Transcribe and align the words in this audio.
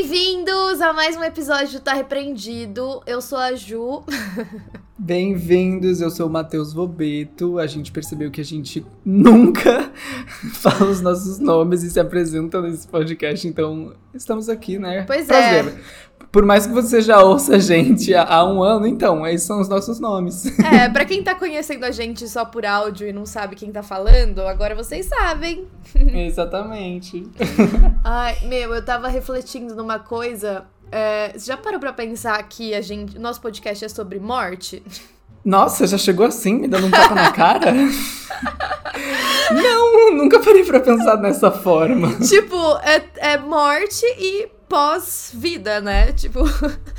Bem-vindos 0.00 0.80
a 0.80 0.94
mais 0.94 1.14
um 1.14 1.22
episódio 1.22 1.78
do 1.78 1.80
Tá 1.84 1.92
Repreendido. 1.92 3.02
Eu 3.06 3.20
sou 3.20 3.36
a 3.36 3.54
Ju. 3.54 4.02
Bem-vindos, 5.02 6.02
eu 6.02 6.10
sou 6.10 6.26
o 6.26 6.30
Matheus 6.30 6.74
Vobeto. 6.74 7.58
A 7.58 7.66
gente 7.66 7.90
percebeu 7.90 8.30
que 8.30 8.38
a 8.38 8.44
gente 8.44 8.84
nunca 9.02 9.90
fala 10.52 10.84
os 10.84 11.00
nossos 11.00 11.38
nomes 11.38 11.82
e 11.82 11.90
se 11.90 11.98
apresenta 11.98 12.60
nesse 12.60 12.86
podcast, 12.86 13.48
então 13.48 13.94
estamos 14.12 14.50
aqui, 14.50 14.78
né? 14.78 15.04
Pois 15.06 15.26
Prazer. 15.26 15.68
é. 15.68 15.74
Por 16.30 16.44
mais 16.44 16.66
que 16.66 16.72
você 16.74 17.00
já 17.00 17.22
ouça 17.22 17.56
a 17.56 17.58
gente 17.58 18.14
há, 18.14 18.24
há 18.24 18.44
um 18.44 18.62
ano, 18.62 18.86
então, 18.86 19.26
esses 19.26 19.46
são 19.46 19.58
os 19.58 19.70
nossos 19.70 19.98
nomes. 19.98 20.46
É, 20.60 20.86
pra 20.90 21.06
quem 21.06 21.22
tá 21.24 21.34
conhecendo 21.34 21.84
a 21.84 21.90
gente 21.90 22.28
só 22.28 22.44
por 22.44 22.66
áudio 22.66 23.08
e 23.08 23.12
não 23.12 23.24
sabe 23.24 23.56
quem 23.56 23.72
tá 23.72 23.82
falando, 23.82 24.42
agora 24.42 24.74
vocês 24.74 25.06
sabem. 25.06 25.66
Exatamente. 25.94 27.26
Ai, 28.04 28.36
meu, 28.44 28.74
eu 28.74 28.84
tava 28.84 29.08
refletindo 29.08 29.74
numa 29.74 29.98
coisa. 29.98 30.66
É, 30.90 31.32
você 31.32 31.46
já 31.46 31.56
parou 31.56 31.78
pra 31.78 31.92
pensar 31.92 32.42
que 32.48 32.74
a 32.74 32.80
gente, 32.80 33.18
nosso 33.18 33.40
podcast 33.40 33.84
é 33.84 33.88
sobre 33.88 34.18
morte? 34.18 34.82
Nossa, 35.44 35.86
já 35.86 35.96
chegou 35.96 36.26
assim, 36.26 36.54
me 36.54 36.68
dando 36.68 36.86
um 36.86 36.90
tapa 36.90 37.14
na 37.14 37.32
cara? 37.32 37.72
Não, 39.50 40.14
nunca 40.14 40.38
parei 40.40 40.64
pra 40.64 40.80
pensar 40.80 41.16
dessa 41.16 41.50
forma. 41.50 42.14
tipo, 42.20 42.56
é, 42.78 43.32
é 43.32 43.38
morte 43.38 44.04
e 44.18 44.48
pós-vida, 44.68 45.80
né? 45.80 46.12
Tipo, 46.12 46.40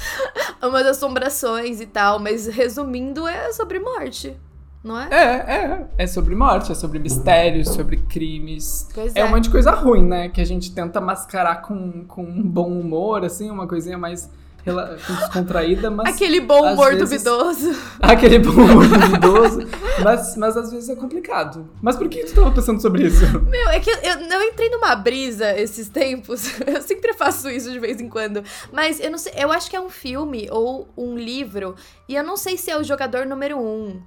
umas 0.61 0.85
assombrações 0.85 1.79
e 1.79 1.85
tal, 1.85 2.19
mas 2.19 2.47
resumindo, 2.47 3.27
é 3.27 3.51
sobre 3.53 3.79
morte, 3.79 4.35
não 4.83 4.99
é? 4.99 5.07
É, 5.11 5.55
é. 5.55 5.87
É 5.99 6.07
sobre 6.07 6.33
morte, 6.35 6.71
é 6.71 6.75
sobre 6.75 6.97
mistérios, 6.99 7.69
sobre 7.69 7.97
crimes. 7.97 8.87
Pois 8.93 9.15
É 9.15 9.23
um 9.23 9.29
monte 9.29 9.43
de 9.45 9.49
coisa 9.49 9.71
ruim, 9.71 10.03
né? 10.03 10.29
Que 10.29 10.41
a 10.41 10.45
gente 10.45 10.73
tenta 10.73 10.99
mascarar 10.99 11.61
com, 11.61 12.03
com 12.07 12.23
um 12.23 12.41
bom 12.41 12.69
humor, 12.69 13.23
assim, 13.23 13.49
uma 13.51 13.67
coisinha 13.67 13.97
mais 13.97 14.29
rela- 14.65 14.95
descontraída, 15.07 15.89
mas. 15.91 16.15
Aquele 16.15 16.39
bom 16.41 16.73
humor 16.73 16.93
vezes- 16.95 17.09
duvidoso. 17.23 17.75
Aquele 18.01 18.39
bom 18.39 18.51
humor 18.51 18.87
duvidoso. 18.87 19.67
Mas, 20.03 20.35
mas 20.35 20.57
às 20.57 20.71
vezes 20.71 20.89
é 20.89 20.95
complicado. 20.95 21.69
Mas 21.81 21.95
por 21.95 22.09
que 22.09 22.23
tu 22.25 22.33
tava 22.33 22.51
pensando 22.51 22.81
sobre 22.81 23.05
isso? 23.05 23.23
Meu, 23.41 23.69
é 23.69 23.79
que 23.79 23.89
eu, 23.89 23.97
eu 23.97 24.43
entrei 24.43 24.69
numa 24.69 24.95
brisa 24.95 25.55
esses 25.59 25.89
tempos. 25.89 26.59
Eu 26.65 26.81
sempre 26.81 27.13
faço 27.13 27.49
isso 27.49 27.71
de 27.71 27.79
vez 27.79 27.99
em 28.01 28.09
quando. 28.09 28.43
Mas 28.71 28.99
eu 28.99 29.11
não 29.11 29.17
sei, 29.17 29.33
eu 29.37 29.51
acho 29.51 29.69
que 29.69 29.75
é 29.75 29.81
um 29.81 29.89
filme 29.89 30.47
ou 30.51 30.87
um 30.97 31.15
livro. 31.15 31.75
E 32.09 32.15
eu 32.15 32.23
não 32.23 32.35
sei 32.37 32.57
se 32.57 32.71
é 32.71 32.77
o 32.79 32.83
jogador 32.83 33.25
número 33.25 33.59
um. 33.59 34.01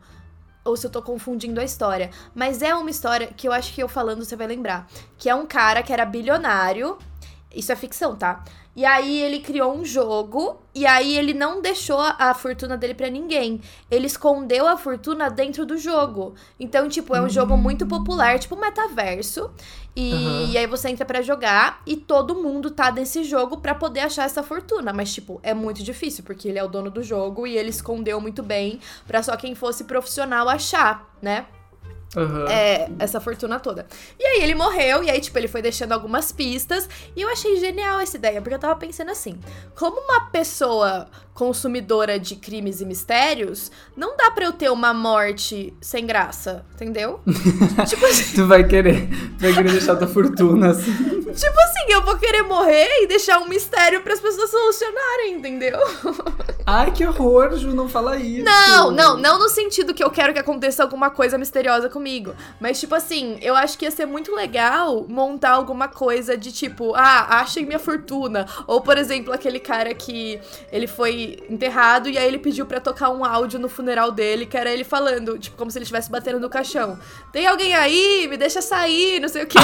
Ou 0.64 0.76
se 0.76 0.86
eu 0.86 0.90
tô 0.90 1.02
confundindo 1.02 1.60
a 1.60 1.64
história. 1.64 2.10
Mas 2.34 2.62
é 2.62 2.74
uma 2.74 2.90
história 2.90 3.26
que 3.26 3.46
eu 3.46 3.52
acho 3.52 3.72
que 3.74 3.82
eu 3.82 3.88
falando 3.88 4.24
você 4.24 4.36
vai 4.36 4.46
lembrar. 4.46 4.88
Que 5.18 5.28
é 5.28 5.34
um 5.34 5.46
cara 5.46 5.82
que 5.82 5.92
era 5.92 6.04
bilionário. 6.04 6.98
Isso 7.54 7.70
é 7.70 7.76
ficção, 7.76 8.16
tá? 8.16 8.42
E 8.76 8.84
aí 8.84 9.20
ele 9.22 9.38
criou 9.40 9.72
um 9.72 9.84
jogo 9.84 10.60
e 10.74 10.84
aí 10.84 11.16
ele 11.16 11.32
não 11.32 11.62
deixou 11.62 12.00
a 12.00 12.34
fortuna 12.34 12.76
dele 12.76 12.94
pra 12.94 13.08
ninguém. 13.08 13.60
Ele 13.88 14.06
escondeu 14.06 14.66
a 14.66 14.76
fortuna 14.76 15.28
dentro 15.30 15.64
do 15.64 15.78
jogo. 15.78 16.34
Então, 16.58 16.88
tipo, 16.88 17.14
é 17.14 17.22
um 17.22 17.28
jogo 17.28 17.56
muito 17.56 17.86
popular, 17.86 18.38
tipo 18.38 18.56
metaverso. 18.56 19.50
E, 19.94 20.12
Aham. 20.12 20.50
e 20.50 20.58
aí 20.58 20.66
você 20.66 20.88
entra 20.88 21.06
pra 21.06 21.22
jogar 21.22 21.80
e 21.86 21.96
todo 21.96 22.34
mundo 22.34 22.68
tá 22.68 22.90
nesse 22.90 23.22
jogo 23.22 23.58
pra 23.58 23.76
poder 23.76 24.00
achar 24.00 24.24
essa 24.24 24.42
fortuna. 24.42 24.92
Mas, 24.92 25.14
tipo, 25.14 25.38
é 25.44 25.54
muito 25.54 25.84
difícil, 25.84 26.24
porque 26.24 26.48
ele 26.48 26.58
é 26.58 26.64
o 26.64 26.68
dono 26.68 26.90
do 26.90 27.02
jogo 27.02 27.46
e 27.46 27.56
ele 27.56 27.70
escondeu 27.70 28.20
muito 28.20 28.42
bem 28.42 28.80
pra 29.06 29.22
só 29.22 29.36
quem 29.36 29.54
fosse 29.54 29.84
profissional 29.84 30.48
achar, 30.48 31.08
né? 31.22 31.46
Aham. 32.16 32.46
é, 32.48 32.88
essa 32.98 33.20
fortuna 33.20 33.58
toda. 33.58 33.86
E 34.18 34.24
aí 34.24 34.42
ele 34.42 34.54
morreu, 34.54 35.02
e 35.02 35.10
aí, 35.10 35.20
tipo, 35.20 35.38
ele 35.38 35.48
foi 35.48 35.62
deixando 35.62 35.92
algumas 35.92 36.30
pistas. 36.32 36.88
E 37.16 37.20
eu 37.22 37.28
achei 37.28 37.56
genial 37.58 38.00
essa 38.00 38.16
ideia, 38.16 38.40
porque 38.40 38.54
eu 38.54 38.58
tava 38.58 38.76
pensando 38.76 39.10
assim: 39.10 39.38
como 39.74 40.00
uma 40.00 40.26
pessoa 40.30 41.06
consumidora 41.32 42.18
de 42.18 42.36
crimes 42.36 42.80
e 42.80 42.86
mistérios, 42.86 43.70
não 43.96 44.16
dá 44.16 44.30
pra 44.30 44.44
eu 44.44 44.52
ter 44.52 44.70
uma 44.70 44.94
morte 44.94 45.74
sem 45.80 46.06
graça, 46.06 46.64
entendeu? 46.74 47.20
tipo 47.88 48.06
assim, 48.06 48.36
Tu 48.36 48.46
vai 48.46 48.64
querer, 48.64 49.08
tu 49.36 49.40
vai 49.42 49.52
querer 49.52 49.72
deixar 49.72 49.96
tua 49.96 50.06
fortuna 50.06 50.70
assim. 50.70 51.13
Tipo 51.34 51.60
assim, 51.60 51.92
eu 51.92 52.02
vou 52.02 52.16
querer 52.16 52.42
morrer 52.42 52.88
e 53.02 53.06
deixar 53.06 53.38
um 53.40 53.48
mistério 53.48 54.02
pras 54.02 54.20
pessoas 54.20 54.50
solucionarem, 54.50 55.34
entendeu? 55.34 55.78
Ai, 56.66 56.90
que 56.92 57.06
horror, 57.06 57.56
Ju, 57.56 57.74
não 57.74 57.88
fala 57.88 58.16
isso. 58.16 58.44
Não, 58.44 58.90
não, 58.90 59.18
não 59.18 59.38
no 59.38 59.50
sentido 59.50 59.92
que 59.92 60.02
eu 60.02 60.10
quero 60.10 60.32
que 60.32 60.38
aconteça 60.38 60.82
alguma 60.82 61.10
coisa 61.10 61.36
misteriosa 61.36 61.90
comigo. 61.90 62.34
Mas, 62.58 62.80
tipo 62.80 62.94
assim, 62.94 63.38
eu 63.42 63.54
acho 63.54 63.76
que 63.76 63.84
ia 63.84 63.90
ser 63.90 64.06
muito 64.06 64.34
legal 64.34 65.04
montar 65.06 65.50
alguma 65.50 65.88
coisa 65.88 66.38
de 66.38 66.50
tipo, 66.50 66.94
ah, 66.94 67.40
achem 67.40 67.66
minha 67.66 67.78
fortuna. 67.78 68.46
Ou, 68.66 68.80
por 68.80 68.96
exemplo, 68.96 69.32
aquele 69.32 69.60
cara 69.60 69.92
que 69.94 70.40
ele 70.72 70.86
foi 70.86 71.38
enterrado 71.50 72.08
e 72.08 72.16
aí 72.16 72.26
ele 72.26 72.38
pediu 72.38 72.64
pra 72.64 72.80
tocar 72.80 73.10
um 73.10 73.24
áudio 73.24 73.58
no 73.58 73.68
funeral 73.68 74.10
dele, 74.10 74.46
que 74.46 74.56
era 74.56 74.72
ele 74.72 74.84
falando, 74.84 75.38
tipo, 75.38 75.56
como 75.58 75.70
se 75.70 75.76
ele 75.76 75.84
estivesse 75.84 76.10
batendo 76.10 76.40
no 76.40 76.48
caixão. 76.48 76.98
Tem 77.30 77.46
alguém 77.46 77.74
aí? 77.74 78.26
Me 78.26 78.38
deixa 78.38 78.62
sair, 78.62 79.20
não 79.20 79.28
sei 79.28 79.42
o 79.42 79.46
quê. 79.46 79.58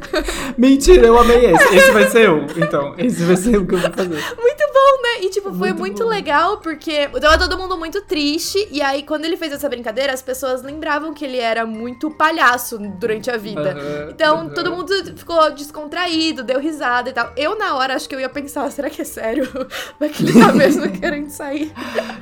Mentira, 0.56 1.07
eu 1.08 1.18
amei 1.18 1.46
esse. 1.52 1.74
Esse 1.76 1.90
vai 1.92 2.08
ser 2.10 2.26
eu, 2.26 2.46
então. 2.56 2.94
Esse 2.98 3.22
vai 3.24 3.36
ser 3.36 3.56
o 3.58 3.66
que 3.66 3.74
eu 3.74 3.78
vou 3.78 3.90
fazer. 3.92 4.22
Muito 4.38 4.64
bom, 4.72 5.02
né? 5.02 5.24
E, 5.24 5.30
tipo, 5.30 5.48
foi 5.54 5.68
Muito 5.72 5.78
muito 5.88 6.04
legal, 6.06 6.58
porque 6.58 7.08
tava 7.20 7.38
todo 7.38 7.56
mundo 7.58 7.76
muito 7.76 8.00
triste. 8.02 8.68
E 8.70 8.80
aí, 8.82 9.02
quando 9.02 9.24
ele 9.24 9.36
fez 9.36 9.52
essa 9.52 9.68
brincadeira, 9.68 10.12
as 10.12 10.22
pessoas 10.22 10.62
lembravam 10.62 11.12
que 11.14 11.24
ele 11.24 11.38
era 11.38 11.64
muito 11.66 12.10
palhaço 12.10 12.78
durante 12.78 13.30
a 13.30 13.36
vida. 13.36 13.72
Aham, 13.72 14.08
Então, 14.10 14.36
aham. 14.40 14.48
todo 14.50 14.70
mundo 14.70 14.92
ficou 15.16 15.50
descontraído, 15.52 16.42
deu 16.44 16.60
risada 16.60 17.10
e 17.10 17.12
tal. 17.12 17.32
Eu, 17.36 17.58
na 17.58 17.74
hora, 17.74 17.94
acho 17.94 18.08
que 18.08 18.14
eu 18.14 18.20
ia 18.20 18.28
pensar, 18.28 18.70
será 18.72 18.88
que 18.90 19.02
é 19.02 19.04
sério? 19.04 19.48
Vai 19.98 20.08
que 20.10 20.22
ele 20.22 20.38
tá 20.38 20.52
mesmo 20.52 20.88
querendo 20.90 21.30
sair? 21.30 21.72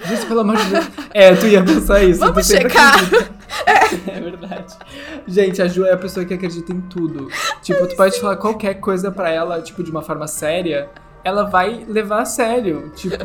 Gente, 0.06 0.26
pelo 0.26 0.40
amor 0.40 0.56
de 0.56 0.64
Deus. 0.70 0.86
É, 1.12 1.34
tu 1.34 1.46
ia 1.46 1.62
pensar 1.62 2.02
isso. 2.02 2.20
Vamos 2.20 2.46
checar. 2.46 2.96
Acredita. 3.66 4.10
É 4.10 4.20
verdade. 4.20 4.74
Gente, 5.26 5.62
a 5.62 5.68
Ju 5.68 5.84
é 5.84 5.92
a 5.92 5.96
pessoa 5.96 6.24
que 6.24 6.34
acredita 6.34 6.72
em 6.72 6.80
tudo. 6.80 7.28
Tipo, 7.62 7.86
tu 7.86 7.96
pode 7.96 8.20
falar 8.20 8.36
qualquer 8.36 8.74
coisa 8.74 9.10
pra 9.10 9.30
ela, 9.30 9.60
tipo, 9.62 9.82
de 9.82 9.90
uma 9.90 10.02
forma 10.02 10.26
séria, 10.26 10.88
ela 11.24 11.44
vai 11.44 11.84
levar 11.88 12.22
a 12.22 12.24
sério. 12.24 12.92
Tipo, 12.94 13.24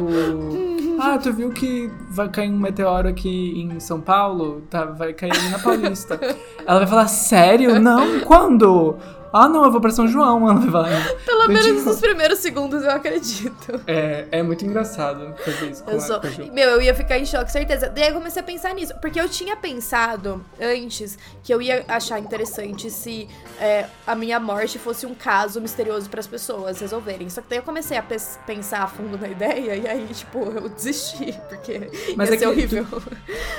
ah, 1.00 1.18
tu 1.18 1.32
viu 1.32 1.52
que 1.52 1.92
vai 2.10 2.30
cair 2.30 2.50
um 2.52 2.58
meteoro 2.58 3.08
aqui 3.08 3.62
em 3.62 3.80
São 3.80 4.02
Paulo? 4.02 4.62
Tá, 4.70 4.86
vai 4.86 5.14
cair 5.14 5.32
ali 5.32 5.50
na 5.50 5.60
Paulista. 5.60 6.20
Ela 6.66 6.80
vai 6.80 6.88
falar, 6.88 7.08
sério? 7.08 7.80
Não? 7.80 8.22
Quando? 8.22 8.98
Ah, 9.34 9.48
não, 9.48 9.64
eu 9.64 9.72
vou 9.72 9.80
pra 9.80 9.92
São 9.92 10.08
João. 10.08 10.50
Ela 10.50 10.60
vai. 10.70 10.92
Pelo 11.26 11.48
menos 11.48 11.66
tipo, 11.66 11.82
nos 11.82 12.00
primeiros 12.00 12.40
segundos 12.40 12.84
eu 12.84 12.92
acredito. 12.92 13.82
É, 13.88 14.28
é 14.32 14.44
muito 14.44 14.66
engraçado 14.66 15.34
fazer 15.44 15.72
isso 15.72 15.84
com 15.84 15.92
Eu 15.92 15.98
a, 15.98 16.02
sou. 16.02 16.20
com. 16.20 16.54
Meu, 16.54 16.70
eu 16.72 16.82
ia 16.82 16.94
ficar 16.94 17.18
em 17.18 17.26
choque, 17.26 17.52
certeza. 17.52 17.90
Daí 17.90 18.10
eu 18.10 18.14
comecei 18.14 18.42
a 18.42 18.46
pensar 18.46 18.74
nisso. 18.74 18.94
Porque 19.02 19.20
eu 19.20 19.30
tinha 19.30 19.56
pensado 19.56 20.44
antes 20.60 21.18
que 21.44 21.54
eu 21.54 21.62
ia 21.62 21.86
achar 21.88 22.20
interessante 22.20 22.90
se 22.90 23.28
é, 23.60 23.86
a 24.06 24.16
minha 24.16 24.40
morte 24.40 24.78
fosse 24.78 25.06
um 25.06 25.14
caso 25.16 25.62
misterioso 25.62 26.10
para 26.10 26.20
as 26.20 26.28
pessoas 26.28 26.80
resolverem. 26.82 27.30
Só 27.30 27.42
que 27.42 27.48
daí 27.50 27.60
eu 27.60 27.64
comecei 27.64 27.98
a 27.98 28.04
pensar 28.46 28.84
a 28.84 28.88
fundo 28.88 29.18
na 29.18 29.28
ideia 29.28 29.76
e 29.76 29.88
aí, 29.88 30.08
tipo, 30.14 30.40
eu 30.40 30.68
desisti. 30.70 31.38
Porque 31.50 31.90
Mas 32.18 32.30
ia 32.30 32.36
é 32.36 32.40
ser 32.40 32.48
horrível. 32.48 32.86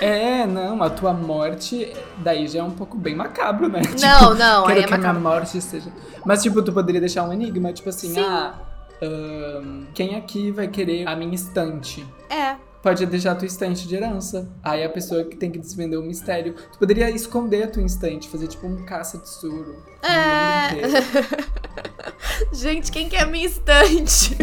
É, 0.00 0.44
não, 0.46 0.82
a 0.82 0.90
tua 0.90 1.12
morte 1.12 1.92
daí 2.18 2.48
já 2.48 2.58
é 2.58 2.62
um 2.62 2.72
pouco 2.72 2.96
bem 2.98 3.14
macabro, 3.14 3.68
né? 3.68 3.80
Não, 4.00 4.34
não, 4.34 4.66
aí 4.66 4.74
quero 4.74 4.80
é 4.80 4.88
que 4.88 4.94
a 4.94 4.98
minha 4.98 5.12
macabro. 5.12 5.20
morte 5.20 5.61
seja. 5.62 5.90
Mas, 6.24 6.42
tipo, 6.42 6.62
tu 6.62 6.72
poderia 6.72 7.00
deixar 7.00 7.28
um 7.28 7.32
enigma, 7.32 7.72
tipo 7.72 7.88
assim, 7.88 8.14
Sim. 8.14 8.20
ah. 8.20 8.54
ahn, 9.02 9.84
quem 9.94 10.14
aqui 10.14 10.50
vai 10.50 10.68
querer 10.68 11.06
a 11.08 11.16
minha 11.16 11.34
estante? 11.34 12.06
É. 12.28 12.56
Pode 12.82 13.06
deixar 13.06 13.32
a 13.32 13.34
tua 13.36 13.46
estante 13.46 13.86
de 13.86 13.94
herança. 13.94 14.50
Aí 14.62 14.82
a 14.82 14.88
pessoa 14.88 15.22
que 15.24 15.36
tem 15.36 15.50
que 15.50 15.58
desvender 15.58 15.98
o 15.98 16.02
mistério. 16.02 16.54
Tu 16.72 16.78
poderia 16.78 17.08
esconder 17.10 17.62
a 17.62 17.68
tua 17.68 17.84
estante, 17.84 18.28
fazer 18.28 18.48
tipo 18.48 18.66
um 18.66 18.84
caça-tesouro. 18.84 19.76
É. 20.02 21.52
Gente, 22.52 22.90
quem 22.90 23.08
quer 23.08 23.26
minha 23.26 23.46
estante? 23.46 24.36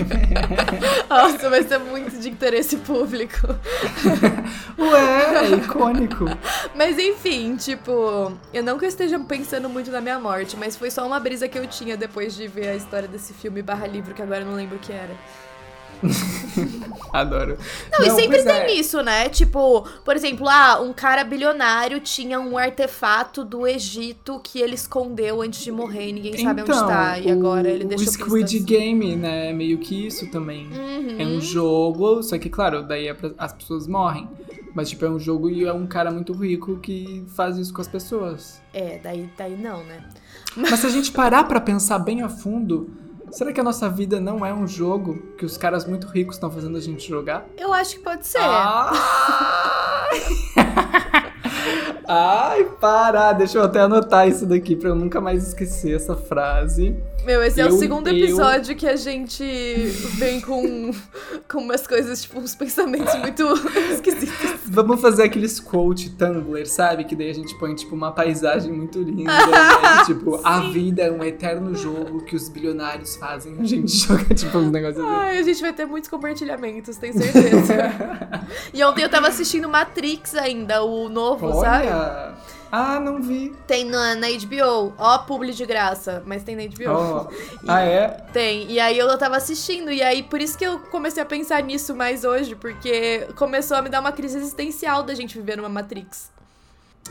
Nossa, 1.10 1.50
vai 1.50 1.64
ser 1.64 1.80
muito 1.80 2.18
de 2.18 2.30
interesse 2.30 2.78
público. 2.78 3.48
Ué, 4.80 5.46
é 5.46 5.56
icônico. 5.56 6.26
Mas 6.76 6.98
enfim, 6.98 7.58
tipo, 7.58 8.32
eu 8.54 8.64
não 8.64 8.80
que 8.80 8.86
eu 8.86 8.90
esteja 8.90 9.20
pensando 9.20 9.68
muito 9.68 9.92
na 9.92 10.00
minha 10.00 10.18
morte, 10.18 10.56
mas 10.56 10.78
foi 10.78 10.90
só 10.90 11.06
uma 11.06 11.20
brisa 11.20 11.48
que 11.48 11.58
eu 11.58 11.68
tinha 11.68 11.98
depois 11.98 12.34
de 12.36 12.48
ver 12.48 12.70
a 12.70 12.76
história 12.76 13.08
desse 13.08 13.34
filme 13.34 13.62
barra 13.62 13.86
livro, 13.86 14.14
que 14.14 14.22
agora 14.22 14.42
eu 14.42 14.46
não 14.46 14.56
lembro 14.56 14.78
o 14.78 14.80
que 14.80 14.94
era. 14.94 15.16
Adoro. 17.12 17.58
Não, 17.92 18.06
e 18.06 18.12
sempre 18.12 18.44
tem 18.44 18.52
é. 18.54 18.72
isso, 18.74 19.02
né? 19.02 19.30
Tipo, 19.30 19.88
por 20.06 20.16
exemplo, 20.16 20.48
ah, 20.48 20.80
um 20.82 20.94
cara 20.94 21.24
bilionário 21.24 22.00
tinha 22.00 22.40
um 22.40 22.58
artefato 22.58 23.44
do 23.44 23.66
Egito 23.66 24.40
que 24.44 24.60
ele 24.60 24.76
escondeu 24.76 25.42
antes 25.42 25.64
de 25.64 25.72
morrer 25.72 26.10
e 26.10 26.14
ninguém 26.14 26.38
sabe 26.38 26.62
onde 26.62 26.72
tá. 26.72 27.18
E 27.20 27.32
agora 27.32 27.68
ele 27.70 27.84
Então, 27.86 27.96
o 27.96 27.98
deixou 27.98 28.14
Squid 28.14 28.52
pistas. 28.60 28.66
Game, 28.66 29.16
né? 29.16 29.50
é 29.50 29.54
Meio 29.54 29.78
que 29.80 30.06
isso 30.08 30.30
também. 30.30 30.68
Uhum. 30.68 31.16
É 31.20 31.26
um 31.26 31.42
jogo, 31.42 32.22
só 32.22 32.38
que, 32.38 32.50
claro, 32.50 32.84
daí 32.84 33.08
é 33.08 33.14
pra- 33.14 33.32
as 33.38 33.54
pessoas 33.54 33.88
morrem. 33.88 34.28
Mas, 34.74 34.90
tipo, 34.92 35.04
é 35.04 35.10
um 35.10 35.20
jogo 35.20 35.50
e 35.50 35.66
é 35.66 35.74
um 35.74 35.88
cara 35.88 36.12
muito 36.12 36.32
rico 36.32 36.78
que 36.78 37.26
faz 37.36 37.58
isso 37.58 37.74
com 37.74 37.82
as 37.82 37.88
pessoas. 37.88 38.62
É, 38.72 39.00
daí, 39.02 39.28
daí 39.36 39.58
não, 39.58 39.84
né? 39.84 40.04
Mas 40.56 40.80
se 40.80 40.86
a 40.86 40.90
gente 40.90 41.12
parar 41.12 41.46
pra 41.46 41.60
pensar 41.60 41.98
bem 42.00 42.22
a 42.22 42.30
fundo, 42.30 42.90
Será 43.32 43.54
que 43.54 43.60
a 43.60 43.64
nossa 43.64 43.90
vida 43.90 44.20
não 44.20 44.46
é 44.46 44.54
um 44.54 44.68
jogo 44.68 45.22
que 45.38 45.46
os 45.46 45.58
caras 45.58 45.86
muito 45.86 46.08
ricos 46.08 46.36
estão 46.36 46.50
fazendo 46.52 46.78
a 46.78 46.82
gente 46.82 47.08
jogar? 47.08 47.46
Eu 47.58 47.72
acho 47.74 47.96
que 47.98 48.02
pode 48.02 48.26
ser. 48.26 48.40
Ah! 48.42 48.92
Ai, 52.08 52.64
para! 52.82 53.34
Deixa 53.34 53.60
eu 53.60 53.64
até 53.64 53.82
anotar 53.82 54.28
isso 54.28 54.46
daqui 54.46 54.76
pra 54.76 54.90
eu 54.90 54.96
nunca 54.96 55.22
mais 55.22 55.48
esquecer 55.48 55.96
essa 55.96 56.16
frase. 56.16 56.96
Meu, 57.30 57.44
esse 57.44 57.62
é 57.62 57.66
o 57.66 57.68
Eu- 57.70 57.78
segundo 57.78 58.08
eu- 58.08 58.16
episódio 58.18 58.76
que 58.76 58.88
a 58.88 58.96
gente 58.96 59.44
vem 60.18 60.42
com, 60.42 60.90
com 61.48 61.60
umas 61.60 61.86
coisas, 61.86 62.24
tipo, 62.24 62.40
uns 62.40 62.56
pensamentos 62.56 63.14
muito 63.20 63.44
esquisitos. 63.94 64.62
Vamos 64.66 65.00
fazer 65.00 65.22
aqueles 65.26 65.60
quote 65.60 66.10
Tumblr, 66.10 66.66
sabe? 66.66 67.04
Que 67.04 67.16
daí 67.16 67.30
a 67.30 67.34
gente 67.36 67.54
põe, 67.60 67.76
tipo, 67.76 67.94
uma 67.94 68.12
paisagem 68.12 68.72
muito 68.74 69.00
linda. 69.04 69.32
né? 69.32 70.04
Tipo, 70.08 70.42
a 70.44 70.62
vida 70.72 71.04
é 71.04 71.12
um 71.12 71.24
eterno 71.24 71.76
jogo 71.76 72.24
que 72.26 72.36
os 72.36 72.50
bilionários 72.50 73.16
fazem. 73.16 73.56
A 73.60 73.64
gente 73.64 73.92
joga, 73.96 74.34
tipo, 74.34 74.58
uns 74.58 74.72
negócios 74.72 75.00
assim. 75.06 75.14
Ai, 75.14 75.38
a 75.38 75.44
gente 75.44 75.62
vai 75.62 75.72
ter 75.74 75.86
muitos 75.86 76.10
compartilhamentos, 76.10 76.98
tenho 76.98 77.14
certeza. 77.14 77.76
e 78.74 78.84
ontem 78.84 79.04
eu 79.04 79.10
tava 79.10 79.28
assistindo 79.28 79.70
Matrix 79.70 80.34
ainda, 80.34 80.82
o 80.84 81.08
novo, 81.10 81.54
sabe? 81.62 81.90
Ah, 82.72 83.00
não 83.00 83.22
vi. 83.22 83.56
Tem 83.66 83.84
na, 83.86 84.16
na 84.16 84.28
HBO. 84.28 84.94
Ó, 84.98 85.18
publi 85.20 85.54
de 85.54 85.66
graça, 85.66 86.24
mas 86.26 86.44
tem 86.44 86.56
na 86.56 86.64
HBO. 86.64 86.92
Ó. 86.92 87.28
Ah, 87.68 87.82
é? 87.86 88.08
Tem. 88.32 88.70
E 88.72 88.80
aí 88.80 88.98
eu 88.98 89.18
tava 89.18 89.38
assistindo, 89.38 89.92
e 89.92 90.02
aí 90.02 90.24
por 90.24 90.40
isso 90.40 90.58
que 90.58 90.66
eu 90.66 90.80
comecei 90.80 91.22
a 91.22 91.26
pensar 91.26 91.62
nisso 91.64 91.96
mais 91.96 92.24
hoje, 92.24 92.56
porque 92.56 93.28
começou 93.36 93.78
a 93.78 93.82
me 93.82 93.90
dar 93.90 94.00
uma 94.00 94.12
crise 94.12 94.38
existencial 94.38 95.04
da 95.04 95.14
gente 95.16 95.38
viver 95.38 95.58
numa 95.58 95.70
Matrix. 95.70 96.32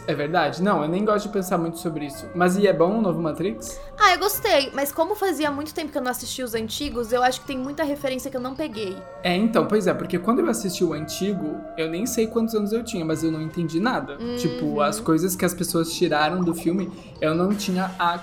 É 0.06 0.14
verdade. 0.14 0.62
Não, 0.62 0.82
eu 0.82 0.88
nem 0.88 1.05
gosto 1.05 1.26
de 1.26 1.32
pensar 1.32 1.58
muito 1.58 1.79
sobre 1.79 2.06
isso. 2.06 2.26
Mas 2.35 2.56
e 2.56 2.67
é 2.67 2.73
bom 2.73 2.99
o 2.99 3.00
novo 3.02 3.20
Matrix? 3.20 3.79
Ah, 3.99 4.12
eu 4.14 4.19
gostei, 4.19 4.70
mas 4.73 4.90
como 4.90 5.14
fazia 5.14 5.50
muito 5.50 5.75
tempo 5.75 5.93
que 5.93 5.99
eu 5.99 6.02
não 6.02 6.11
assisti 6.11 6.43
os 6.43 6.55
antigos, 6.55 7.12
eu 7.12 7.23
acho 7.23 7.43
que 7.43 7.46
tem 7.46 7.58
muita 7.58 7.85
referência 7.85 8.31
que 8.31 8.37
eu 8.37 8.40
não 8.40 8.55
peguei. 8.55 8.96
É, 9.23 9.37
então, 9.37 9.67
pois 9.67 9.87
é, 9.87 9.93
porque 9.93 10.19
quando 10.19 10.38
eu 10.38 10.49
assisti 10.49 10.82
o 10.82 10.94
antigo, 10.94 11.61
eu 11.76 11.90
nem 11.90 12.06
sei 12.06 12.26
quantos 12.26 12.55
anos 12.55 12.73
eu 12.73 12.82
tinha, 12.82 13.05
mas 13.05 13.23
eu 13.23 13.31
não 13.31 13.43
entendi 13.43 13.81
nada. 13.81 14.17
Uhum. 14.19 14.37
Tipo, 14.37 14.81
as 14.81 14.99
coisas 14.99 15.37
que 15.37 15.44
as 15.44 15.52
pessoas 15.52 15.93
tiraram 15.93 16.40
do 16.40 16.55
filme, 16.55 16.90
eu 17.20 17.35
não 17.35 17.55
tinha 17.55 17.90
a 17.99 18.19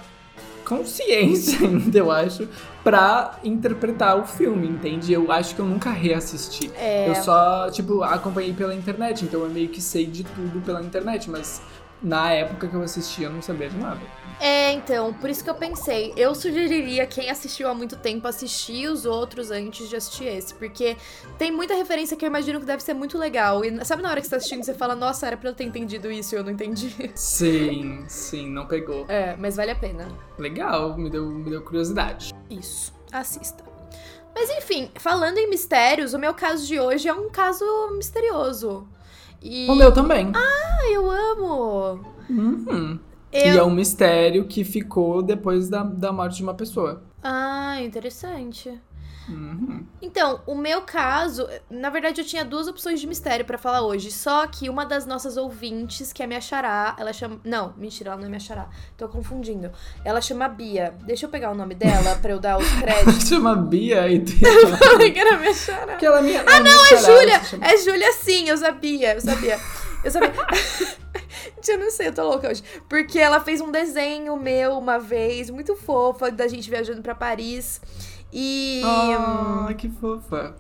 consciência 0.66 1.60
ainda, 1.66 1.98
eu 1.98 2.12
acho, 2.12 2.48
pra 2.84 3.40
interpretar 3.44 4.18
o 4.18 4.26
filme, 4.26 4.68
entende? 4.68 5.14
Eu 5.14 5.32
acho 5.32 5.56
que 5.56 5.62
eu 5.62 5.66
nunca 5.66 5.90
reassisti. 5.90 6.72
É. 6.76 7.10
Eu 7.10 7.16
só, 7.16 7.70
tipo, 7.72 8.04
acompanhei 8.04 8.54
pela 8.54 8.76
internet, 8.76 9.24
então 9.24 9.42
eu 9.42 9.50
meio 9.50 9.70
que 9.70 9.82
sei 9.82 10.06
de 10.06 10.24
tudo 10.24 10.62
pela 10.62 10.82
internet, 10.82 11.30
mas 11.30 11.62
na 12.02 12.32
época 12.32 12.68
que 12.68 12.74
eu 12.76 12.82
assisti 12.82 13.24
eu 13.24 13.32
não 13.32 13.42
sabia 13.42 13.70
de 13.70 13.78
nada. 13.78 14.02
É, 14.40 14.74
então, 14.74 15.14
por 15.14 15.30
isso 15.30 15.44
que 15.44 15.50
eu 15.50 15.56
pensei. 15.56 16.14
Eu 16.18 16.36
sugeriria 16.36 17.06
quem 17.06 17.30
assistiu 17.30 17.70
há 17.70 17.74
muito 17.74 17.96
tempo 17.96 18.28
assistir 18.28 18.88
os 18.88 19.06
outros 19.06 19.50
antes 19.50 19.88
de 19.88 19.96
assistir 19.96 20.26
esse. 20.26 20.54
Porque 20.54 20.98
tem 21.38 21.52
muita 21.52 21.74
referência 21.74 22.18
que 22.18 22.26
eu 22.26 22.28
imagino 22.28 22.60
que 22.60 22.66
deve 22.66 22.84
ser 22.84 22.94
muito 22.94 23.18
legal. 23.18 23.64
E 23.64 23.86
sabe 23.86 24.02
na 24.02 24.10
hora 24.10 24.20
que 24.20 24.28
você 24.28 24.32
tá 24.32 24.38
assistindo, 24.38 24.64
você 24.64 24.74
fala, 24.74 24.96
nossa, 24.96 25.28
era 25.28 25.38
pra 25.38 25.50
eu 25.50 25.56
ter 25.56 25.64
entendido 25.64 26.12
isso 26.12 26.36
e 26.36 26.38
eu 26.38 26.44
não 26.44 26.52
entendi. 26.52 26.94
Sim, 27.16 28.04
sim, 28.08 28.50
não 28.50 28.68
pegou. 28.68 29.06
É, 29.08 29.36
mas 29.38 29.56
vale 29.56 29.72
a 29.72 29.76
pena. 29.76 30.08
Legal, 30.38 30.98
me 30.98 31.10
deu, 31.10 31.26
me 31.26 31.50
deu 31.50 31.62
curiosidade. 31.62 32.34
Isso, 32.50 32.94
assista. 33.12 33.64
Mas 34.34 34.50
enfim, 34.50 34.92
falando 34.96 35.38
em 35.38 35.50
mistérios, 35.50 36.14
o 36.14 36.20
meu 36.20 36.34
caso 36.34 36.68
de 36.68 36.78
hoje 36.80 37.08
é 37.08 37.14
um 37.14 37.30
caso 37.30 37.66
misterioso. 37.96 38.86
E. 39.46 39.70
O 39.70 39.76
meu 39.76 39.92
também. 39.94 40.32
Ah, 40.34 40.90
eu 40.92 41.10
amo! 41.12 42.00
Uhum. 42.28 43.00
E 43.32 43.50
Eu... 43.50 43.60
é 43.60 43.64
um 43.64 43.70
mistério 43.70 44.48
que 44.48 44.64
ficou 44.64 45.22
depois 45.22 45.70
da, 45.70 45.84
da 45.84 46.12
morte 46.12 46.38
de 46.38 46.44
uma 46.44 46.56
pessoa. 46.56 47.04
Ah, 47.22 47.80
interessante. 47.80 48.74
Uhum. 49.28 49.86
Então, 50.02 50.42
o 50.46 50.54
meu 50.56 50.82
caso, 50.82 51.48
na 51.70 51.90
verdade 51.90 52.22
eu 52.22 52.26
tinha 52.26 52.46
duas 52.46 52.68
opções 52.68 53.00
de 53.00 53.08
mistério 53.08 53.44
pra 53.46 53.58
falar 53.58 53.82
hoje, 53.82 54.12
só 54.12 54.46
que 54.46 54.70
uma 54.70 54.86
das 54.86 55.06
nossas 55.06 55.36
ouvintes, 55.38 56.14
que 56.14 56.22
é 56.22 56.26
a 56.26 56.28
minha 56.28 56.42
xará, 56.42 56.96
ela 57.00 57.12
chama, 57.12 57.40
não, 57.44 57.74
mentira, 57.78 58.12
ela 58.12 58.18
não 58.18 58.26
é 58.26 58.30
minha 58.30 58.40
xará. 58.40 58.68
Tô 58.98 59.08
confundindo. 59.08 59.72
Ela 60.04 60.22
chama 60.22 60.48
Bia. 60.48 60.94
Deixa 61.06 61.26
eu 61.26 61.30
pegar 61.30 61.52
o 61.52 61.56
nome 61.56 61.74
dela 61.76 62.16
pra 62.22 62.32
eu 62.32 62.40
dar 62.40 62.58
os 62.60 62.70
créditos. 62.80 63.28
Chama 63.28 63.56
Bia 63.56 64.08
e 64.10 64.20
tem 64.20 64.38
Falei 64.78 65.12
que 65.12 65.20
era 65.20 65.38
minha 65.38 65.54
xará. 65.54 65.94
aquela 65.94 66.22
minha. 66.22 66.44
Ah, 66.46 66.60
não, 66.60 66.86
É 66.86 66.98
Júlia! 66.98 67.42
É 67.62 67.78
Júlia 67.78 68.12
sim, 68.14 68.48
eu 68.50 68.58
sabia, 68.58 69.16
eu 69.16 69.22
sabia. 69.22 69.60
Eu 70.04 70.12
sabia. 70.12 70.32
Eu 71.68 71.80
não 71.80 71.90
sei, 71.90 72.08
eu 72.08 72.14
tô 72.14 72.24
louca 72.24 72.50
hoje. 72.50 72.64
Porque 72.88 73.18
ela 73.20 73.40
fez 73.40 73.60
um 73.60 73.72
desenho 73.72 74.38
meu 74.38 74.78
uma 74.78 75.00
vez, 75.00 75.50
muito 75.50 75.76
fofa, 75.76 76.30
da 76.32 76.48
gente 76.48 76.70
viajando 76.70 77.02
pra 77.02 77.16
Paris. 77.16 77.82
E. 78.32 78.82
Ah, 78.86 79.74
que 79.78 79.90
fofa. 79.90 80.56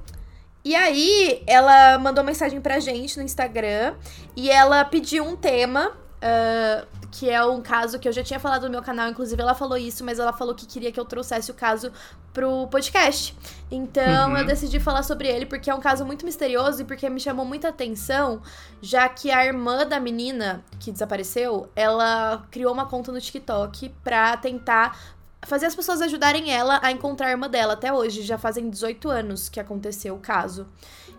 E 0.63 0.75
aí, 0.75 1.43
ela 1.45 1.99
mandou 1.99 2.23
mensagem 2.23 2.59
pra 2.59 2.79
gente 2.79 3.17
no 3.17 3.23
Instagram 3.23 3.93
e 4.35 4.49
ela 4.49 4.83
pediu 4.85 5.23
um 5.23 5.35
tema. 5.35 5.91
ah, 6.21 6.85
que 7.11 7.29
é 7.29 7.41
um 7.45 7.61
caso 7.61 7.97
que 7.97 8.09
eu 8.09 8.11
já 8.11 8.21
tinha 8.21 8.37
falado 8.41 8.63
no 8.63 8.69
meu 8.69 8.81
canal, 8.81 9.07
inclusive 9.07 9.41
ela 9.41 9.55
falou 9.55 9.77
isso, 9.77 10.03
mas 10.03 10.19
ela 10.19 10.33
falou 10.33 10.53
que 10.53 10.65
queria 10.65 10.91
que 10.91 10.99
eu 10.99 11.05
trouxesse 11.05 11.49
o 11.49 11.53
caso 11.53 11.89
pro 12.33 12.67
podcast. 12.67 13.33
Então 13.71 14.31
Uhum. 14.31 14.37
eu 14.39 14.45
decidi 14.45 14.81
falar 14.81 15.01
sobre 15.01 15.29
ele 15.29 15.45
porque 15.45 15.69
é 15.69 15.73
um 15.73 15.79
caso 15.79 16.05
muito 16.05 16.25
misterioso 16.25 16.81
e 16.81 16.83
porque 16.85 17.09
me 17.09 17.21
chamou 17.21 17.45
muita 17.45 17.69
atenção, 17.69 18.41
já 18.81 19.07
que 19.07 19.31
a 19.31 19.45
irmã 19.45 19.87
da 19.87 19.97
menina 19.97 20.61
que 20.77 20.91
desapareceu, 20.91 21.69
ela 21.73 22.43
criou 22.51 22.73
uma 22.73 22.85
conta 22.85 23.13
no 23.13 23.21
TikTok 23.21 23.87
pra 24.03 24.35
tentar 24.35 24.99
fazer 25.45 25.65
as 25.67 25.75
pessoas 25.75 26.01
ajudarem 26.01 26.51
ela 26.51 26.79
a 26.83 26.91
encontrar 26.91 27.27
a 27.27 27.31
irmã 27.31 27.49
dela 27.49 27.73
até 27.73 27.91
hoje. 27.93 28.21
Já 28.23 28.37
fazem 28.37 28.69
18 28.69 29.09
anos 29.09 29.47
que 29.49 29.59
aconteceu 29.59 30.15
o 30.15 30.19
caso. 30.19 30.67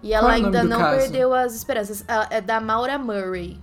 E 0.02 0.12
ela 0.12 0.32
é 0.32 0.36
ainda 0.36 0.62
não 0.62 0.78
caso? 0.78 0.98
perdeu 1.00 1.32
as 1.34 1.54
esperanças. 1.54 2.04
É 2.30 2.40
da 2.40 2.60
Maura 2.60 2.98
Murray. 2.98 3.58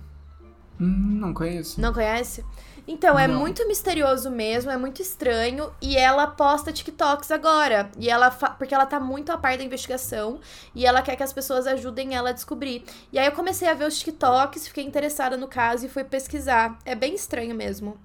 Hum, 0.80 1.18
não 1.20 1.32
conheço. 1.32 1.80
Não 1.80 1.92
conhece? 1.92 2.44
Então, 2.86 3.18
é 3.18 3.26
Não. 3.26 3.38
muito 3.40 3.66
misterioso 3.66 4.30
mesmo, 4.30 4.70
é 4.70 4.76
muito 4.76 5.00
estranho. 5.00 5.72
E 5.80 5.96
ela 5.96 6.26
posta 6.26 6.70
TikToks 6.70 7.30
agora. 7.30 7.90
E 7.98 8.10
ela 8.10 8.30
fa- 8.30 8.50
Porque 8.50 8.74
ela 8.74 8.84
tá 8.84 9.00
muito 9.00 9.32
a 9.32 9.38
par 9.38 9.56
da 9.56 9.64
investigação. 9.64 10.38
E 10.74 10.84
ela 10.84 11.00
quer 11.00 11.16
que 11.16 11.22
as 11.22 11.32
pessoas 11.32 11.66
ajudem 11.66 12.14
ela 12.14 12.28
a 12.28 12.32
descobrir. 12.32 12.84
E 13.10 13.18
aí 13.18 13.24
eu 13.24 13.32
comecei 13.32 13.68
a 13.68 13.72
ver 13.74 13.86
os 13.86 13.98
TikToks, 13.98 14.68
fiquei 14.68 14.84
interessada 14.84 15.34
no 15.36 15.48
caso 15.48 15.86
e 15.86 15.88
fui 15.88 16.04
pesquisar. 16.04 16.76
É 16.84 16.94
bem 16.94 17.14
estranho 17.14 17.54
mesmo. 17.54 17.96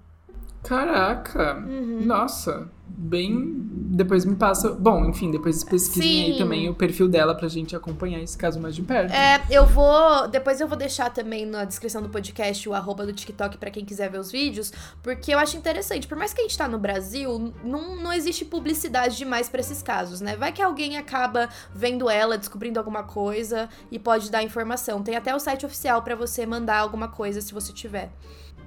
Caraca. 0.64 1.58
Uhum. 1.58 2.02
Nossa. 2.06 2.70
Bem. 2.92 3.54
Depois 3.92 4.26
me 4.26 4.36
passa. 4.36 4.72
Bom, 4.72 5.06
enfim, 5.06 5.32
depois 5.32 5.64
pesquisem 5.64 6.26
aí 6.26 6.34
Sim. 6.34 6.38
também 6.38 6.70
o 6.70 6.74
perfil 6.74 7.08
dela 7.08 7.34
pra 7.34 7.48
gente 7.48 7.76
acompanhar 7.76 8.20
esse 8.20 8.38
caso 8.38 8.60
mais 8.60 8.76
de 8.76 8.82
perto. 8.82 9.14
É, 9.14 9.42
eu 9.50 9.66
vou. 9.66 10.28
Depois 10.28 10.60
eu 10.60 10.68
vou 10.68 10.78
deixar 10.78 11.10
também 11.12 11.46
na 11.46 11.64
descrição 11.64 12.02
do 12.02 12.10
podcast 12.10 12.68
o 12.68 12.74
arroba 12.74 13.06
do 13.06 13.14
TikTok 13.14 13.58
pra 13.58 13.70
quem 13.70 13.86
quiser 13.86 14.10
ver 14.10 14.20
os 14.20 14.32
vídeos, 14.32 14.74
porque 15.02 15.34
eu 15.34 15.40
acho 15.40 15.56
interessante. 15.56 16.08
Por 16.08 16.18
mais 16.18 16.34
que 16.34 16.42
a 16.42 16.44
gente 16.44 16.58
tá 16.58 16.68
no 16.68 16.78
Brasil, 16.80 17.54
não, 17.64 17.96
não 17.96 18.12
existe 18.12 18.44
publicidade 18.44 19.18
demais 19.18 19.48
pra 19.48 19.62
esses 19.62 19.82
casos, 19.82 20.20
né? 20.20 20.36
Vai 20.36 20.52
que 20.52 20.62
alguém 20.62 20.98
acaba 20.98 21.48
vendo 21.74 22.10
ela, 22.10 22.38
descobrindo 22.38 22.80
alguma 22.80 23.04
coisa 23.04 23.70
e 23.92 23.98
pode 23.98 24.30
dar 24.30 24.44
informação. 24.44 25.04
Tem 25.04 25.16
até 25.16 25.34
o 25.34 25.40
site 25.40 25.66
oficial 25.66 26.02
pra 26.02 26.16
você 26.16 26.46
mandar 26.46 26.80
alguma 26.80 27.08
coisa 27.08 27.40
se 27.40 27.54
você 27.54 27.72
tiver. 27.72 28.12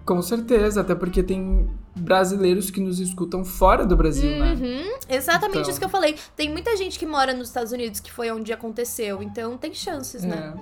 Com 0.04 0.20
certeza, 0.20 0.80
até 0.80 0.94
porque 0.94 1.22
tem 1.22 1.68
brasileiros 1.94 2.70
que 2.70 2.80
nos 2.80 2.98
escutam 2.98 3.44
fora 3.44 3.84
do 3.86 3.96
Brasil, 3.96 4.30
né? 4.38 4.54
Uhum, 4.54 4.98
exatamente 5.08 5.58
Então. 5.58 5.70
isso 5.70 5.78
que 5.78 5.84
eu 5.84 5.88
falei. 5.90 6.16
Tem 6.36 6.50
muita 6.50 6.76
gente 6.76 6.98
que 6.98 7.06
mora 7.06 7.32
nos 7.32 7.48
Estados 7.48 7.72
Unidos, 7.72 8.00
que 8.00 8.10
foi 8.10 8.30
onde 8.30 8.52
aconteceu, 8.52 9.22
então 9.22 9.56
tem 9.56 9.72
chances, 9.72 10.24
né? 10.24 10.54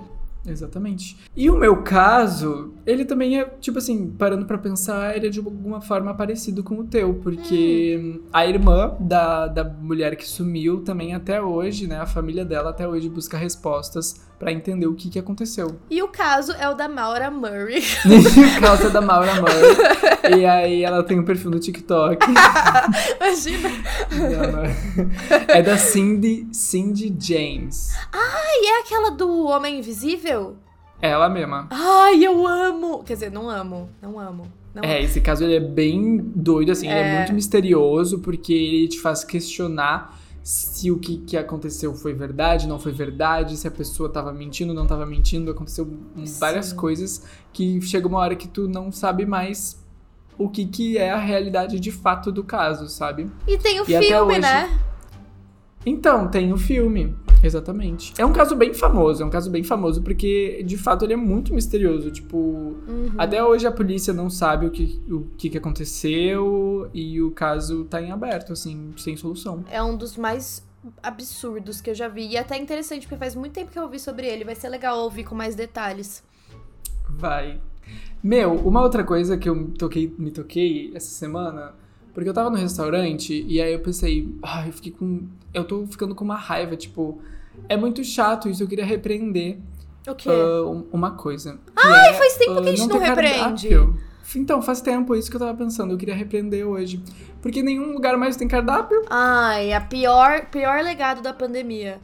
Exatamente. 0.45 1.17
E 1.35 1.49
o 1.49 1.55
meu 1.55 1.83
caso, 1.83 2.73
ele 2.85 3.05
também 3.05 3.39
é, 3.39 3.45
tipo 3.59 3.77
assim, 3.77 4.09
parando 4.09 4.45
pra 4.45 4.57
pensar, 4.57 5.15
ele 5.15 5.27
é 5.27 5.29
de 5.29 5.39
alguma 5.39 5.81
forma 5.81 6.13
parecido 6.13 6.63
com 6.63 6.79
o 6.79 6.83
teu, 6.83 7.15
porque 7.15 8.19
a 8.33 8.45
irmã 8.45 8.95
da, 8.99 9.47
da 9.47 9.63
mulher 9.63 10.15
que 10.15 10.27
sumiu 10.27 10.81
também 10.81 11.13
até 11.13 11.41
hoje, 11.41 11.87
né, 11.87 11.99
a 11.99 12.05
família 12.05 12.43
dela 12.43 12.71
até 12.71 12.87
hoje 12.87 13.07
busca 13.07 13.37
respostas 13.37 14.19
pra 14.39 14.51
entender 14.51 14.87
o 14.87 14.95
que 14.95 15.11
que 15.11 15.19
aconteceu. 15.19 15.79
E 15.87 16.01
o 16.01 16.07
caso 16.07 16.53
é 16.53 16.67
o 16.67 16.73
da 16.73 16.89
Maura 16.89 17.29
Murray. 17.29 17.83
o 18.57 18.59
caso 18.59 18.87
é 18.87 18.89
da 18.89 19.01
Maura 19.01 19.35
Murray, 19.35 20.39
e 20.39 20.45
aí 20.45 20.83
ela 20.83 21.03
tem 21.03 21.19
um 21.19 21.23
perfil 21.23 21.51
no 21.51 21.59
TikTok. 21.59 22.25
Imagina. 23.21 23.69
é 25.47 25.61
da 25.61 25.77
Cindy, 25.77 26.47
Cindy 26.51 27.15
James. 27.19 27.91
E 28.61 28.67
é 28.67 28.79
aquela 28.81 29.11
do 29.11 29.45
Homem 29.45 29.79
Invisível? 29.79 30.30
Ela 31.01 31.27
mesma. 31.29 31.67
Ai, 31.71 32.23
eu 32.23 32.45
amo! 32.47 33.03
Quer 33.03 33.13
dizer, 33.15 33.31
não 33.31 33.49
amo. 33.49 33.89
Não 34.01 34.19
amo. 34.19 34.43
Não 34.73 34.83
É, 34.83 35.01
esse 35.01 35.19
caso 35.19 35.43
ele 35.43 35.55
é 35.55 35.59
bem 35.59 36.17
doido, 36.17 36.71
assim, 36.71 36.87
ele 36.87 36.99
é 36.99 37.13
É. 37.13 37.17
muito 37.17 37.33
misterioso, 37.33 38.19
porque 38.19 38.53
ele 38.53 38.87
te 38.87 38.99
faz 38.99 39.23
questionar 39.23 40.17
se 40.43 40.89
o 40.89 40.97
que, 40.97 41.17
que 41.17 41.35
aconteceu 41.37 41.93
foi 41.93 42.13
verdade, 42.13 42.67
não 42.67 42.79
foi 42.79 42.91
verdade, 42.91 43.57
se 43.57 43.67
a 43.67 43.71
pessoa 43.71 44.09
tava 44.09 44.31
mentindo, 44.31 44.73
não 44.73 44.87
tava 44.87 45.05
mentindo, 45.05 45.51
aconteceu 45.51 45.85
um- 46.15 46.23
várias 46.39 46.67
Sim. 46.67 46.75
coisas 46.75 47.23
que 47.51 47.79
chega 47.81 48.07
uma 48.07 48.19
hora 48.19 48.35
que 48.35 48.47
tu 48.47 48.67
não 48.67 48.91
sabe 48.91 49.25
mais 49.25 49.79
o 50.37 50.49
que, 50.49 50.65
que 50.65 50.97
é 50.97 51.11
a 51.11 51.17
realidade 51.19 51.79
de 51.79 51.91
fato 51.91 52.31
do 52.31 52.43
caso, 52.43 52.87
sabe? 52.87 53.29
E 53.47 53.57
tem 53.57 53.79
o 53.81 53.83
E 53.83 53.85
filme, 53.99 54.15
hoje- 54.33 54.39
né? 54.39 54.79
Então, 55.85 56.27
tem 56.27 56.51
o 56.53 56.57
filme. 56.57 57.15
Exatamente. 57.43 58.13
É 58.17 58.25
um 58.25 58.31
caso 58.33 58.55
bem 58.55 58.73
famoso, 58.73 59.23
é 59.23 59.25
um 59.25 59.29
caso 59.29 59.49
bem 59.49 59.63
famoso 59.63 60.01
porque, 60.01 60.63
de 60.63 60.77
fato, 60.77 61.05
ele 61.05 61.13
é 61.13 61.17
muito 61.17 61.53
misterioso. 61.53 62.11
Tipo, 62.11 62.37
Uhum. 62.37 63.11
até 63.17 63.43
hoje 63.43 63.65
a 63.67 63.71
polícia 63.71 64.13
não 64.13 64.29
sabe 64.29 64.65
o 64.65 64.71
que, 64.71 65.01
o 65.09 65.21
que, 65.37 65.49
que 65.49 65.57
aconteceu 65.57 66.89
e 66.93 67.21
o 67.21 67.31
caso 67.31 67.85
tá 67.85 68.01
em 68.01 68.11
aberto, 68.11 68.53
assim, 68.53 68.91
sem 68.97 69.15
solução. 69.17 69.63
É 69.69 69.81
um 69.81 69.95
dos 69.97 70.17
mais 70.17 70.65
absurdos 71.01 71.79
que 71.81 71.89
eu 71.89 71.95
já 71.95 72.07
vi. 72.07 72.27
E 72.29 72.37
até 72.37 72.57
interessante, 72.57 73.03
porque 73.07 73.17
faz 73.17 73.35
muito 73.35 73.53
tempo 73.53 73.71
que 73.71 73.77
eu 73.77 73.83
ouvi 73.83 73.99
sobre 73.99 74.27
ele. 74.27 74.43
Vai 74.43 74.55
ser 74.55 74.69
legal 74.69 74.97
ouvir 74.99 75.23
com 75.23 75.35
mais 75.35 75.55
detalhes. 75.55 76.23
Vai. 77.09 77.59
Meu, 78.23 78.53
uma 78.55 78.81
outra 78.81 79.03
coisa 79.03 79.37
que 79.37 79.49
eu 79.49 79.69
toquei, 79.77 80.13
me 80.17 80.31
toquei 80.31 80.91
essa 80.95 81.09
semana, 81.09 81.73
porque 82.13 82.29
eu 82.29 82.33
tava 82.33 82.49
no 82.49 82.57
restaurante 82.57 83.45
e 83.47 83.61
aí 83.61 83.73
eu 83.73 83.79
pensei, 83.79 84.33
ai, 84.43 84.69
eu 84.69 84.73
fiquei 84.73 84.91
com. 84.91 85.23
Eu 85.53 85.63
tô 85.63 85.85
ficando 85.87 86.13
com 86.15 86.23
uma 86.23 86.35
raiva, 86.35 86.75
tipo, 86.75 87.19
é 87.67 87.75
muito 87.77 88.03
chato 88.03 88.49
isso, 88.49 88.63
eu 88.63 88.67
queria 88.67 88.85
repreender 88.85 89.57
O 90.07 90.15
quê? 90.15 90.29
ah, 90.29 90.63
um- 90.65 90.85
uma 90.91 91.11
coisa. 91.11 91.59
Ai, 91.75 92.13
faz 92.13 92.37
tempo 92.37 92.61
que 92.61 92.69
a 92.69 92.75
gente 92.75 92.87
não 92.89 92.99
repreende. 92.99 93.69
Então, 94.33 94.61
faz 94.61 94.79
tempo, 94.79 95.13
é 95.13 95.19
isso 95.19 95.29
que 95.29 95.35
eu 95.35 95.41
tava 95.41 95.53
pensando, 95.57 95.91
eu 95.93 95.97
queria 95.97 96.15
repreender 96.15 96.65
hoje. 96.65 97.03
Porque 97.41 97.61
nenhum 97.61 97.91
lugar 97.91 98.15
mais 98.17 98.37
tem 98.37 98.47
cardápio. 98.47 99.01
Ai, 99.09 99.73
a 99.73 99.81
pior, 99.81 100.45
pior 100.45 100.81
legado 100.83 101.21
da 101.21 101.33
pandemia. 101.33 101.99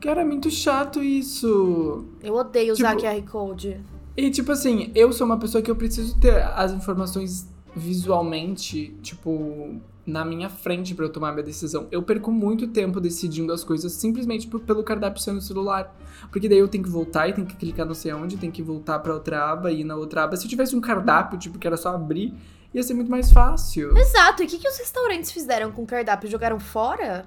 Cara, 0.00 0.20
é 0.20 0.24
muito 0.24 0.48
chato 0.50 1.02
isso. 1.02 2.04
Eu 2.22 2.34
odeio 2.36 2.72
usar 2.72 2.90
Tipo- 2.94 3.02
QR 3.08 3.22
Code. 3.22 3.80
E, 4.16 4.30
tipo 4.30 4.52
assim, 4.52 4.92
eu 4.94 5.12
sou 5.12 5.26
uma 5.26 5.38
pessoa 5.38 5.60
que 5.60 5.68
eu 5.70 5.74
preciso 5.74 6.16
ter 6.20 6.40
as 6.54 6.72
informações 6.72 7.48
visualmente, 7.76 8.96
tipo, 9.02 9.80
na 10.06 10.24
minha 10.24 10.48
frente 10.48 10.94
pra 10.94 11.04
eu 11.06 11.08
tomar 11.12 11.32
minha 11.32 11.42
decisão. 11.44 11.88
Eu 11.90 12.02
perco 12.02 12.30
muito 12.30 12.68
tempo 12.68 13.00
decidindo 13.00 13.52
as 13.52 13.64
coisas 13.64 13.92
simplesmente 13.92 14.46
por- 14.46 14.60
pelo 14.60 14.82
cardápio 14.84 15.20
ser 15.22 15.32
no 15.32 15.40
celular. 15.40 15.94
Porque 16.30 16.48
daí 16.48 16.58
eu 16.58 16.68
tenho 16.68 16.84
que 16.84 16.90
voltar 16.90 17.28
e 17.28 17.32
tenho 17.32 17.46
que 17.46 17.56
clicar 17.56 17.86
não 17.86 17.94
sei 17.94 18.12
onde, 18.12 18.36
tenho 18.36 18.52
que 18.52 18.62
voltar 18.62 18.98
pra 18.98 19.14
outra 19.14 19.50
aba 19.50 19.70
e 19.72 19.80
ir 19.80 19.84
na 19.84 19.96
outra 19.96 20.24
aba. 20.24 20.36
Se 20.36 20.44
eu 20.44 20.50
tivesse 20.50 20.76
um 20.76 20.80
cardápio, 20.80 21.38
tipo, 21.38 21.58
que 21.58 21.66
era 21.66 21.76
só 21.76 21.94
abrir, 21.94 22.34
ia 22.72 22.82
ser 22.82 22.94
muito 22.94 23.10
mais 23.10 23.32
fácil. 23.32 23.96
Exato, 23.96 24.42
e 24.42 24.46
o 24.46 24.48
que, 24.48 24.58
que 24.58 24.68
os 24.68 24.76
restaurantes 24.78 25.30
fizeram 25.32 25.72
com 25.72 25.82
o 25.82 25.86
cardápio? 25.86 26.28
Jogaram 26.30 26.60
fora? 26.60 27.26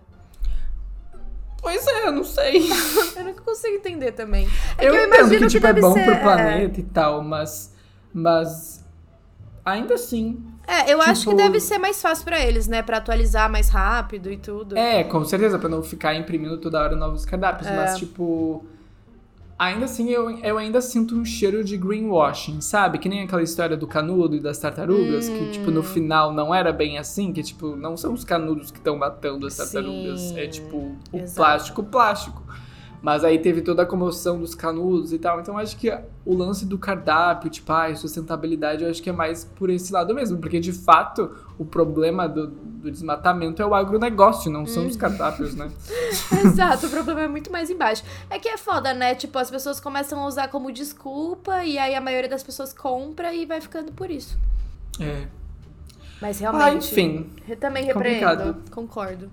Pois 1.60 1.86
é, 1.88 2.08
eu 2.08 2.12
não 2.12 2.24
sei. 2.24 2.62
Eu 3.18 3.24
não 3.26 3.34
consigo 3.34 3.76
entender 3.76 4.12
também. 4.12 4.48
É 4.78 4.88
eu, 4.88 4.92
que 4.94 4.98
eu 5.00 5.06
imagino 5.08 5.40
que, 5.42 5.48
tipo, 5.48 5.66
é 5.66 5.74
deve 5.74 5.82
bom 5.82 5.92
ser. 5.94 6.06
pro 6.06 6.20
planeta 6.22 6.80
e 6.80 6.84
tal, 6.84 7.24
mas. 7.24 7.74
Mas. 8.14 8.86
Ainda 9.70 9.96
assim, 9.96 10.42
É, 10.66 10.92
eu 10.94 11.02
acho 11.02 11.24
que 11.24 11.30
Tipo- 11.30 11.36
deve 11.36 11.60
ser 11.60 11.78
mais 11.78 12.02
fácil 12.02 12.24
pra 12.26 12.40
eles, 12.46 12.68
né? 12.68 12.82
Pra 12.82 12.98
atualizar 12.98 13.50
mais 13.52 13.70
rápido 13.70 14.32
e 14.32 14.38
tudo. 14.38 14.78
É, 14.78 15.04
com 15.04 15.24
certeza, 15.26 15.60
pra 15.60 15.68
não 15.70 15.82
ficar 15.84 16.14
imprimindo 16.16 16.58
toda 16.58 16.82
hora 16.82 16.96
novos 16.96 17.26
cardápios. 17.26 17.68
É. 17.68 17.76
Mas, 17.76 17.98
tipo. 17.98 18.66
Ainda 19.60 19.86
assim, 19.86 20.10
eu, 20.10 20.30
eu 20.40 20.58
ainda 20.58 20.80
sinto 20.82 21.16
um 21.16 21.26
cheiro 21.26 21.64
de 21.64 21.76
greenwashing, 21.78 22.62
sabe? 22.62 23.00
Que 23.00 23.10
nem 23.10 23.24
aquela 23.24 23.42
história 23.42 23.76
do 23.76 23.88
canudo 23.88 24.36
e 24.36 24.40
das 24.40 24.60
tartarugas, 24.60 25.28
que, 25.28 25.50
tipo, 25.52 25.72
Hum. 25.72 25.74
no 25.74 25.84
final 25.84 26.32
não 26.32 26.54
era 26.54 26.72
bem 26.72 27.00
assim, 27.00 27.34
que, 27.34 27.42
tipo, 27.42 27.76
não 27.76 27.98
são 27.98 28.14
os 28.14 28.24
canudos 28.24 28.70
que 28.70 28.78
estão 28.78 28.96
matando 28.96 29.48
as 29.48 29.58
tartarugas. 29.58 30.20
Sim, 30.22 30.40
é, 30.40 30.48
tipo, 30.48 30.78
o 31.12 31.18
exato. 31.18 31.36
plástico, 31.36 31.84
plástico. 31.84 32.44
Mas 33.02 33.24
aí 33.24 33.38
teve 33.38 33.62
toda 33.62 33.84
a 33.84 33.86
comoção 33.86 34.40
dos 34.40 34.56
canudos 34.56 35.14
e 35.14 35.20
tal. 35.20 35.40
Então 35.40 35.56
acho 35.58 35.78
que 35.78 35.90
o 36.26 36.34
lance 36.36 36.66
do 36.66 36.78
cardápio, 36.80 37.50
tipo, 37.50 37.72
ah, 37.72 37.94
sustentabilidade, 37.96 38.84
eu 38.84 38.90
acho 38.90 39.02
que 39.04 39.10
é 39.10 39.14
mais 39.14 39.46
por 39.46 39.70
esse 39.70 39.94
lado 39.94 40.16
mesmo. 40.16 40.40
Porque 40.40 40.60
de 40.60 40.74
fato, 40.74 41.30
o 41.60 41.64
problema 41.66 42.28
do, 42.28 42.48
do 42.48 42.90
desmatamento 42.92 43.62
é 43.62 43.66
o 43.66 43.76
agronegócio, 43.76 44.52
não 44.52 44.66
são 44.66 44.88
os 44.88 44.94
Uhum. 44.94 45.00
cardápios, 45.00 45.54
né? 45.56 45.70
Exato, 46.44 46.88
o 46.88 46.90
problema 46.90 47.22
é 47.22 47.28
muito 47.28 47.52
mais 47.52 47.70
embaixo. 47.70 48.04
É 48.30 48.40
que 48.40 48.50
é 48.50 48.58
foda, 48.58 48.94
né? 48.96 49.14
Tipo, 49.14 49.38
as 49.38 49.52
pessoas 49.52 49.80
começam 49.80 50.20
a 50.20 50.28
usar 50.28 50.48
como 50.48 50.72
desculpa 50.72 51.64
e 51.64 51.78
aí 51.78 51.94
a 51.94 52.02
maioria 52.02 52.30
das 52.30 52.42
pessoas 52.44 52.74
compra 52.74 53.32
e 53.34 53.46
vai 53.46 53.62
ficando 53.62 53.92
por 53.92 54.10
isso. 54.10 54.38
É. 55.00 55.28
Mas 56.20 56.42
Ah, 56.44 56.52
realmente. 56.52 56.92
enfim. 56.92 57.30
eu 57.48 57.56
também 57.58 57.94
complicado. 57.94 58.38
repreendo. 58.40 58.72
Concordo. 58.72 59.30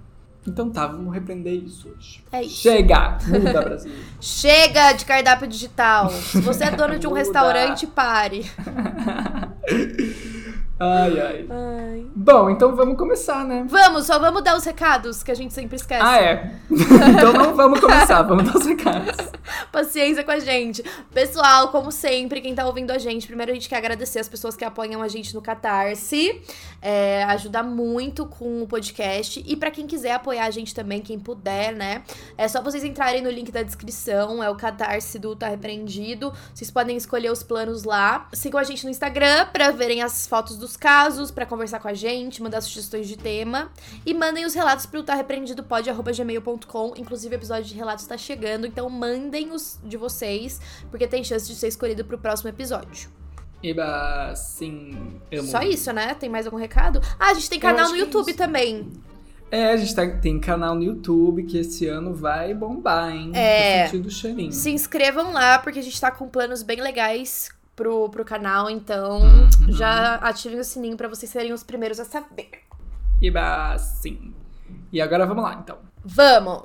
Então 0.46 0.70
tá, 0.70 0.86
vamos 0.86 1.12
repreender 1.12 1.54
isso 1.54 1.88
hoje. 1.88 2.22
É 2.30 2.42
isso. 2.42 2.62
Chega! 2.62 3.18
Muda, 3.26 3.62
Brasil. 3.62 3.92
Chega 4.20 4.92
de 4.92 5.04
cardápio 5.04 5.48
digital. 5.48 6.10
Se 6.10 6.40
você 6.40 6.64
é 6.64 6.70
dono 6.70 6.98
de 6.98 7.06
um 7.06 7.12
restaurante, 7.12 7.86
pare. 7.86 8.44
Ai, 10.78 11.20
ai. 11.20 11.46
Ai. 11.48 12.06
Bom, 12.16 12.50
então 12.50 12.74
vamos 12.74 12.98
começar, 12.98 13.44
né? 13.44 13.64
Vamos, 13.68 14.06
só 14.06 14.18
vamos 14.18 14.42
dar 14.42 14.56
os 14.56 14.64
recados 14.64 15.22
que 15.22 15.30
a 15.30 15.34
gente 15.34 15.54
sempre 15.54 15.76
esquece. 15.76 16.02
Ah, 16.04 16.20
é. 16.20 16.52
então 16.68 17.32
não 17.32 17.54
vamos 17.54 17.78
começar, 17.78 18.22
vamos 18.22 18.50
dar 18.50 18.58
os 18.58 18.66
recados. 18.66 19.14
Paciência 19.70 20.24
com 20.24 20.32
a 20.32 20.40
gente. 20.40 20.82
Pessoal, 21.12 21.68
como 21.68 21.92
sempre, 21.92 22.40
quem 22.40 22.56
tá 22.56 22.66
ouvindo 22.66 22.90
a 22.90 22.98
gente, 22.98 23.24
primeiro 23.24 23.52
a 23.52 23.54
gente 23.54 23.68
quer 23.68 23.76
agradecer 23.76 24.18
as 24.18 24.28
pessoas 24.28 24.56
que 24.56 24.64
apoiam 24.64 25.00
a 25.00 25.06
gente 25.06 25.32
no 25.32 25.40
Catarse. 25.40 26.42
É, 26.82 27.22
ajuda 27.24 27.62
muito 27.62 28.26
com 28.26 28.62
o 28.62 28.66
podcast. 28.66 29.44
E 29.46 29.54
pra 29.54 29.70
quem 29.70 29.86
quiser 29.86 30.12
apoiar 30.12 30.46
a 30.46 30.50
gente 30.50 30.74
também, 30.74 31.00
quem 31.00 31.20
puder, 31.20 31.72
né? 31.72 32.02
É 32.36 32.48
só 32.48 32.60
vocês 32.60 32.82
entrarem 32.82 33.22
no 33.22 33.30
link 33.30 33.52
da 33.52 33.62
descrição. 33.62 34.42
É 34.42 34.50
o 34.50 34.56
Catarse 34.56 35.20
do 35.20 35.36
Tá 35.36 35.48
Repreendido. 35.48 36.32
Vocês 36.52 36.70
podem 36.70 36.96
escolher 36.96 37.30
os 37.30 37.44
planos 37.44 37.84
lá. 37.84 38.28
Sigam 38.32 38.58
a 38.58 38.64
gente 38.64 38.82
no 38.82 38.90
Instagram 38.90 39.46
pra 39.52 39.70
verem 39.70 40.02
as 40.02 40.26
fotos 40.26 40.63
dos 40.64 40.76
casos, 40.76 41.30
pra 41.30 41.44
conversar 41.44 41.78
com 41.78 41.88
a 41.88 41.94
gente, 41.94 42.42
mandar 42.42 42.60
sugestões 42.62 43.06
de 43.06 43.16
tema. 43.16 43.70
E 44.04 44.14
mandem 44.14 44.44
os 44.46 44.54
relatos 44.54 44.86
pro 44.86 45.02
tá 45.02 45.14
repreendidopod.gmail.com. 45.14 46.94
Inclusive, 46.96 47.34
o 47.34 47.38
episódio 47.38 47.64
de 47.64 47.74
relatos 47.74 48.06
tá 48.06 48.16
chegando, 48.16 48.66
então 48.66 48.88
mandem 48.88 49.52
os 49.52 49.78
de 49.84 49.96
vocês, 49.96 50.60
porque 50.90 51.06
tem 51.06 51.22
chance 51.22 51.46
de 51.46 51.54
ser 51.54 51.68
escolhido 51.68 52.04
pro 52.04 52.18
próximo 52.18 52.48
episódio. 52.48 53.10
Eba, 53.62 54.34
sim. 54.36 55.20
Amo. 55.32 55.48
Só 55.48 55.62
isso, 55.62 55.92
né? 55.92 56.14
Tem 56.14 56.28
mais 56.28 56.46
algum 56.46 56.58
recado? 56.58 57.00
Ah, 57.18 57.30
a 57.30 57.34
gente 57.34 57.48
tem 57.48 57.60
canal 57.60 57.88
no 57.88 57.96
é 57.96 57.98
YouTube 57.98 58.28
isso. 58.28 58.38
também. 58.38 58.90
É, 59.50 59.70
a 59.70 59.76
gente 59.76 59.94
tá- 59.94 60.08
tem 60.18 60.40
canal 60.40 60.74
no 60.74 60.82
YouTube 60.82 61.44
que 61.44 61.58
esse 61.58 61.86
ano 61.86 62.12
vai 62.12 62.52
bombar, 62.52 63.10
hein? 63.14 63.30
É. 63.34 63.84
Tô 63.84 63.90
sentindo 63.90 64.06
o 64.06 64.10
cheirinho. 64.10 64.52
Se 64.52 64.70
inscrevam 64.70 65.32
lá, 65.32 65.58
porque 65.58 65.78
a 65.78 65.82
gente 65.82 65.98
tá 66.00 66.10
com 66.10 66.28
planos 66.28 66.62
bem 66.62 66.80
legais 66.80 67.50
pro, 67.74 68.08
pro 68.10 68.24
canal, 68.24 68.68
então 68.70 69.20
Uhum. 69.22 69.72
já 69.72 70.16
ativem 70.16 70.58
o 70.60 70.64
sininho 70.64 70.96
pra 70.96 71.08
vocês 71.08 71.30
serem 71.30 71.52
os 71.52 71.62
primeiros 71.62 71.98
a 72.00 72.04
saber. 72.04 72.50
Eba, 73.22 73.76
sim. 73.78 74.34
E 74.92 75.00
agora 75.00 75.26
vamos 75.26 75.42
lá, 75.44 75.54
então. 75.54 75.78
Vamos! 76.04 76.62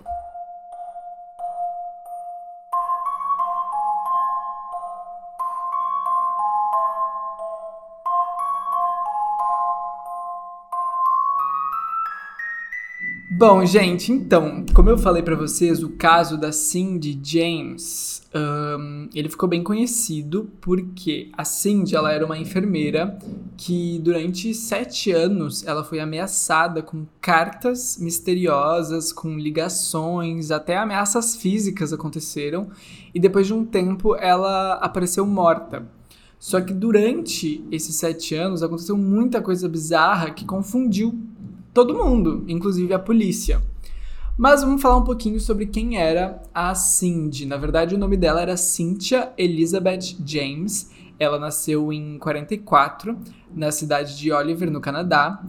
Bom, 13.39 13.65
gente, 13.65 14.11
então, 14.11 14.65
como 14.73 14.89
eu 14.89 14.97
falei 14.97 15.23
pra 15.23 15.33
vocês, 15.33 15.81
o 15.81 15.91
caso 15.91 16.37
da 16.37 16.51
Cindy 16.51 17.17
James, 17.23 18.21
ahn, 18.33 19.07
ele 19.15 19.29
ficou 19.29 19.47
bem 19.47 19.63
conhecido 19.63 20.51
porque 20.59 21.29
a 21.31 21.45
Cindy, 21.45 21.95
ela 21.95 22.11
era 22.11 22.25
uma 22.25 22.37
enfermeira 22.37 23.17
que 23.55 23.97
durante 23.99 24.53
sete 24.53 25.13
anos 25.13 25.65
ela 25.65 25.85
foi 25.85 26.01
ameaçada 26.01 26.81
com 26.81 27.05
cartas 27.21 27.97
misteriosas, 27.97 29.13
com 29.13 29.37
ligações, 29.37 30.51
até 30.51 30.75
ameaças 30.75 31.37
físicas 31.37 31.93
aconteceram 31.93 32.69
e 33.15 33.21
depois 33.21 33.47
de 33.47 33.53
um 33.53 33.63
tempo 33.63 34.17
ela 34.17 34.73
apareceu 34.81 35.25
morta. 35.25 35.87
Só 36.37 36.59
que 36.59 36.73
durante 36.73 37.65
esses 37.71 37.95
sete 37.95 38.35
anos 38.35 38.61
aconteceu 38.61 38.97
muita 38.97 39.41
coisa 39.41 39.69
bizarra 39.69 40.31
que 40.31 40.43
confundiu 40.43 41.17
todo 41.73 41.93
mundo, 41.93 42.43
inclusive 42.47 42.93
a 42.93 42.99
polícia. 42.99 43.61
Mas 44.37 44.63
vamos 44.63 44.81
falar 44.81 44.95
um 44.95 45.03
pouquinho 45.03 45.37
sobre 45.37 45.65
quem 45.65 45.97
era 45.97 46.41
a 46.53 46.73
Cindy. 46.73 47.45
Na 47.45 47.57
verdade, 47.57 47.95
o 47.95 47.97
nome 47.97 48.15
dela 48.15 48.41
era 48.41 48.55
Cynthia 48.55 49.33
Elizabeth 49.37 50.15
James. 50.25 50.91
Ela 51.19 51.37
nasceu 51.37 51.91
em 51.91 52.17
44, 52.17 53.17
na 53.53 53.69
cidade 53.69 54.17
de 54.17 54.31
Oliver, 54.31 54.71
no 54.71 54.79
Canadá. 54.79 55.43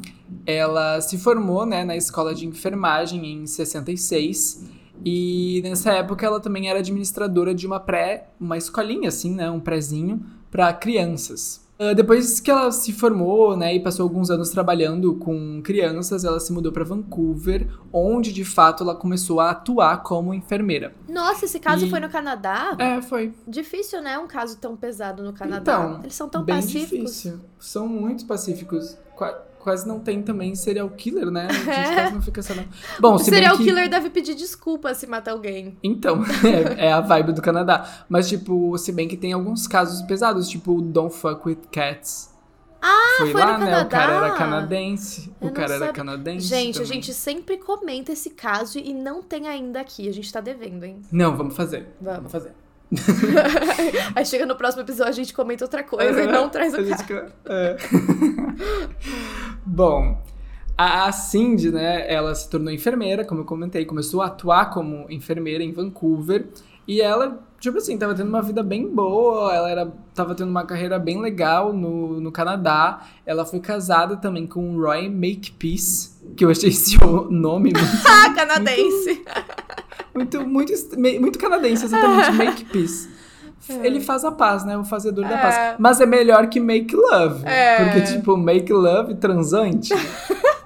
Ela 0.44 1.00
se 1.00 1.16
formou 1.18 1.64
né, 1.64 1.84
na 1.84 1.96
escola 1.96 2.34
de 2.34 2.48
enfermagem 2.48 3.24
em 3.24 3.46
66. 3.46 4.64
E 5.04 5.60
nessa 5.62 5.92
época 5.92 6.26
ela 6.26 6.40
também 6.40 6.68
era 6.68 6.80
administradora 6.80 7.54
de 7.54 7.68
uma 7.68 7.78
pré, 7.78 8.30
uma 8.40 8.58
escolinha 8.58 9.08
assim, 9.08 9.32
né, 9.32 9.48
um 9.48 9.60
prézinho 9.60 10.20
para 10.50 10.72
crianças. 10.72 11.59
Ah, 11.82 11.94
depois 11.94 12.38
que 12.40 12.50
ela 12.50 12.70
se 12.70 12.92
formou, 12.92 13.56
né, 13.56 13.74
e 13.74 13.80
passou 13.80 14.02
alguns 14.04 14.28
anos 14.30 14.50
trabalhando 14.50 15.14
com 15.14 15.62
crianças, 15.64 16.24
ela 16.24 16.38
se 16.38 16.52
mudou 16.52 16.70
para 16.70 16.84
Vancouver, 16.84 17.66
onde 17.90 18.34
de 18.34 18.44
fato 18.44 18.82
ela 18.84 18.94
começou 18.94 19.40
a 19.40 19.50
atuar 19.52 20.02
como 20.02 20.34
enfermeira. 20.34 20.92
Nossa, 21.08 21.46
esse 21.46 21.58
caso 21.58 21.86
E- 21.86 21.90
foi 21.90 21.98
no 22.00 22.10
Canadá? 22.10 22.76
É, 22.78 23.00
foi 23.00 23.32
Difícil, 23.48 24.02
né? 24.02 24.18
Um 24.18 24.26
caso 24.26 24.58
tão 24.58 24.76
pesado 24.76 25.22
no 25.22 25.32
Canadá. 25.32 25.60
Então, 25.88 26.00
Eles 26.02 26.14
são 26.14 26.28
tão 26.28 26.44
bem 26.44 26.56
pacíficos. 26.56 26.90
difícil. 26.90 27.40
São 27.58 27.88
muito 27.88 28.26
pacíficos. 28.26 28.98
Qua- 29.16 29.42
quase 29.60 29.86
não 29.86 30.00
tem 30.00 30.22
também 30.22 30.54
serial 30.54 30.88
killer, 30.90 31.30
né? 31.30 31.46
A 31.48 31.52
gente 31.52 31.94
quase 31.94 32.14
não 32.14 32.22
fica 32.22 32.42
sabendo. 32.42 32.68
Bom, 32.98 33.14
O 33.14 33.18
serial 33.18 33.56
que... 33.56 33.64
killer 33.64 33.88
deve 33.88 34.10
pedir 34.10 34.34
desculpa 34.34 34.92
se 34.94 35.06
matar 35.06 35.32
alguém. 35.32 35.76
Então, 35.82 36.22
é, 36.76 36.86
é 36.86 36.92
a 36.92 37.00
vibe 37.00 37.32
do 37.32 37.42
Canadá. 37.42 38.04
Mas, 38.08 38.28
tipo, 38.28 38.76
se 38.78 38.90
bem 38.92 39.06
que 39.06 39.16
tem 39.16 39.32
alguns 39.32 39.66
casos 39.66 40.02
pesados, 40.02 40.48
tipo 40.48 40.80
Don't 40.80 41.14
Fuck 41.14 41.46
With 41.46 41.58
Cats. 41.70 42.30
Ah, 42.82 43.16
foi, 43.18 43.32
foi 43.32 43.40
lá, 43.42 43.58
né? 43.58 43.82
O 43.82 43.88
cara 43.88 44.06
Canadá? 44.06 44.26
era 44.26 44.34
canadense. 44.36 45.32
Eu 45.40 45.48
o 45.48 45.52
cara 45.52 45.74
era 45.74 45.92
canadense. 45.92 46.46
Gente, 46.46 46.78
a 46.78 46.82
também. 46.82 46.94
gente 46.94 47.12
sempre 47.12 47.58
comenta 47.58 48.10
esse 48.12 48.30
caso 48.30 48.78
e 48.78 48.94
não 48.94 49.22
tem 49.22 49.48
ainda 49.48 49.80
aqui. 49.80 50.08
A 50.08 50.12
gente 50.12 50.32
tá 50.32 50.40
devendo, 50.40 50.84
hein? 50.84 51.02
Não, 51.12 51.36
vamos 51.36 51.54
fazer. 51.54 51.88
Vamos. 52.00 52.32
fazer. 52.32 52.52
Aí 54.14 54.24
chega 54.26 54.44
no 54.46 54.56
próximo 54.56 54.82
episódio, 54.82 55.12
a 55.12 55.16
gente 55.16 55.32
comenta 55.32 55.64
outra 55.64 55.82
coisa 55.82 56.22
e 56.22 56.26
não 56.26 56.48
traz 56.48 56.74
o 56.74 57.06
cara. 57.06 57.32
é. 57.46 57.76
Bom, 59.64 60.20
a 60.76 61.06
a 61.06 61.12
Cindy, 61.12 61.70
né, 61.70 62.12
ela 62.12 62.34
se 62.34 62.48
tornou 62.48 62.72
enfermeira, 62.72 63.24
como 63.24 63.42
eu 63.42 63.44
comentei, 63.44 63.84
começou 63.84 64.22
a 64.22 64.26
atuar 64.26 64.70
como 64.70 65.06
enfermeira 65.10 65.62
em 65.62 65.72
Vancouver. 65.72 66.48
E 66.88 67.00
ela, 67.00 67.38
tipo 67.60 67.78
assim, 67.78 67.96
tava 67.96 68.14
tendo 68.14 68.28
uma 68.28 68.42
vida 68.42 68.64
bem 68.64 68.88
boa, 68.88 69.54
ela 69.54 69.70
era, 69.70 69.92
tava 70.12 70.34
tendo 70.34 70.48
uma 70.48 70.64
carreira 70.64 70.98
bem 70.98 71.20
legal 71.20 71.72
no, 71.72 72.20
no 72.20 72.32
Canadá. 72.32 73.06
Ela 73.24 73.44
foi 73.44 73.60
casada 73.60 74.16
também 74.16 74.44
com 74.44 74.74
o 74.74 74.82
Roy 74.82 75.08
Makepeace, 75.08 76.19
que 76.36 76.44
eu 76.44 76.50
achei 76.50 76.68
esse 76.70 76.96
nome 77.30 77.72
muito 77.72 77.78
Ah, 78.06 78.30
canadense! 78.34 79.22
muito, 80.14 80.46
muito, 80.46 80.72
me- 80.98 81.18
muito 81.18 81.38
canadense, 81.38 81.84
exatamente. 81.84 82.32
Make 82.32 82.64
peace. 82.66 83.08
Ele 83.82 84.00
faz 84.00 84.24
a 84.24 84.32
paz, 84.32 84.64
né? 84.64 84.76
O 84.76 84.84
fazedor 84.84 85.24
da 85.28 85.34
É. 85.38 85.40
paz. 85.42 85.76
Mas 85.78 86.00
é 86.00 86.06
melhor 86.06 86.48
que 86.48 86.58
make 86.58 86.94
love. 86.96 87.46
É. 87.46 87.84
Porque, 87.84 88.00
tipo, 88.14 88.36
make 88.36 88.72
love 88.72 89.14
transante. 89.16 89.92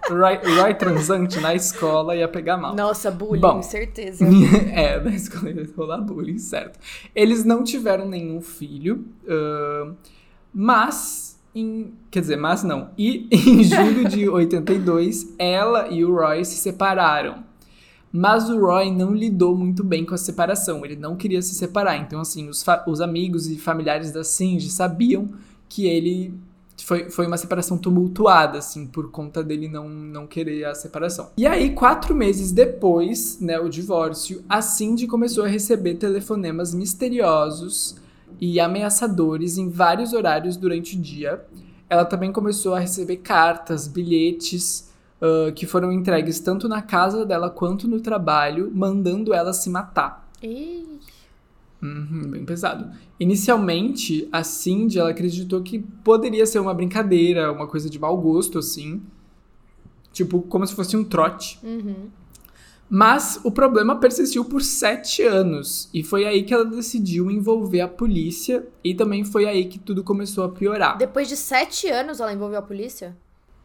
Roy, 0.09 0.39
Roy 0.61 0.75
transante 0.75 1.41
na 1.41 1.55
escola 1.55 2.15
ia 2.15 2.29
pegar 2.29 2.57
mal. 2.57 2.75
Nossa, 2.75 3.11
bullying, 3.11 3.41
Bom. 3.41 3.63
certeza. 3.63 4.25
é, 4.73 5.01
na 5.01 5.11
escola 5.11 5.51
ia 5.51 5.67
rolar 5.77 5.99
bullying, 6.03 6.39
certo. 6.39 6.79
Eles 7.15 7.45
não 7.45 7.63
tiveram 7.65 8.07
nenhum 8.09 8.41
filho, 8.41 9.05
ahn, 9.29 9.95
mas. 10.53 11.24
Em, 11.55 11.93
quer 12.11 12.21
dizer, 12.21 12.37
mas 12.37 12.63
não. 12.65 12.91
E 12.99 13.29
em 13.31 13.63
julho 13.63 14.09
de 14.09 14.29
82, 14.29 15.35
ela 15.39 15.89
e 15.89 16.05
o 16.05 16.15
Roy 16.15 16.45
se 16.45 16.57
separaram. 16.57 17.45
Mas 18.13 18.49
o 18.49 18.59
Roy 18.59 18.93
não 18.93 19.13
lidou 19.13 19.57
muito 19.57 19.83
bem 19.83 20.05
com 20.05 20.15
a 20.15 20.19
separação. 20.19 20.85
Ele 20.85 20.97
não 20.97 21.17
queria 21.17 21.43
se 21.43 21.55
separar. 21.55 21.97
Então, 21.97 22.21
assim, 22.21 22.49
os, 22.49 22.65
os 22.87 23.01
amigos 23.01 23.49
e 23.49 23.59
familiares 23.59 24.13
da 24.13 24.23
Cindy 24.23 24.71
sabiam 24.71 25.29
que 25.69 25.87
ele 25.87 26.33
foi, 26.83 27.11
foi 27.11 27.27
uma 27.27 27.37
separação 27.37 27.79
tumultuada, 27.79 28.59
assim, 28.59 28.87
por 28.87 29.11
conta 29.11 29.43
dele 29.43 29.69
não, 29.69 29.89
não 29.89 30.27
querer 30.27 30.65
a 30.65 30.75
separação. 30.75 31.31
E 31.37 31.47
aí, 31.47 31.71
quatro 31.71 32.15
meses 32.15 32.53
depois, 32.53 33.41
né, 33.41 33.59
o 33.59 33.69
divórcio, 33.69 34.45
a 34.49 34.61
Cindy 34.61 35.07
começou 35.07 35.45
a 35.45 35.49
receber 35.49 35.95
telefonemas 35.95 36.75
misteriosos 36.75 37.97
e 38.41 38.61
ameaçadores 38.61 39.59
em 39.59 39.69
vários 39.69 40.13
horários 40.13 40.57
durante 40.57 40.97
o 40.97 41.01
dia. 41.01 41.45
Ela 41.89 42.05
também 42.05 42.33
começou 42.33 42.75
a 42.75 42.81
receber 42.81 43.19
cartas, 43.19 43.87
bilhetes 43.87 44.93
ah, 45.25 45.53
que 45.53 45.67
foram 45.67 45.91
entregues 45.91 46.39
tanto 46.39 46.69
na 46.69 46.83
casa 46.83 47.25
dela 47.25 47.49
quanto 47.49 47.89
no 47.89 47.99
trabalho, 47.99 48.71
mandando 48.75 49.33
ela 49.33 49.55
se 49.55 49.71
matar. 49.71 50.29
Uhum, 51.83 52.29
bem 52.31 52.45
pesado. 52.45 52.91
Inicialmente, 53.19 54.29
a 54.31 54.45
Cindy, 54.45 54.99
ela 54.99 55.11
acreditou 55.11 55.63
que 55.63 55.79
poderia 55.79 56.45
ser 56.45 56.59
uma 56.59 56.75
brincadeira, 56.75 57.51
uma 57.51 57.67
coisa 57.67 57.89
de 57.89 57.99
mau 57.99 58.17
gosto, 58.19 58.59
assim. 58.59 59.03
Tipo, 60.13 60.43
como 60.43 60.67
se 60.67 60.75
fosse 60.75 60.95
um 60.95 61.05
trote. 61.05 61.59
uhum. 61.63 62.09
Mas 62.89 63.41
o 63.43 63.51
problema 63.51 63.97
persistiu 63.97 64.45
por 64.45 64.63
sete 64.63 65.23
anos. 65.23 65.89
E 65.93 66.03
foi 66.03 66.27
aí 66.27 66.43
que 66.43 66.53
ela 66.53 66.65
decidiu 66.65 67.31
envolver 67.31 67.81
a 67.81 67.89
polícia. 67.89 68.67
E 68.83 68.95
também 68.95 69.25
foi 69.25 69.47
aí 69.47 69.65
que 69.65 69.79
tudo 69.79 70.05
começou 70.05 70.45
a 70.45 70.49
piorar. 70.49 70.99
Depois 70.99 71.29
de 71.29 71.37
sete 71.37 71.89
anos 71.89 72.21
ela 72.21 72.33
envolveu 72.33 72.59
a 72.59 72.63
polícia? 72.63 73.17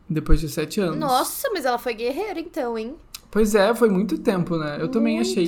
Depois 0.10 0.39
de 0.39 0.49
sete 0.49 0.79
anos. 0.79 0.97
Nossa, 0.97 1.49
mas 1.53 1.65
ela 1.65 1.77
foi 1.77 1.93
guerreira 1.93 2.39
então, 2.39 2.77
hein? 2.77 2.95
Pois 3.29 3.53
é, 3.53 3.73
foi 3.75 3.89
muito 3.89 4.17
tempo, 4.17 4.58
né? 4.58 4.77
Eu 4.79 4.88
também 4.88 5.17
Muito. 5.17 5.29
achei. 5.29 5.47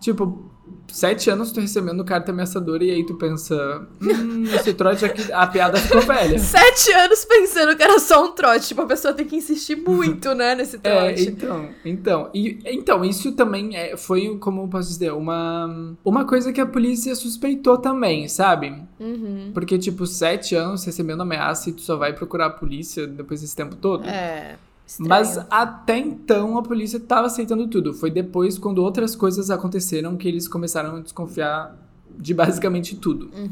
Tipo, 0.00 0.50
sete 0.88 1.30
anos 1.30 1.52
tu 1.52 1.60
recebendo 1.60 2.04
carta 2.04 2.32
ameaçadora 2.32 2.84
e 2.84 2.90
aí 2.90 3.04
tu 3.04 3.14
pensa. 3.14 3.86
Hum, 4.00 4.44
esse 4.54 4.72
trote 4.74 5.04
aqui, 5.04 5.32
a 5.32 5.46
piada 5.46 5.78
ficou 5.78 6.00
velha. 6.02 6.38
Sete 6.38 6.92
anos 6.92 7.24
pensando 7.24 7.76
que 7.76 7.82
era 7.82 7.98
só 7.98 8.24
um 8.24 8.32
trote. 8.32 8.68
Tipo, 8.68 8.82
a 8.82 8.86
pessoa 8.86 9.12
tem 9.14 9.26
que 9.26 9.36
insistir 9.36 9.76
muito, 9.76 10.34
né, 10.34 10.54
nesse 10.54 10.78
É, 10.82 11.12
trote. 11.12 11.28
então, 11.28 11.68
então, 11.84 12.30
e, 12.34 12.58
então, 12.64 13.04
isso 13.04 13.32
também 13.32 13.76
é, 13.76 13.96
foi, 13.96 14.36
como 14.38 14.62
eu 14.62 14.68
posso 14.68 14.88
dizer, 14.88 15.12
uma, 15.12 15.94
uma 16.04 16.24
coisa 16.24 16.52
que 16.52 16.60
a 16.60 16.66
polícia 16.66 17.14
suspeitou 17.14 17.78
também, 17.78 18.28
sabe? 18.28 18.82
Uhum. 18.98 19.50
Porque, 19.52 19.78
tipo, 19.78 20.06
sete 20.06 20.54
anos 20.54 20.84
recebendo 20.84 21.22
ameaça 21.22 21.70
e 21.70 21.72
tu 21.72 21.82
só 21.82 21.96
vai 21.96 22.12
procurar 22.12 22.46
a 22.46 22.50
polícia 22.50 23.06
depois 23.06 23.40
desse 23.40 23.56
tempo 23.56 23.76
todo. 23.76 24.06
É. 24.08 24.56
Estranho. 24.88 25.10
Mas 25.10 25.36
até 25.50 25.98
então 25.98 26.56
a 26.56 26.62
polícia 26.62 26.98
tava 26.98 27.26
aceitando 27.26 27.68
tudo. 27.68 27.92
Foi 27.92 28.10
depois, 28.10 28.56
quando 28.56 28.78
outras 28.78 29.14
coisas 29.14 29.50
aconteceram, 29.50 30.16
que 30.16 30.26
eles 30.26 30.48
começaram 30.48 30.96
a 30.96 31.00
desconfiar 31.00 31.76
de 32.18 32.32
basicamente 32.32 32.96
tudo. 32.96 33.30
Uhum. 33.36 33.50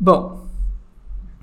Bom, 0.00 0.46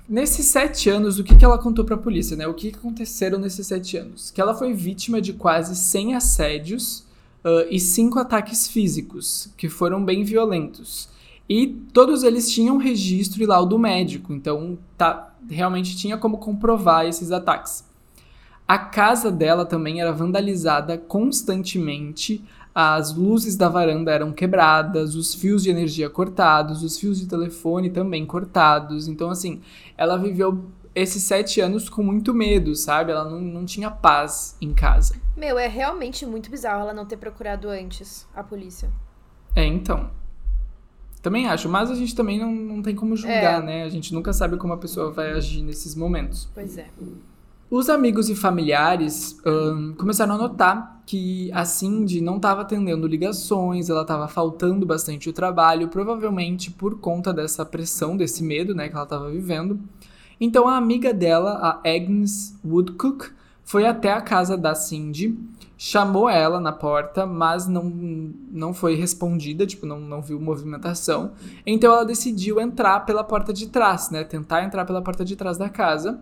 nesses 0.06 0.46
sete 0.46 0.90
anos, 0.90 1.18
o 1.18 1.24
que, 1.24 1.34
que 1.34 1.44
ela 1.44 1.56
contou 1.56 1.82
pra 1.82 1.96
polícia, 1.96 2.36
né? 2.36 2.46
O 2.46 2.52
que, 2.52 2.70
que 2.70 2.76
aconteceram 2.76 3.38
nesses 3.38 3.66
sete 3.66 3.96
anos? 3.96 4.30
Que 4.30 4.38
ela 4.38 4.54
foi 4.54 4.74
vítima 4.74 5.18
de 5.18 5.32
quase 5.32 5.74
100 5.74 6.16
assédios 6.16 7.06
ah, 7.42 7.66
e 7.70 7.80
cinco 7.80 8.18
ataques 8.18 8.68
físicos, 8.68 9.48
que 9.56 9.70
foram 9.70 10.04
bem 10.04 10.24
violentos. 10.24 11.08
E 11.48 11.68
todos 11.94 12.22
eles 12.22 12.52
tinham 12.52 12.76
registro 12.76 13.42
e 13.42 13.46
laudo 13.46 13.78
médico, 13.78 14.34
então 14.34 14.76
tá, 14.98 15.34
realmente 15.48 15.96
tinha 15.96 16.18
como 16.18 16.36
comprovar 16.36 17.06
esses 17.06 17.32
ataques. 17.32 17.87
A 18.68 18.78
casa 18.78 19.32
dela 19.32 19.64
também 19.64 20.00
era 20.00 20.12
vandalizada 20.12 20.98
constantemente. 20.98 22.44
As 22.74 23.14
luzes 23.14 23.56
da 23.56 23.68
varanda 23.68 24.12
eram 24.12 24.30
quebradas, 24.30 25.14
os 25.16 25.34
fios 25.34 25.62
de 25.62 25.70
energia 25.70 26.08
cortados, 26.10 26.82
os 26.82 26.98
fios 26.98 27.18
de 27.18 27.26
telefone 27.26 27.88
também 27.90 28.26
cortados. 28.26 29.08
Então, 29.08 29.30
assim, 29.30 29.62
ela 29.96 30.16
viveu 30.18 30.66
esses 30.94 31.22
sete 31.22 31.60
anos 31.60 31.88
com 31.88 32.02
muito 32.02 32.34
medo, 32.34 32.74
sabe? 32.76 33.10
Ela 33.10 33.24
não, 33.24 33.40
não 33.40 33.64
tinha 33.64 33.90
paz 33.90 34.56
em 34.60 34.72
casa. 34.74 35.16
Meu, 35.36 35.58
é 35.58 35.66
realmente 35.66 36.26
muito 36.26 36.50
bizarro 36.50 36.82
ela 36.82 36.92
não 36.94 37.06
ter 37.06 37.16
procurado 37.16 37.68
antes 37.68 38.28
a 38.34 38.44
polícia. 38.44 38.90
É, 39.56 39.64
então. 39.64 40.10
Também 41.22 41.48
acho, 41.48 41.68
mas 41.68 41.90
a 41.90 41.94
gente 41.94 42.14
também 42.14 42.38
não, 42.38 42.52
não 42.52 42.82
tem 42.82 42.94
como 42.94 43.16
julgar, 43.16 43.60
É. 43.62 43.64
né? 43.64 43.82
A 43.84 43.88
gente 43.88 44.14
nunca 44.14 44.32
sabe 44.32 44.56
como 44.56 44.72
a 44.72 44.76
pessoa 44.76 45.10
vai 45.10 45.32
agir 45.32 45.62
nesses 45.62 45.94
momentos. 45.96 46.48
Pois 46.54 46.78
é. 46.78 46.86
Os 47.70 47.90
amigos 47.90 48.30
e 48.30 48.34
familiares 48.34 49.38
ahn, 49.44 49.92
começaram 49.98 50.36
a 50.36 50.38
notar 50.38 51.02
que 51.04 51.50
a 51.52 51.66
Cindy 51.66 52.18
não 52.18 52.36
estava 52.36 52.62
atendendo 52.62 53.06
ligações, 53.06 53.90
ela 53.90 54.02
estava 54.02 54.26
faltando 54.26 54.86
bastante 54.86 55.28
o 55.28 55.34
trabalho, 55.34 55.88
provavelmente 55.88 56.70
por 56.70 56.98
conta 56.98 57.30
dessa 57.30 57.66
pressão, 57.66 58.16
desse 58.16 58.42
medo 58.42 58.74
né, 58.74 58.88
que 58.88 58.94
ela 58.94 59.04
estava 59.04 59.30
vivendo. 59.30 59.78
Então 60.40 60.66
a 60.66 60.78
amiga 60.78 61.12
dela, 61.12 61.52
a 61.58 61.88
Agnes 61.88 62.58
Woodcook, 62.64 63.32
foi 63.64 63.86
até 63.86 64.12
a 64.12 64.22
casa 64.22 64.56
da 64.56 64.74
Cindy, 64.74 65.38
chamou 65.76 66.26
ela 66.26 66.58
na 66.58 66.72
porta, 66.72 67.26
mas 67.26 67.68
não, 67.68 67.84
não 68.50 68.72
foi 68.72 68.94
respondida, 68.94 69.66
tipo, 69.66 69.84
não, 69.84 70.00
não 70.00 70.22
viu 70.22 70.40
movimentação. 70.40 71.32
Então 71.66 71.92
ela 71.92 72.04
decidiu 72.04 72.58
entrar 72.60 73.00
pela 73.00 73.22
porta 73.22 73.52
de 73.52 73.66
trás, 73.66 74.08
né? 74.08 74.24
Tentar 74.24 74.64
entrar 74.64 74.86
pela 74.86 75.02
porta 75.02 75.22
de 75.22 75.36
trás 75.36 75.58
da 75.58 75.68
casa. 75.68 76.18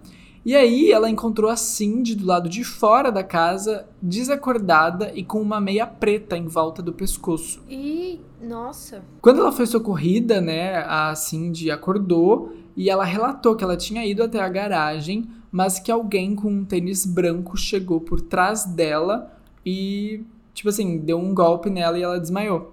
E 0.47 0.55
aí 0.55 0.93
ela 0.93 1.11
encontrou 1.11 1.51
a 1.51 1.57
Cindy 1.57 2.15
do 2.15 2.25
lado 2.25 2.49
de 2.49 2.63
fora 2.63 3.11
da 3.11 3.25
casa, 3.25 3.89
desacordada 4.01 5.11
e 5.13 5.25
com 5.25 5.43
uma 5.43 5.61
meia 5.61 5.85
preta 5.89 6.37
em 6.39 6.47
volta 6.47 6.81
do 6.81 6.93
pescoço. 6.93 7.61
E, 7.69 8.21
nossa. 8.41 9.03
Quando 9.21 9.41
ela 9.41 9.51
foi 9.51 9.67
socorrida, 9.67 10.41
né, 10.41 10.85
a 10.87 11.13
Cindy 11.17 11.69
acordou 11.69 12.55
e 12.77 12.89
ela 12.89 13.05
relatou 13.05 13.57
que 13.57 13.65
ela 13.65 13.77
tinha 13.77 14.07
ido 14.07 14.23
até 14.23 14.39
a 14.39 14.49
garagem, 14.49 15.29
mas 15.51 15.81
que 15.81 15.91
alguém 15.91 16.37
com 16.37 16.49
um 16.49 16.65
tênis 16.65 17.05
branco 17.05 17.57
chegou 17.57 18.01
por 18.01 18.21
trás 18.21 18.65
dela 18.65 19.37
e, 19.65 20.23
tipo 20.55 20.69
assim, 20.69 20.99
deu 20.99 21.19
um 21.19 21.35
golpe 21.35 21.69
nela 21.69 21.99
e 21.99 22.03
ela 22.03 22.21
desmaiou. 22.21 22.73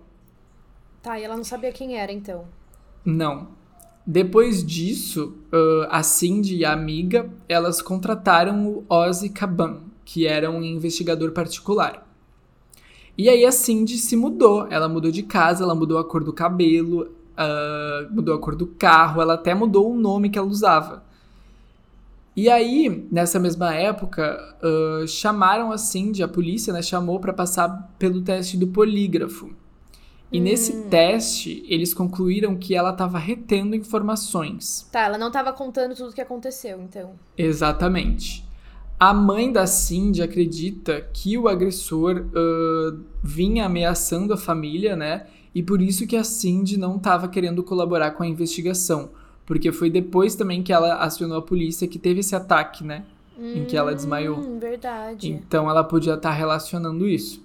Tá, 1.02 1.20
e 1.20 1.24
ela 1.24 1.36
não 1.36 1.44
sabia 1.44 1.72
quem 1.72 1.98
era, 1.98 2.12
então. 2.12 2.46
Não. 3.04 3.63
Depois 4.06 4.66
disso, 4.66 5.34
uh, 5.54 5.88
a 5.90 6.04
Cindy 6.04 6.58
e 6.58 6.66
a 6.66 6.74
amiga, 6.74 7.30
elas 7.48 7.82
contrataram 7.82 8.68
o 8.68 8.86
Ozzy 8.90 9.30
Caban, 9.30 9.82
que 10.04 10.28
era 10.28 10.52
um 10.52 10.62
investigador 10.62 11.32
particular. 11.32 12.06
E 13.18 13.30
aí 13.30 13.46
a 13.46 13.52
Cindy 13.52 13.98
se 13.98 14.16
mudou. 14.18 14.68
Ela 14.70 14.90
mudou 14.90 15.10
de 15.10 15.24
casa, 15.24 15.64
ela 15.64 15.74
mudou 15.74 15.98
a 15.98 16.04
cor 16.04 16.24
do 16.24 16.34
cabelo, 16.34 17.04
uh, 17.04 18.14
mudou 18.14 18.36
a 18.36 18.40
cor 18.40 18.56
do 18.56 18.68
carro, 18.68 19.22
ela 19.22 19.36
até 19.36 19.54
mudou 19.54 19.92
o 19.92 19.96
nome 19.96 20.30
que 20.30 20.38
ela 20.38 20.48
usava. 20.48 21.04
E 22.36 22.50
aí, 22.50 23.08
nessa 23.12 23.40
mesma 23.40 23.74
época, 23.74 24.58
uh, 24.62 25.08
chamaram 25.08 25.72
a 25.72 25.78
Cindy, 25.78 26.24
a 26.24 26.28
polícia, 26.28 26.74
né, 26.74 26.82
chamou 26.82 27.20
para 27.20 27.32
passar 27.32 27.94
pelo 28.00 28.22
teste 28.22 28.58
do 28.58 28.68
polígrafo. 28.68 29.56
E 30.34 30.40
hum. 30.40 30.44
nesse 30.44 30.86
teste, 30.86 31.64
eles 31.68 31.94
concluíram 31.94 32.56
que 32.56 32.74
ela 32.74 32.90
estava 32.90 33.20
retendo 33.20 33.76
informações. 33.76 34.90
Tá, 34.92 35.02
ela 35.02 35.18
não 35.18 35.28
estava 35.28 35.54
contando 35.54 35.96
tudo 35.96 36.10
o 36.10 36.14
que 36.14 36.22
aconteceu, 36.22 36.82
então. 36.82 37.12
Exatamente. 37.38 38.44
A 39.00 39.14
mãe 39.14 39.52
da 39.52 39.68
Cindy 39.68 40.24
acredita 40.24 41.02
que 41.14 41.38
o 41.38 41.48
agressor 41.48 42.26
uh, 42.26 43.00
vinha 43.22 43.66
ameaçando 43.66 44.34
a 44.34 44.38
família, 44.38 44.96
né? 44.96 45.28
E 45.54 45.62
por 45.62 45.82
isso 45.82 46.08
que 46.08 46.16
a 46.16 46.24
Cindy 46.24 46.78
não 46.78 46.98
estava 46.98 47.28
querendo 47.28 47.62
colaborar 47.64 48.12
com 48.12 48.24
a 48.24 48.28
investigação. 48.28 49.12
Porque 49.46 49.72
foi 49.72 49.90
depois 49.90 50.36
também 50.36 50.64
que 50.64 50.74
ela 50.74 50.96
acionou 50.96 51.38
a 51.38 51.42
polícia 51.42 51.88
que 51.88 52.00
teve 52.00 52.22
esse 52.22 52.36
ataque, 52.36 52.84
né? 52.84 53.04
Hum, 53.38 53.58
em 53.58 53.66
que 53.66 53.78
ela 53.78 53.94
desmaiou. 53.94 54.38
Hum, 54.38 54.58
Verdade. 54.58 55.30
Então 55.30 55.70
ela 55.70 55.84
podia 55.84 56.14
estar 56.14 56.30
tá 56.30 56.36
relacionando 56.36 57.08
isso. 57.08 57.44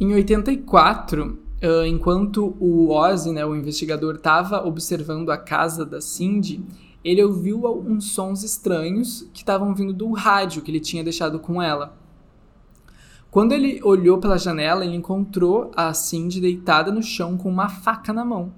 Em 0.00 0.12
84, 0.12 1.38
uh, 1.62 1.84
enquanto 1.86 2.56
o 2.60 2.90
Ozzy, 2.90 3.32
né, 3.32 3.44
o 3.44 3.54
investigador, 3.54 4.16
estava 4.16 4.66
observando 4.66 5.30
a 5.30 5.36
casa 5.36 5.84
da 5.84 6.00
Cindy, 6.00 6.64
ele 7.04 7.22
ouviu 7.22 7.64
uns 7.66 8.12
sons 8.12 8.42
estranhos 8.42 9.28
que 9.32 9.40
estavam 9.40 9.74
vindo 9.74 9.92
do 9.92 10.10
rádio 10.12 10.62
que 10.62 10.70
ele 10.70 10.80
tinha 10.80 11.04
deixado 11.04 11.38
com 11.38 11.62
ela. 11.62 11.96
Quando 13.30 13.52
ele 13.52 13.80
olhou 13.82 14.18
pela 14.18 14.38
janela, 14.38 14.84
ele 14.84 14.96
encontrou 14.96 15.70
a 15.76 15.92
Cindy 15.92 16.40
deitada 16.40 16.90
no 16.90 17.02
chão 17.02 17.36
com 17.36 17.48
uma 17.48 17.68
faca 17.68 18.12
na 18.12 18.24
mão. 18.24 18.52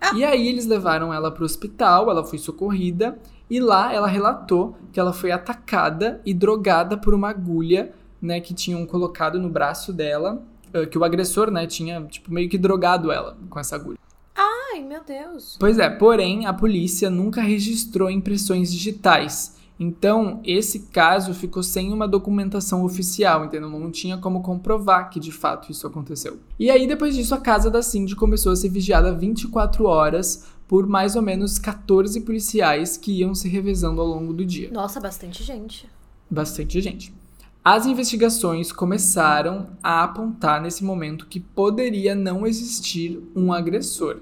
Ah. 0.00 0.12
E 0.14 0.24
aí 0.24 0.48
eles 0.48 0.66
levaram 0.66 1.12
ela 1.12 1.30
para 1.30 1.42
o 1.42 1.46
hospital, 1.46 2.10
ela 2.10 2.24
foi 2.24 2.38
socorrida 2.38 3.18
e 3.48 3.58
lá 3.60 3.92
ela 3.92 4.06
relatou 4.06 4.76
que 4.92 5.00
ela 5.00 5.12
foi 5.12 5.30
atacada 5.30 6.20
e 6.26 6.34
drogada 6.34 6.96
por 6.96 7.14
uma 7.14 7.30
agulha, 7.30 7.92
né, 8.20 8.40
que 8.40 8.52
tinham 8.52 8.84
colocado 8.84 9.38
no 9.38 9.48
braço 9.48 9.92
dela 9.92 10.42
que 10.90 10.98
o 10.98 11.04
agressor, 11.04 11.50
né, 11.50 11.66
tinha, 11.66 12.02
tipo, 12.02 12.32
meio 12.32 12.48
que 12.48 12.58
drogado 12.58 13.10
ela 13.10 13.36
com 13.48 13.58
essa 13.58 13.76
agulha. 13.76 13.98
Ai, 14.34 14.82
meu 14.82 15.02
Deus. 15.04 15.56
Pois 15.58 15.78
é, 15.78 15.88
porém, 15.88 16.46
a 16.46 16.52
polícia 16.52 17.10
nunca 17.10 17.40
registrou 17.40 18.10
impressões 18.10 18.72
digitais. 18.72 19.56
Então, 19.80 20.40
esse 20.44 20.88
caso 20.88 21.32
ficou 21.32 21.62
sem 21.62 21.92
uma 21.92 22.08
documentação 22.08 22.84
oficial, 22.84 23.44
entendeu? 23.44 23.70
Não 23.70 23.90
tinha 23.92 24.18
como 24.18 24.42
comprovar 24.42 25.08
que 25.08 25.20
de 25.20 25.30
fato 25.30 25.70
isso 25.70 25.86
aconteceu. 25.86 26.38
E 26.58 26.68
aí, 26.68 26.86
depois 26.86 27.14
disso, 27.14 27.34
a 27.34 27.38
casa 27.38 27.70
da 27.70 27.80
Cindy 27.80 28.16
começou 28.16 28.50
a 28.50 28.56
ser 28.56 28.70
vigiada 28.70 29.14
24 29.14 29.84
horas 29.84 30.46
por 30.66 30.86
mais 30.86 31.16
ou 31.16 31.22
menos 31.22 31.58
14 31.58 32.20
policiais 32.22 32.96
que 32.96 33.12
iam 33.20 33.34
se 33.34 33.48
revezando 33.48 34.00
ao 34.00 34.06
longo 34.06 34.34
do 34.34 34.44
dia. 34.44 34.70
Nossa, 34.72 35.00
bastante 35.00 35.44
gente. 35.44 35.88
Bastante 36.30 36.80
gente. 36.80 37.14
As 37.70 37.84
investigações 37.84 38.72
começaram 38.72 39.68
a 39.82 40.02
apontar 40.02 40.58
nesse 40.58 40.82
momento 40.82 41.26
que 41.26 41.38
poderia 41.38 42.14
não 42.14 42.46
existir 42.46 43.22
um 43.36 43.52
agressor. 43.52 44.20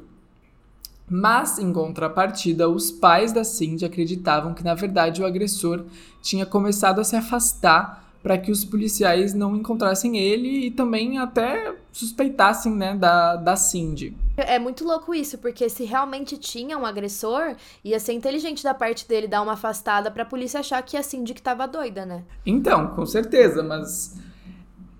Mas, 1.09 1.57
em 1.57 1.73
contrapartida, 1.73 2.69
os 2.69 2.91
pais 2.91 3.31
da 3.31 3.45
Cindy 3.45 3.85
acreditavam 3.85 4.53
que, 4.53 4.65
na 4.65 4.75
verdade, 4.75 5.23
o 5.23 5.25
agressor 5.25 5.85
tinha 6.21 6.45
começado 6.45 7.01
a 7.01 7.05
se 7.05 7.15
afastar 7.15 8.06
para 8.27 8.37
que 8.37 8.51
os 8.51 8.65
policiais 8.65 9.33
não 9.33 9.55
encontrassem 9.55 10.17
ele 10.17 10.67
e 10.67 10.71
também 10.73 11.17
até 11.17 11.73
suspeitassem 11.93 12.75
né, 12.75 12.93
da, 12.93 13.37
da 13.37 13.55
Cindy. 13.55 14.17
É 14.37 14.59
muito 14.59 14.85
louco 14.85 15.15
isso, 15.15 15.39
porque 15.39 15.69
se 15.69 15.85
realmente 15.85 16.37
tinha 16.37 16.77
um 16.77 16.85
agressor, 16.85 17.55
ia 17.85 18.01
ser 18.01 18.15
inteligente 18.15 18.65
da 18.65 18.75
parte 18.75 19.07
dele 19.07 19.29
dar 19.29 19.43
uma 19.43 19.53
afastada 19.53 20.11
pra 20.11 20.25
polícia 20.25 20.59
achar 20.59 20.83
que 20.83 20.97
a 20.97 21.05
Cindy 21.05 21.35
que 21.35 21.41
tava 21.41 21.69
doida, 21.69 22.05
né? 22.05 22.25
Então, 22.45 22.89
com 22.89 23.07
certeza, 23.07 23.63
mas 23.63 24.17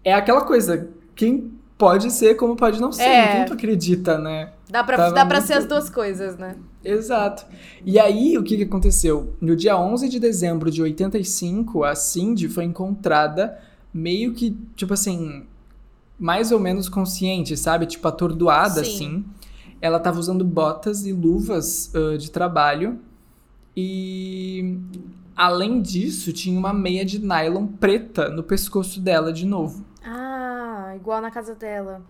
é 0.05 0.15
aquela 0.15 0.43
coisa, 0.43 0.89
quem 1.17 1.53
pode 1.77 2.13
ser 2.13 2.37
como 2.37 2.55
pode 2.55 2.81
não 2.81 2.93
ser, 2.93 3.03
é. 3.03 3.33
quem 3.33 3.45
tu 3.45 3.55
acredita, 3.55 4.19
né? 4.19 4.53
Dá 4.71 4.85
pra, 4.85 5.11
dá 5.11 5.27
pra 5.27 5.39
muito... 5.39 5.49
ser 5.49 5.55
as 5.55 5.65
duas 5.65 5.91
coisas, 5.91 6.39
né? 6.39 6.55
Exato. 6.87 7.45
E 7.85 7.99
aí, 7.99 8.39
o 8.39 8.45
que, 8.45 8.57
que 8.57 8.63
aconteceu? 8.63 9.35
No 9.41 9.57
dia 9.57 9.77
11 9.77 10.09
de 10.09 10.21
dezembro 10.21 10.71
de 10.71 10.81
85, 10.81 11.83
a 11.83 11.95
Cindy 11.95 12.49
foi 12.49 12.65
encontrada 12.65 13.59
meio 13.93 14.33
que, 14.35 14.57
tipo 14.77 14.95
assim, 14.95 15.45
mais 16.19 16.53
ou 16.53 16.61
menos 16.61 16.89
consciente, 16.89 17.57
sabe? 17.57 17.87
Tipo, 17.87 18.07
atordoada, 18.09 18.85
Sim. 18.85 18.95
assim. 18.95 19.25
Ela 19.81 19.99
tava 19.99 20.19
usando 20.19 20.45
botas 20.45 21.05
e 21.07 21.13
luvas 21.13 21.93
uh, 21.95 22.17
de 22.17 22.31
trabalho. 22.31 22.99
E 23.77 24.79
além 25.35 25.83
disso, 25.83 26.33
tinha 26.33 26.59
uma 26.59 26.73
meia 26.73 27.05
de 27.05 27.19
nylon 27.19 27.67
preta 27.67 28.31
no 28.31 28.43
pescoço 28.43 29.01
dela 29.01 29.33
de 29.33 29.45
novo. 29.45 29.85
Ah, 30.03 30.95
igual 30.97 31.21
na 31.21 31.31
casa 31.31 31.55
dela. 31.55 32.01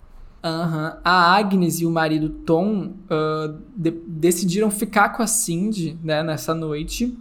Uhum. 0.47 0.93
A 1.05 1.37
Agnes 1.37 1.81
e 1.81 1.87
o 1.87 1.91
marido 1.91 2.29
Tom 2.29 2.93
uh, 3.11 3.59
de 3.77 3.91
decidiram 4.07 4.71
ficar 4.71 5.09
com 5.11 5.23
a 5.23 5.27
Cindy 5.27 5.99
né, 6.03 6.23
nessa 6.23 6.55
noite. 6.55 7.19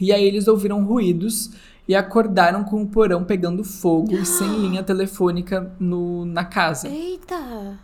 E 0.00 0.12
aí 0.12 0.24
eles 0.24 0.46
ouviram 0.46 0.84
ruídos 0.84 1.50
e 1.88 1.94
acordaram 1.94 2.62
com 2.62 2.82
o 2.82 2.86
porão 2.86 3.24
pegando 3.24 3.64
fogo 3.64 4.14
e 4.14 4.24
sem 4.24 4.48
linha 4.60 4.82
telefônica 4.82 5.74
no, 5.78 6.24
na 6.24 6.44
casa. 6.44 6.88
Eita! 6.88 7.78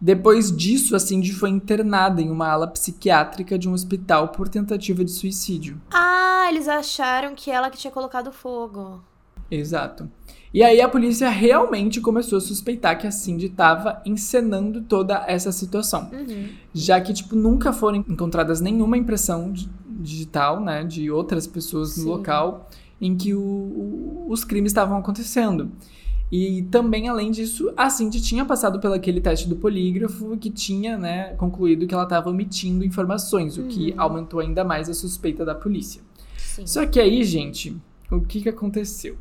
Depois 0.00 0.56
disso, 0.56 0.94
a 0.94 1.00
Cindy 1.00 1.32
foi 1.32 1.50
internada 1.50 2.22
em 2.22 2.30
uma 2.30 2.48
ala 2.48 2.68
psiquiátrica 2.68 3.58
de 3.58 3.68
um 3.68 3.72
hospital 3.72 4.28
por 4.28 4.48
tentativa 4.48 5.04
de 5.04 5.10
suicídio. 5.10 5.80
Ah, 5.90 6.46
eles 6.48 6.68
acharam 6.68 7.34
que 7.34 7.50
ela 7.50 7.68
que 7.68 7.76
tinha 7.76 7.90
colocado 7.90 8.30
fogo. 8.30 9.02
Exato. 9.50 10.08
E 10.52 10.62
aí 10.62 10.80
a 10.80 10.88
polícia 10.88 11.28
realmente 11.28 12.00
começou 12.00 12.38
a 12.38 12.40
suspeitar 12.40 12.98
que 12.98 13.06
a 13.06 13.10
Cindy 13.10 13.46
estava 13.46 14.00
encenando 14.04 14.80
toda 14.80 15.24
essa 15.26 15.52
situação. 15.52 16.10
Uhum. 16.12 16.48
Já 16.72 17.00
que, 17.00 17.12
tipo, 17.12 17.36
nunca 17.36 17.72
foram 17.72 17.98
encontradas 18.08 18.60
nenhuma 18.60 18.96
impressão 18.96 19.52
digital, 20.00 20.60
né, 20.60 20.84
de 20.84 21.10
outras 21.10 21.46
pessoas 21.46 21.90
Sim. 21.90 22.04
no 22.04 22.08
local 22.08 22.68
em 23.00 23.16
que 23.16 23.34
o, 23.34 23.40
o, 23.40 24.26
os 24.28 24.44
crimes 24.44 24.70
estavam 24.70 24.96
acontecendo. 24.96 25.70
E 26.30 26.62
também, 26.70 27.08
além 27.08 27.30
disso, 27.30 27.72
a 27.76 27.88
Cindy 27.88 28.20
tinha 28.20 28.44
passado 28.44 28.78
pelo 28.80 28.92
aquele 28.92 29.20
teste 29.20 29.48
do 29.48 29.56
polígrafo 29.56 30.36
que 30.36 30.50
tinha, 30.50 30.98
né, 30.98 31.34
concluído 31.34 31.86
que 31.86 31.94
ela 31.94 32.02
estava 32.04 32.28
omitindo 32.30 32.84
informações, 32.84 33.56
uhum. 33.56 33.64
o 33.64 33.68
que 33.68 33.92
uhum. 33.92 34.00
aumentou 34.00 34.40
ainda 34.40 34.62
mais 34.62 34.88
a 34.88 34.94
suspeita 34.94 35.44
da 35.44 35.54
polícia. 35.54 36.02
Sim. 36.36 36.66
Só 36.66 36.84
que 36.86 37.00
aí, 37.00 37.24
gente, 37.24 37.76
o 38.10 38.20
que, 38.20 38.42
que 38.42 38.48
aconteceu? 38.48 39.16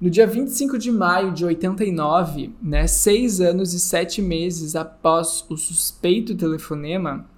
No 0.00 0.10
dia 0.10 0.26
25 0.26 0.76
de 0.76 0.90
maio 0.90 1.32
de 1.32 1.44
89, 1.44 2.54
né, 2.60 2.86
seis 2.86 3.40
anos 3.40 3.72
e 3.72 3.80
sete 3.80 4.20
meses 4.20 4.74
após 4.74 5.44
o 5.48 5.56
suspeito 5.56 6.34
telefonema, 6.34 7.28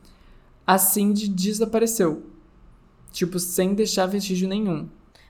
a 0.66 0.78
Cindy 0.78 1.28
desapareceu. 1.28 2.24
Tipo, 3.12 3.38
sem 3.38 3.74
deixar 3.74 4.06
vestígio 4.06 4.48
nenhum. 4.48 4.88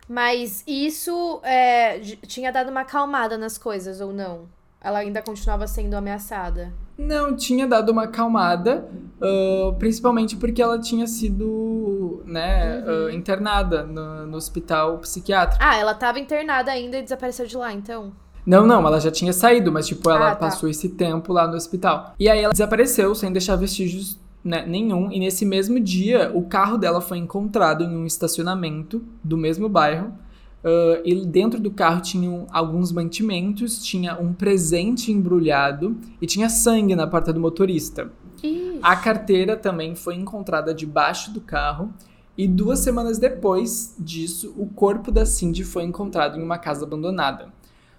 Mas 0.08 0.62
isso 0.66 1.40
é, 1.42 1.98
tinha 2.26 2.52
dado 2.52 2.70
uma 2.70 2.82
acalmada 2.82 3.36
nas 3.36 3.58
coisas, 3.58 4.00
ou 4.00 4.12
não? 4.12 4.48
Ela 4.80 5.00
ainda 5.00 5.20
continuava 5.20 5.66
sendo 5.66 5.94
ameaçada? 5.94 6.72
Não, 6.98 7.36
tinha 7.36 7.66
dado 7.66 7.90
uma 7.92 8.04
acalmada, 8.04 8.88
uh, 9.20 9.74
principalmente 9.78 10.36
porque 10.36 10.62
ela 10.62 10.78
tinha 10.78 11.06
sido 11.06 12.22
né, 12.24 12.82
uhum. 12.86 13.06
uh, 13.06 13.10
internada 13.10 13.82
no, 13.82 14.26
no, 14.26 14.36
hospital 14.36 14.98
psiquiátrico. 14.98 15.62
Ah, 15.62 15.76
ela 15.76 15.92
estava 15.92 16.18
internada 16.18 16.70
ainda 16.70 16.98
e 16.98 17.02
desapareceu 17.02 17.46
de 17.46 17.56
lá, 17.56 17.72
então? 17.72 18.12
Não, 18.46 18.66
não, 18.66 18.86
ela 18.86 19.00
já 19.00 19.10
tinha 19.10 19.32
saído, 19.32 19.72
mas 19.72 19.86
tipo, 19.86 20.08
ela 20.08 20.30
ah, 20.30 20.36
tá. 20.36 20.46
passou 20.46 20.68
esse 20.68 20.88
tempo 20.90 21.32
lá 21.32 21.46
no 21.46 21.56
hospital. 21.56 22.14
E 22.18 22.28
aí 22.28 22.40
ela 22.40 22.52
desapareceu 22.52 23.14
sem 23.14 23.32
deixar 23.32 23.56
vestígios 23.56 24.18
né, 24.42 24.64
nenhum. 24.64 25.10
E 25.10 25.18
nesse 25.18 25.44
mesmo 25.44 25.80
dia, 25.80 26.30
o 26.32 26.44
carro 26.44 26.78
dela 26.78 27.00
foi 27.00 27.18
encontrado 27.18 27.82
em 27.82 27.96
um 27.96 28.06
estacionamento 28.06 29.02
do 29.22 29.36
mesmo 29.36 29.68
bairro. 29.68 30.14
Uh, 30.66 31.00
e 31.04 31.24
dentro 31.24 31.60
do 31.60 31.70
carro 31.70 32.00
tinham 32.00 32.44
alguns 32.50 32.90
mantimentos, 32.90 33.84
tinha 33.84 34.18
um 34.18 34.32
presente 34.32 35.12
embrulhado 35.12 35.96
e 36.20 36.26
tinha 36.26 36.48
sangue 36.48 36.96
na 36.96 37.06
porta 37.06 37.32
do 37.32 37.38
motorista. 37.38 38.10
Ixi. 38.42 38.80
A 38.82 38.96
carteira 38.96 39.56
também 39.56 39.94
foi 39.94 40.16
encontrada 40.16 40.74
debaixo 40.74 41.32
do 41.32 41.40
carro. 41.40 41.94
E 42.36 42.48
duas 42.48 42.80
semanas 42.80 43.16
depois 43.16 43.94
disso, 43.96 44.52
o 44.58 44.66
corpo 44.66 45.12
da 45.12 45.24
Cindy 45.24 45.62
foi 45.62 45.84
encontrado 45.84 46.36
em 46.36 46.42
uma 46.42 46.58
casa 46.58 46.84
abandonada. 46.84 47.48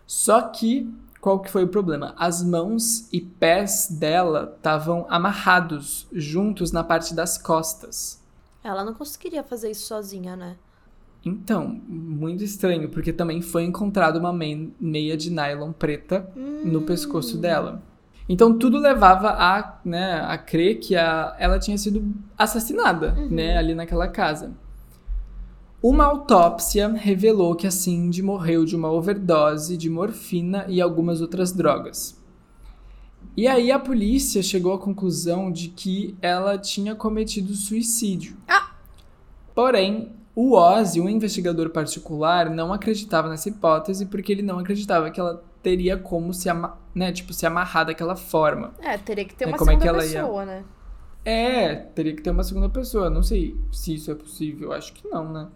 Só 0.06 0.42
que 0.42 0.94
qual 1.22 1.40
que 1.40 1.50
foi 1.50 1.64
o 1.64 1.70
problema? 1.70 2.14
As 2.18 2.44
mãos 2.44 3.08
e 3.14 3.22
pés 3.22 3.88
dela 3.90 4.54
estavam 4.56 5.06
amarrados 5.10 6.06
juntos 6.12 6.72
na 6.72 6.84
parte 6.84 7.14
das 7.14 7.38
costas. 7.38 8.22
Ela 8.64 8.84
não 8.84 8.94
conseguiria 8.94 9.44
fazer 9.44 9.72
isso 9.72 9.88
sozinha, 9.88 10.36
né? 10.36 10.58
Então, 11.28 11.82
muito 11.88 12.44
estranho, 12.44 12.90
porque 12.90 13.12
também 13.12 13.42
foi 13.42 13.64
encontrada 13.64 14.18
uma 14.18 14.34
meia 14.34 15.18
de 15.18 15.30
nylon 15.30 15.72
preta 15.72 16.30
hum. 16.36 16.62
no 16.66 16.82
pescoço 16.82 17.38
dela. 17.38 17.84
Então 18.30 18.58
tudo 18.58 18.78
levava 18.78 19.30
a, 19.30 19.80
né, 19.86 20.22
a 20.22 20.38
crer 20.38 20.80
que 20.80 20.96
a, 20.96 21.36
ela 21.40 21.60
tinha 21.60 21.78
sido 21.78 22.14
assassinada, 22.38 23.16
uhum. 23.18 23.30
né, 23.30 23.58
ali 23.58 23.74
naquela 23.74 24.08
casa. 24.08 24.52
Uma 25.82 26.06
autópsia 26.06 26.90
revelou 26.90 27.56
que 27.56 27.68
a 27.68 27.72
Cindy 27.72 28.22
morreu 28.22 28.66
de 28.66 28.76
uma 28.76 28.92
overdose 28.92 29.78
de 29.78 29.90
morfina 29.90 30.66
e 30.68 30.82
algumas 30.82 31.22
outras 31.22 31.54
drogas. 31.54 32.22
E 33.36 33.48
aí 33.48 33.72
a 33.72 33.78
polícia 33.78 34.42
chegou 34.42 34.74
à 34.74 34.80
conclusão 34.80 35.52
de 35.52 35.70
que 35.70 36.16
ela 36.22 36.58
tinha 36.58 36.96
cometido 36.96 37.54
suicídio. 37.54 38.36
Ah! 38.48 38.72
Porém, 39.54 40.12
o 40.40 40.54
Ozzy, 40.54 41.02
um 41.02 41.10
investigador 41.10 41.70
particular, 41.72 42.48
não 42.52 42.72
acreditava 42.72 43.28
nessa 43.28 43.50
hipótese 43.50 44.06
porque 44.06 44.32
ele 44.32 44.44
não 44.44 44.60
acreditava 44.60 45.10
que 45.10 45.20
ela 45.20 45.44
teria 45.64 45.98
como 45.98 46.32
se, 46.32 46.48
ama 46.48 46.78
né, 46.94 47.12
tipo, 47.12 47.34
se 47.34 47.46
amarrar 47.46 47.88
daquela 47.88 48.16
forma. 48.16 48.72
É, 48.80 48.98
teria 49.00 49.26
que 49.26 49.34
ter 49.34 49.46
É, 49.46 49.48
uma 49.48 49.58
como 49.58 49.72
é 49.72 49.74
segunda 49.74 49.84
que 49.84 49.90
ela 49.90 50.06
ia- 50.06 50.22
pessoa, 50.22 50.46
né? 50.46 50.64
É, 51.26 51.76
teria 51.76 52.16
que 52.16 52.22
ter 52.22 52.30
uma 52.30 52.44
segunda 52.44 52.70
pessoa. 52.70 53.10
Não 53.10 53.24
sei 53.24 53.58
se 53.72 53.96
isso 53.96 54.12
é 54.12 54.16
possível. 54.16 54.72
Acho 54.72 54.94
que 54.94 55.08
não, 55.08 55.34
né? 55.34 55.48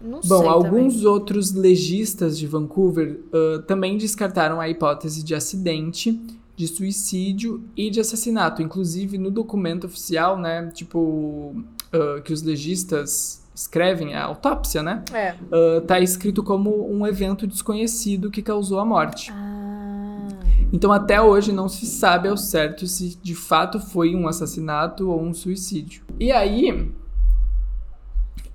Não 0.00 0.20
Bom, 0.24 0.38
sei 0.40 0.48
alguns 0.48 0.94
também. 0.94 1.06
outros 1.08 1.52
legistas 1.52 2.38
de 2.38 2.46
Vancouver 2.46 3.20
ah, 3.32 3.62
também 3.66 3.96
descartaram 3.96 4.60
a 4.60 4.68
hipótese 4.68 5.22
de 5.22 5.34
acidente, 5.34 6.20
de 6.56 6.66
suicídio 6.66 7.62
e 7.76 7.90
de 7.90 8.00
assassinato. 8.00 8.60
Inclusive, 8.62 9.18
no 9.18 9.30
documento 9.30 9.84
oficial, 9.86 10.38
né, 10.38 10.68
tipo, 10.72 11.54
ah, 11.92 12.20
que 12.22 12.32
os 12.32 12.42
legistas 12.42 13.45
escrevem, 13.56 14.14
a 14.14 14.22
autópsia, 14.24 14.82
né, 14.82 15.02
É. 15.12 15.34
ah, 15.50 15.80
tá 15.86 15.98
escrito 15.98 16.42
como 16.42 16.92
um 16.92 17.06
evento 17.06 17.46
desconhecido 17.46 18.30
que 18.30 18.42
causou 18.42 18.78
a 18.78 18.84
morte. 18.84 19.32
Ah. 19.34 20.28
Então, 20.72 20.92
até 20.92 21.20
hoje, 21.22 21.52
não 21.52 21.68
se 21.68 21.86
sabe 21.86 22.28
ao 22.28 22.36
certo 22.36 22.86
se 22.86 23.16
de 23.22 23.34
fato 23.34 23.80
foi 23.80 24.14
um 24.14 24.28
assassinato 24.28 25.08
ou 25.08 25.22
um 25.22 25.32
suicídio. 25.32 26.02
E 26.20 26.30
aí, 26.30 26.90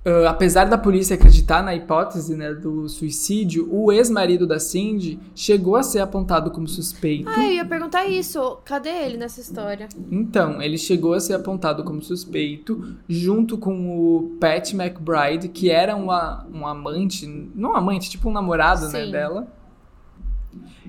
ah, 0.04 0.30
apesar 0.30 0.64
da 0.64 0.76
polícia 0.76 1.14
acreditar 1.14 1.62
na 1.62 1.74
hipótese 1.74 2.34
né, 2.34 2.52
do 2.52 2.88
suicídio, 2.88 3.68
o 3.72 3.92
ex-marido 3.92 4.46
da 4.46 4.58
Cindy 4.58 5.18
chegou 5.34 5.76
a 5.76 5.82
ser 5.82 6.00
apontado 6.00 6.50
como 6.50 6.66
suspeito. 6.66 7.28
Ah, 7.28 7.44
eu 7.44 7.52
ia 7.52 7.64
perguntar 7.64 8.06
isso. 8.06 8.58
Cadê 8.64 8.90
ele 8.90 9.16
nessa 9.16 9.40
história? 9.40 9.88
Então, 10.10 10.60
ele 10.60 10.76
chegou 10.76 11.14
a 11.14 11.20
ser 11.20 11.34
apontado 11.34 11.84
como 11.84 12.02
suspeito, 12.02 12.96
junto 13.08 13.56
com 13.56 13.96
o 13.96 14.36
Pat 14.40 14.72
McBride, 14.72 15.48
que 15.48 15.70
era 15.70 15.94
uma, 15.94 16.46
um 16.52 16.66
amante, 16.66 17.26
não 17.54 17.76
amante, 17.76 18.10
tipo 18.10 18.28
um 18.28 18.32
namorado 18.32 18.88
né, 18.88 19.06
dela. 19.06 19.46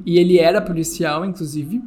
E 0.05 0.17
ele 0.17 0.39
era 0.39 0.61
policial, 0.61 1.23
inclusive. 1.23 1.81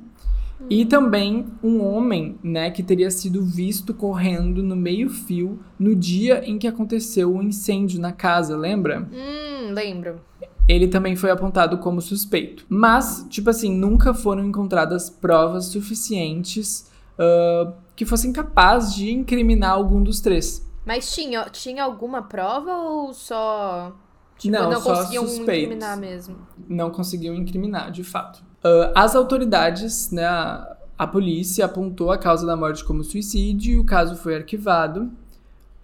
E 0.68 0.84
também 0.84 1.46
um 1.62 1.84
homem, 1.84 2.38
né, 2.42 2.70
que 2.70 2.82
teria 2.82 3.10
sido 3.10 3.44
visto 3.44 3.94
correndo 3.94 4.62
no 4.62 4.74
meio-fio 4.74 5.60
no 5.78 5.94
dia 5.94 6.42
em 6.44 6.58
que 6.58 6.66
aconteceu 6.66 7.34
o 7.34 7.42
incêndio 7.42 8.00
na 8.00 8.12
casa, 8.12 8.56
lembra? 8.56 9.08
Hum, 9.12 9.72
lembro. 9.72 10.20
ele 10.68 10.88
também 10.88 11.14
foi 11.14 11.30
apontado 11.30 11.78
como 11.78 12.00
suspeito. 12.00 12.64
Mas, 12.68 13.26
tipo 13.28 13.50
assim, 13.50 13.72
nunca 13.72 14.12
foram 14.12 14.44
encontradas 14.44 15.08
provas 15.08 15.66
suficientes 15.66 16.90
ah, 17.18 17.72
que 17.94 18.04
fossem 18.04 18.32
capazes 18.32 18.94
de 18.94 19.10
incriminar 19.10 19.70
algum 19.72 20.02
dos 20.02 20.20
três. 20.20 20.66
Mas 20.84 21.12
tinha, 21.14 21.44
tinha 21.50 21.82
alguma 21.82 22.22
prova 22.22 22.76
ou 22.76 23.12
só. 23.12 23.96
Tipo, 24.38 24.54
não, 24.54 24.70
não 24.70 24.80
só 24.80 24.94
conseguiam 24.94 25.26
suspeitos. 25.26 25.64
incriminar 25.64 25.96
mesmo? 25.96 26.36
Não 26.68 26.90
conseguiam 26.90 27.34
incriminar, 27.34 27.90
de 27.90 28.04
fato. 28.04 28.44
Ah, 28.62 28.92
as 28.94 29.14
autoridades, 29.14 30.10
né, 30.10 30.24
a, 30.24 30.76
a 30.98 31.06
polícia 31.06 31.64
apontou 31.64 32.10
a 32.10 32.18
causa 32.18 32.46
da 32.46 32.56
morte 32.56 32.84
como 32.84 33.04
suicídio 33.04 33.74
e 33.74 33.78
o 33.78 33.84
caso 33.84 34.16
foi 34.16 34.36
arquivado. 34.36 35.10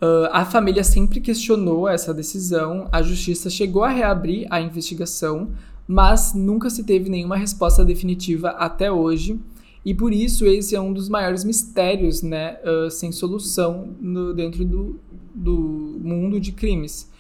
Ah, 0.00 0.40
a 0.40 0.44
família 0.44 0.84
sempre 0.84 1.20
questionou 1.20 1.88
essa 1.88 2.12
decisão, 2.14 2.88
a 2.92 3.02
justiça 3.02 3.48
chegou 3.50 3.84
a 3.84 3.88
reabrir 3.88 4.46
a 4.50 4.60
investigação, 4.60 5.50
mas 5.86 6.34
nunca 6.34 6.70
se 6.70 6.84
teve 6.84 7.10
nenhuma 7.10 7.36
resposta 7.36 7.84
definitiva 7.84 8.50
até 8.50 8.90
hoje. 8.90 9.38
E 9.84 9.92
por 9.92 10.12
isso 10.12 10.46
esse 10.46 10.76
é 10.76 10.80
um 10.80 10.92
dos 10.92 11.08
maiores 11.08 11.42
mistérios, 11.44 12.22
né, 12.22 12.58
ah, 12.64 12.90
sem 12.90 13.12
solução 13.12 13.88
no- 14.00 14.32
dentro 14.34 14.64
do, 14.64 15.00
do 15.34 15.98
mundo 16.02 16.40
de 16.40 16.52
crimes. 16.52 17.10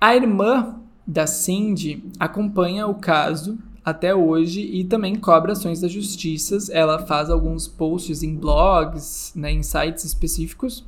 A 0.00 0.14
irmã 0.14 0.76
da 1.06 1.26
Cindy 1.26 2.02
acompanha 2.18 2.86
o 2.86 2.94
caso 2.96 3.58
até 3.86 4.12
hoje 4.12 4.60
e 4.60 4.82
também 4.82 5.14
cobra 5.14 5.52
ações 5.52 5.80
da 5.80 5.86
justiça. 5.86 6.58
Ela 6.72 7.06
faz 7.06 7.30
alguns 7.30 7.68
posts 7.68 8.24
em 8.24 8.34
blogs, 8.34 9.32
né, 9.36 9.52
em 9.52 9.62
sites 9.62 10.04
específicos 10.04 10.84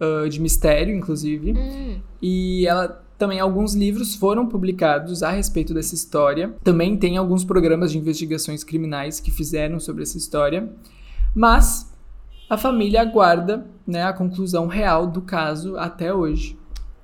ah, 0.00 0.26
de 0.28 0.40
mistério, 0.40 0.96
inclusive. 0.96 1.52
Hum. 1.52 2.00
E 2.22 2.66
ela 2.66 3.04
também 3.18 3.38
alguns 3.38 3.74
livros 3.74 4.16
foram 4.16 4.48
publicados 4.48 5.22
a 5.22 5.30
respeito 5.30 5.72
dessa 5.72 5.94
história. 5.94 6.56
Também 6.64 6.96
tem 6.96 7.18
alguns 7.18 7.44
programas 7.44 7.92
de 7.92 7.98
investigações 7.98 8.64
criminais 8.64 9.20
que 9.20 9.30
fizeram 9.30 9.78
sobre 9.78 10.02
essa 10.02 10.16
história. 10.16 10.68
Mas 11.34 11.94
a 12.50 12.56
família 12.56 13.02
aguarda 13.02 13.64
né, 13.86 14.02
a 14.02 14.12
conclusão 14.12 14.66
real 14.66 15.06
do 15.06 15.20
caso 15.20 15.76
até 15.76 16.12
hoje. 16.12 16.58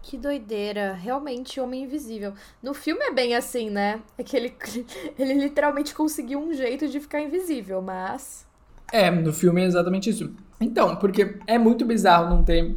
Que 0.08 0.16
doideira. 0.16 0.94
Realmente 0.94 1.60
Homem 1.60 1.84
Invisível. 1.84 2.32
No 2.62 2.72
filme 2.72 3.04
é 3.04 3.12
bem 3.12 3.36
assim, 3.36 3.68
né? 3.68 4.00
É 4.16 4.22
que 4.22 4.34
ele, 4.38 4.54
ele 5.18 5.34
literalmente 5.34 5.94
conseguiu 5.94 6.40
um 6.40 6.54
jeito 6.54 6.88
de 6.88 6.98
ficar 6.98 7.20
invisível, 7.20 7.82
mas. 7.82 8.46
É, 8.90 9.10
no 9.10 9.34
filme 9.34 9.60
é 9.60 9.66
exatamente 9.66 10.08
isso. 10.08 10.32
Então, 10.58 10.96
porque 10.96 11.36
é 11.46 11.58
muito 11.58 11.84
bizarro 11.84 12.34
não 12.34 12.42
ter 12.42 12.74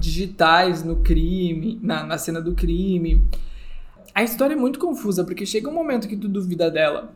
digitais 0.00 0.82
no 0.82 0.96
crime, 0.96 1.78
na, 1.80 2.02
na 2.02 2.18
cena 2.18 2.40
do 2.40 2.56
crime. 2.56 3.24
A 4.12 4.24
história 4.24 4.54
é 4.54 4.58
muito 4.58 4.80
confusa, 4.80 5.22
porque 5.22 5.46
chega 5.46 5.70
um 5.70 5.74
momento 5.74 6.08
que 6.08 6.16
tu 6.16 6.26
duvida 6.26 6.72
dela. 6.72 7.14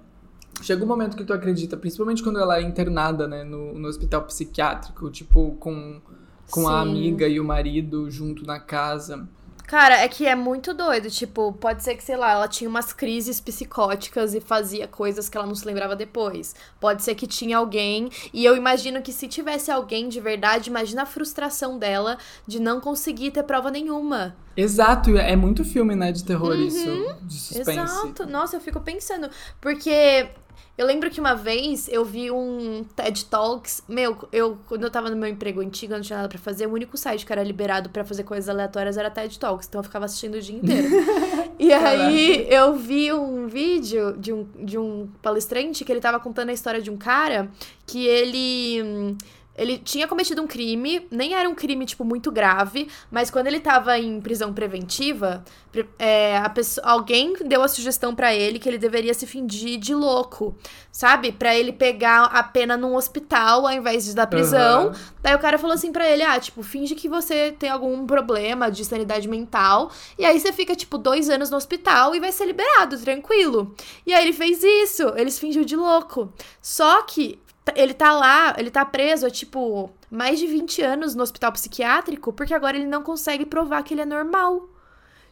Chega 0.63 0.85
um 0.85 0.87
momento 0.87 1.17
que 1.17 1.25
tu 1.25 1.33
acredita, 1.33 1.77
principalmente 1.77 2.23
quando 2.23 2.39
ela 2.39 2.59
é 2.59 2.63
internada, 2.63 3.27
né, 3.27 3.43
no, 3.43 3.77
no 3.77 3.89
hospital 3.89 4.23
psiquiátrico, 4.23 5.11
tipo, 5.11 5.57
com, 5.59 6.01
com 6.49 6.69
a 6.69 6.81
amiga 6.81 7.27
e 7.27 7.41
o 7.41 7.45
marido 7.45 8.09
junto 8.09 8.47
na 8.47 8.61
casa. 8.61 9.29
Cara, 9.69 9.99
é 9.99 10.09
que 10.09 10.27
é 10.27 10.35
muito 10.35 10.73
doido. 10.73 11.11
Tipo, 11.11 11.53
pode 11.53 11.85
ser 11.85 11.95
que, 11.95 12.03
sei 12.03 12.17
lá, 12.17 12.33
ela 12.33 12.49
tinha 12.49 12.69
umas 12.69 12.91
crises 12.91 13.39
psicóticas 13.39 14.35
e 14.35 14.41
fazia 14.41 14.89
coisas 14.89 15.29
que 15.29 15.37
ela 15.37 15.47
não 15.47 15.55
se 15.55 15.67
lembrava 15.67 15.95
depois. 15.95 16.55
Pode 16.81 17.03
ser 17.03 17.15
que 17.15 17.27
tinha 17.27 17.59
alguém. 17.59 18.09
E 18.33 18.47
eu 18.47 18.57
imagino 18.57 19.03
que 19.03 19.13
se 19.13 19.29
tivesse 19.29 19.71
alguém 19.71 20.09
de 20.09 20.21
verdade, 20.21 20.71
imagina 20.71 21.03
a 21.03 21.07
frustração 21.07 21.79
dela 21.79 22.17
de 22.47 22.59
não 22.59 22.81
conseguir 22.81 23.31
ter 23.31 23.43
prova 23.43 23.71
nenhuma. 23.71 24.35
Exato, 24.57 25.17
é 25.19 25.37
muito 25.37 25.63
filme, 25.65 25.95
né, 25.95 26.13
de 26.13 26.25
terror 26.25 26.57
isso, 26.57 27.17
de 27.23 27.35
suspense. 27.35 27.71
Exato. 27.71 28.27
Nossa, 28.27 28.57
eu 28.57 28.61
fico 28.61 28.81
pensando. 28.81 29.29
Porque 29.61 30.31
eu 30.79 30.87
lembro 30.87 31.11
que 31.11 31.19
uma 31.19 31.35
vez 31.35 31.89
eu 31.89 32.05
vi 32.05 32.31
um 32.31 32.85
TED 32.95 33.25
Talks. 33.25 33.83
Meu, 33.89 34.17
eu, 34.31 34.57
quando 34.69 34.85
eu 34.85 34.91
tava 34.91 35.11
no 35.11 35.17
meu 35.17 35.29
emprego 35.29 35.61
antigo, 35.61 35.93
eu 35.93 35.97
não 35.97 36.05
tinha 36.05 36.19
nada 36.19 36.29
pra 36.29 36.39
fazer. 36.39 36.69
O 36.69 36.73
único 36.73 36.97
site 36.97 37.27
que 37.27 37.33
era 37.33 37.43
liberado 37.43 37.91
pra 37.91 38.05
fazer 38.05 38.23
coisas 38.23 38.49
aleatórias 38.49 38.97
era 38.97 39.11
TED 39.11 39.41
Talks. 39.41 39.67
Então 39.67 39.81
eu 39.81 39.83
ficava 39.83 40.05
assistindo 40.05 40.37
o 40.37 40.41
dia 40.41 40.57
inteiro. 40.57 40.89
e 41.59 41.73
aí 41.73 42.47
eu 42.49 42.77
vi 42.77 43.13
um 43.13 43.49
vídeo 43.49 44.17
de 44.17 44.33
um, 44.33 44.47
de 44.65 44.79
um 44.79 45.09
palestrante 45.21 45.85
que 45.85 45.91
ele 45.91 46.01
tava 46.01 46.21
contando 46.21 46.51
a 46.51 46.53
história 46.53 46.81
de 46.81 46.93
um 46.93 46.97
cara 46.97 47.51
que 47.85 48.07
ele. 48.07 49.17
Ele 49.59 49.77
tinha 49.77 50.07
cometido 50.07 50.41
um 50.41 50.47
crime, 50.47 51.07
nem 51.11 51.35
era 51.35 51.49
um 51.49 51.55
crime, 51.55 51.85
tipo, 51.85 52.05
muito 52.05 52.31
grave, 52.31 52.89
mas 53.11 53.31
quando 53.31 53.49
ele 53.49 53.59
tava 53.61 53.99
em 53.99 54.21
prisão 54.21 54.53
preventiva, 54.55 55.45
pre- 55.73 55.89
é, 55.99 56.37
a 56.39 56.49
pessoa, 56.49 56.87
alguém 56.87 57.35
deu 57.45 57.63
a 57.63 57.69
sugestão 57.69 58.15
pra 58.15 58.33
ele 58.35 58.59
que 58.59 58.69
ele 58.69 58.79
deveria 58.79 59.13
se 59.13 59.27
fingir 59.27 59.79
de 59.79 59.95
louco, 59.95 60.57
sabe? 60.93 61.33
Pra 61.33 61.55
ele 61.57 61.73
pegar 61.73 62.25
a 62.27 62.43
pena 62.43 62.77
num 62.77 62.95
hospital 62.95 63.67
ao 63.67 63.73
invés 63.73 64.05
de 64.05 64.15
da 64.15 64.27
prisão. 64.27 64.89
Aham. 64.89 64.95
Daí 65.21 65.35
o 65.35 65.39
cara 65.39 65.59
falou 65.59 65.75
assim 65.75 65.91
pra 65.93 66.09
ele: 66.09 66.23
ah, 66.23 66.39
tipo, 66.39 66.63
finge 66.63 66.95
que 66.95 67.09
você 67.09 67.53
tem 67.59 67.69
algum 67.69 68.07
problema 68.07 68.71
de 68.71 68.85
sanidade 68.85 69.27
mental. 69.29 69.91
E 70.19 70.25
aí 70.25 70.39
você 70.39 70.53
fica, 70.53 70.77
tipo, 70.77 70.97
dois 70.97 71.29
anos 71.29 71.51
no 71.51 71.57
hospital 71.57 72.15
e 72.15 72.21
vai 72.21 72.31
ser 72.33 72.47
liberado, 72.47 72.97
tranquilo. 72.99 73.75
E 74.07 74.15
aí 74.15 74.23
ele 74.25 74.33
fez 74.33 74.63
isso, 74.63 75.03
ele 75.17 75.31
se 75.31 75.41
fingiu 75.41 75.65
de 75.65 75.75
louco. 75.77 76.33
Só 76.63 77.03
que 77.03 77.41
ele 77.77 77.95
tá 77.95 78.13
lá, 78.13 78.55
ele 78.59 78.71
tá 78.71 78.85
preso 78.85 79.27
há, 79.27 79.31
tipo, 79.31 79.91
mais 80.11 80.39
de 80.39 80.47
20 80.47 80.83
anos 80.83 81.15
no 81.15 81.23
hospital 81.23 81.53
psiquiátrico, 81.53 82.33
porque 82.33 82.55
agora 82.55 82.77
ele 82.77 82.87
não 82.87 83.03
consegue 83.03 83.45
provar 83.47 83.83
que 83.83 83.95
ele 83.95 84.01
é 84.03 84.07
normal. 84.07 84.69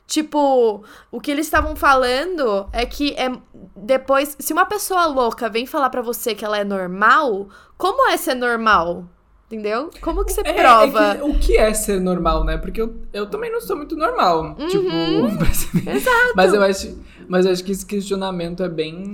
Tipo, 0.07 0.85
o 1.11 1.20
que 1.20 1.31
eles 1.33 1.46
estavam 1.46 1.75
falando 1.75 2.68
é 2.72 2.87
que 2.87 3.12
é 3.14 3.29
depois, 3.75 4.37
se 4.38 4.53
uma 4.53 4.64
pessoa 4.64 5.07
louca 5.07 5.49
vem 5.49 5.66
falar 5.66 5.90
pra 5.90 6.01
você 6.01 6.33
que 6.35 6.44
ela 6.44 6.57
é 6.59 6.62
normal, 6.64 7.49
como 7.77 8.09
é 8.09 8.16
ser 8.16 8.35
normal? 8.35 9.05
Entendeu? 9.46 9.90
Como 10.01 10.25
que 10.25 10.33
você 10.33 10.42
É, 10.44 10.53
prova? 10.53 11.05
é 11.12 11.14
que 11.16 11.22
o 11.22 11.38
que 11.38 11.57
é 11.57 11.72
ser 11.75 12.01
normal, 12.01 12.44
né? 12.44 12.57
Porque 12.57 12.81
eu, 12.81 13.01
eu 13.12 13.27
também 13.29 13.51
não 13.51 13.61
sou 13.61 13.77
muito 13.77 13.96
normal. 13.96 14.55
Tipo, 14.68 14.85
Uhum. 14.88 15.27
Exato. 15.87 16.33
mas 16.37 16.53
eu 16.55 16.62
acho, 16.62 16.99
mas 17.29 17.46
eu 17.46 17.53
acho 17.53 17.62
que 17.64 17.70
esse 17.72 17.87
questionamento 17.87 18.62
é 18.62 18.68
bem 18.68 19.09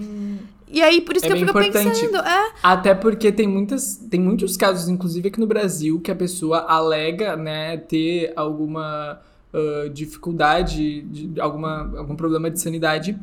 E 0.72 0.80
aí, 0.80 1.02
por 1.02 1.14
isso 1.14 1.26
É 1.26 1.28
que 1.28 1.34
eu 1.34 1.38
fico 1.38 1.50
importante. 1.50 2.00
pensando, 2.00 2.16
é, 2.16 2.52
Até 2.62 2.94
porque 2.94 3.30
tem 3.30 3.46
muitas, 3.46 3.96
tem 4.10 4.18
muitos 4.18 4.56
casos, 4.56 4.88
inclusive 4.88 5.28
aqui 5.28 5.38
no 5.38 5.46
Brasil, 5.46 6.00
que 6.00 6.10
a 6.10 6.16
pessoa 6.16 6.60
alega, 6.60 7.36
né, 7.36 7.76
ter 7.76 8.32
alguma 8.34 9.20
uh, 9.52 9.90
dificuldade, 9.90 11.02
de 11.02 11.38
alguma, 11.38 11.92
algum 11.98 12.16
problema 12.16 12.50
de 12.50 12.58
sanidade 12.58 13.18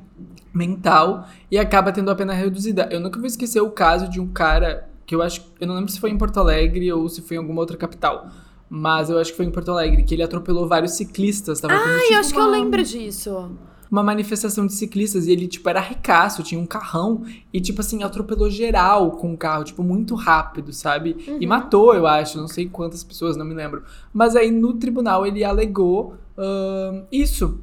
mental 0.54 1.28
e 1.50 1.58
acaba 1.58 1.92
tendo 1.92 2.12
a 2.12 2.16
pena 2.16 2.34
reduzida. 2.34 2.88
Eu 2.92 3.00
nunca 3.00 3.18
vou 3.20 3.28
esquecer 3.28 3.62
o 3.62 3.72
caso 3.72 4.08
de 4.08 4.20
um 4.20 4.28
cara 4.28 4.88
que 5.08 5.16
eu 5.16 5.24
acho, 5.24 5.52
eu 5.60 5.66
não 5.66 5.74
lembro 5.74 5.92
se 5.92 6.00
foi 6.00 6.12
em 6.12 6.18
Porto 6.20 6.40
Alegre 6.40 6.94
ou 6.94 7.10
se 7.10 7.24
foi 7.24 7.36
em 7.36 7.40
alguma 7.40 7.62
outra 7.62 7.76
capital, 7.76 8.28
mas 8.70 9.10
eu 9.10 9.18
acho 9.18 9.32
que 9.32 9.38
foi 9.38 9.48
em 9.48 9.52
Porto 9.52 9.72
Alegre 9.72 10.04
que 10.04 10.14
ele 10.14 10.22
atropelou 10.22 10.68
vários 10.68 10.92
ciclistas. 10.92 11.60
Tava 11.60 11.74
ah, 11.74 11.80
tendo, 11.80 12.00
tipo, 12.00 12.14
eu 12.14 12.20
acho 12.20 12.30
uma... 12.30 12.36
que 12.36 12.48
eu 12.48 12.52
lembro 12.52 12.84
disso 12.84 13.52
uma 13.92 14.04
manifestação 14.04 14.68
de 14.68 14.74
ciclistas 14.74 15.26
e 15.26 15.32
ele, 15.32 15.48
tipo, 15.48 15.68
era 15.68 15.80
ricaço, 15.80 16.44
tinha 16.44 16.60
um 16.62 16.66
carrão 16.66 17.24
e, 17.52 17.60
tipo 17.60 17.82
assim, 17.82 18.04
atropelou 18.04 18.50
geral 18.50 19.12
com 19.12 19.34
o 19.34 19.38
carro, 19.38 19.64
tipo, 19.64 19.84
muito 19.84 20.16
rápido, 20.16 20.72
sabe? 20.72 21.18
Uhum. 21.28 21.38
E 21.40 21.48
matou, 21.48 21.94
eu 21.96 22.06
acho, 22.06 22.38
não 22.38 22.48
sei 22.48 22.70
quantas 22.70 23.04
pessoas, 23.04 23.36
não 23.36 23.46
me 23.46 23.54
lembro. 23.54 23.84
Mas 24.14 24.36
aí 24.36 24.52
no 24.52 24.74
tribunal 24.74 25.26
ele 25.26 25.44
alegou 25.44 26.16
uh, 26.38 27.06
isso. 27.12 27.60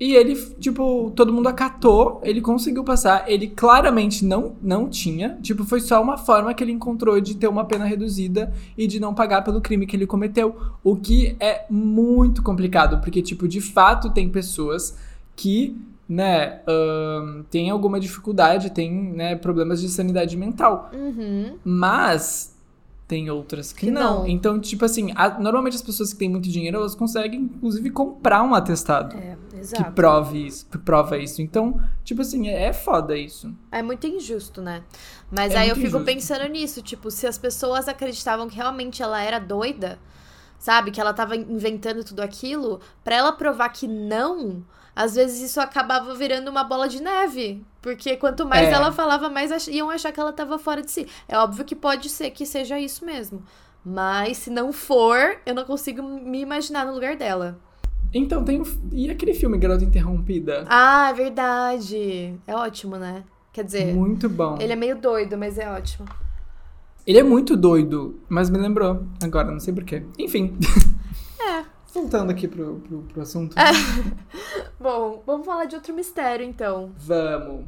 E 0.00 0.14
ele, 0.14 0.36
tipo, 0.60 1.10
todo 1.10 1.32
mundo 1.32 1.48
acatou, 1.48 2.20
ele 2.22 2.40
conseguiu 2.40 2.84
passar. 2.84 3.28
Ele 3.28 3.48
claramente 3.48 4.24
não, 4.24 4.54
não 4.62 4.88
tinha. 4.88 5.36
Tipo, 5.42 5.64
foi 5.64 5.80
só 5.80 6.00
uma 6.00 6.16
forma 6.16 6.54
que 6.54 6.62
ele 6.62 6.70
encontrou 6.70 7.20
de 7.20 7.34
ter 7.34 7.48
uma 7.48 7.64
pena 7.64 7.84
reduzida 7.84 8.52
e 8.76 8.86
de 8.86 9.00
não 9.00 9.12
pagar 9.12 9.42
pelo 9.42 9.60
crime 9.60 9.86
que 9.86 9.96
ele 9.96 10.06
cometeu. 10.06 10.56
O 10.84 10.94
que 10.94 11.36
é 11.40 11.64
muito 11.68 12.44
complicado, 12.44 13.00
porque, 13.00 13.20
tipo, 13.20 13.48
de 13.48 13.60
fato 13.60 14.10
tem 14.10 14.28
pessoas 14.28 14.96
que, 15.38 15.80
né, 16.08 16.60
uh, 16.66 17.44
tem 17.44 17.70
alguma 17.70 18.00
dificuldade, 18.00 18.70
tem, 18.70 18.92
né, 18.92 19.36
problemas 19.36 19.80
de 19.80 19.88
sanidade 19.88 20.36
mental. 20.36 20.90
Uhum. 20.92 21.56
Mas 21.64 22.58
tem 23.06 23.30
outras 23.30 23.72
que, 23.72 23.86
que 23.86 23.90
não. 23.90 24.18
não. 24.18 24.26
Então, 24.26 24.58
tipo 24.58 24.84
assim, 24.84 25.12
a, 25.14 25.38
normalmente 25.38 25.76
as 25.76 25.82
pessoas 25.82 26.12
que 26.12 26.18
têm 26.18 26.28
muito 26.28 26.48
dinheiro, 26.48 26.78
elas 26.78 26.96
conseguem, 26.96 27.42
inclusive, 27.42 27.88
comprar 27.90 28.42
um 28.42 28.52
atestado. 28.52 29.16
É, 29.16 29.36
exato. 29.56 29.84
Que 29.84 29.90
prove 29.92 30.44
isso, 30.44 30.66
que 30.66 30.76
prova 30.76 31.16
isso. 31.16 31.40
Então, 31.40 31.80
tipo 32.02 32.20
assim, 32.20 32.48
é, 32.48 32.64
é 32.64 32.72
foda 32.72 33.16
isso. 33.16 33.54
É 33.70 33.80
muito 33.80 34.04
injusto, 34.08 34.60
né? 34.60 34.82
Mas 35.30 35.54
é 35.54 35.58
aí 35.58 35.68
eu 35.68 35.76
fico 35.76 35.86
injusto. 35.86 36.04
pensando 36.04 36.48
nisso, 36.48 36.82
tipo, 36.82 37.12
se 37.12 37.28
as 37.28 37.38
pessoas 37.38 37.86
acreditavam 37.86 38.48
que 38.48 38.56
realmente 38.56 39.04
ela 39.04 39.22
era 39.22 39.38
doida, 39.38 40.00
sabe? 40.58 40.90
Que 40.90 41.00
ela 41.00 41.14
tava 41.14 41.36
inventando 41.36 42.02
tudo 42.02 42.20
aquilo, 42.20 42.80
para 43.04 43.14
ela 43.14 43.30
provar 43.30 43.68
que 43.68 43.86
não, 43.86 44.64
às 44.98 45.14
vezes 45.14 45.40
isso 45.40 45.60
acabava 45.60 46.12
virando 46.12 46.50
uma 46.50 46.64
bola 46.64 46.88
de 46.88 47.00
neve. 47.00 47.64
Porque 47.80 48.16
quanto 48.16 48.44
mais 48.44 48.66
é. 48.66 48.72
ela 48.72 48.90
falava, 48.90 49.28
mais 49.28 49.52
ach 49.52 49.68
iam 49.68 49.88
achar 49.88 50.10
que 50.10 50.18
ela 50.18 50.30
estava 50.30 50.58
fora 50.58 50.82
de 50.82 50.90
si. 50.90 51.06
É 51.28 51.38
óbvio 51.38 51.64
que 51.64 51.76
pode 51.76 52.08
ser 52.08 52.30
que 52.30 52.44
seja 52.44 52.80
isso 52.80 53.06
mesmo. 53.06 53.40
Mas 53.84 54.38
se 54.38 54.50
não 54.50 54.72
for, 54.72 55.36
eu 55.46 55.54
não 55.54 55.64
consigo 55.64 56.02
me 56.02 56.40
imaginar 56.40 56.84
no 56.84 56.94
lugar 56.94 57.14
dela. 57.14 57.60
Então, 58.12 58.42
tem. 58.42 58.60
E 58.90 59.08
aquele 59.08 59.34
filme 59.34 59.56
Garota 59.56 59.84
Interrompida? 59.84 60.66
Ah, 60.68 61.10
é 61.10 61.12
verdade. 61.12 62.34
É 62.44 62.56
ótimo, 62.56 62.96
né? 62.96 63.22
Quer 63.52 63.62
dizer. 63.62 63.94
Muito 63.94 64.28
bom. 64.28 64.58
Ele 64.60 64.72
é 64.72 64.76
meio 64.76 64.96
doido, 64.96 65.38
mas 65.38 65.58
é 65.58 65.70
ótimo. 65.70 66.08
Ele 67.06 67.18
é 67.18 67.22
muito 67.22 67.56
doido, 67.56 68.18
mas 68.28 68.50
me 68.50 68.58
lembrou 68.58 69.06
agora, 69.22 69.52
não 69.52 69.60
sei 69.60 69.72
porquê. 69.72 70.02
Enfim. 70.18 70.58
Voltando 71.92 72.30
aqui 72.30 72.46
pro, 72.46 72.80
pro, 72.80 73.02
pro 73.02 73.22
assunto. 73.22 73.56
É. 73.58 73.72
Bom, 74.78 75.22
vamos 75.26 75.46
falar 75.46 75.64
de 75.64 75.74
outro 75.74 75.94
mistério, 75.94 76.44
então. 76.44 76.92
Vamos. 76.96 77.66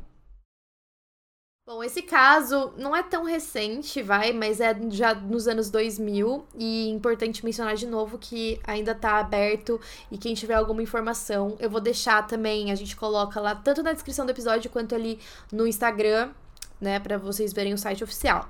Bom, 1.67 1.85
esse 1.85 2.03
caso 2.03 2.73
não 2.77 2.97
é 2.97 3.01
tão 3.01 3.23
recente, 3.23 4.03
vai, 4.03 4.33
mas 4.33 4.61
é 4.61 4.77
já 4.91 5.15
nos 5.15 5.47
anos 5.47 5.71
2000 5.71 6.45
e 6.57 6.89
é 6.89 6.91
importante 6.91 7.45
mencionar 7.45 7.77
de 7.77 7.87
novo 7.87 8.19
que 8.19 8.59
ainda 8.67 8.93
tá 8.93 9.21
aberto 9.21 9.81
e 10.11 10.19
quem 10.19 10.35
tiver 10.35 10.55
alguma 10.55 10.83
informação, 10.83 11.57
eu 11.61 11.71
vou 11.71 11.81
deixar 11.81 12.27
também, 12.27 12.73
a 12.73 12.75
gente 12.75 12.97
coloca 12.97 13.41
lá 13.41 13.55
tanto 13.55 13.85
na 13.85 13.93
descrição 13.93 14.27
do 14.27 14.33
episódio 14.33 14.69
quanto 14.69 14.97
ali 14.97 15.21
no 15.53 15.65
Instagram, 15.65 16.31
né, 16.81 16.99
para 16.99 17.17
vocês 17.17 17.53
verem 17.53 17.73
o 17.73 17.79
site 17.79 18.03
oficial. 18.03 18.49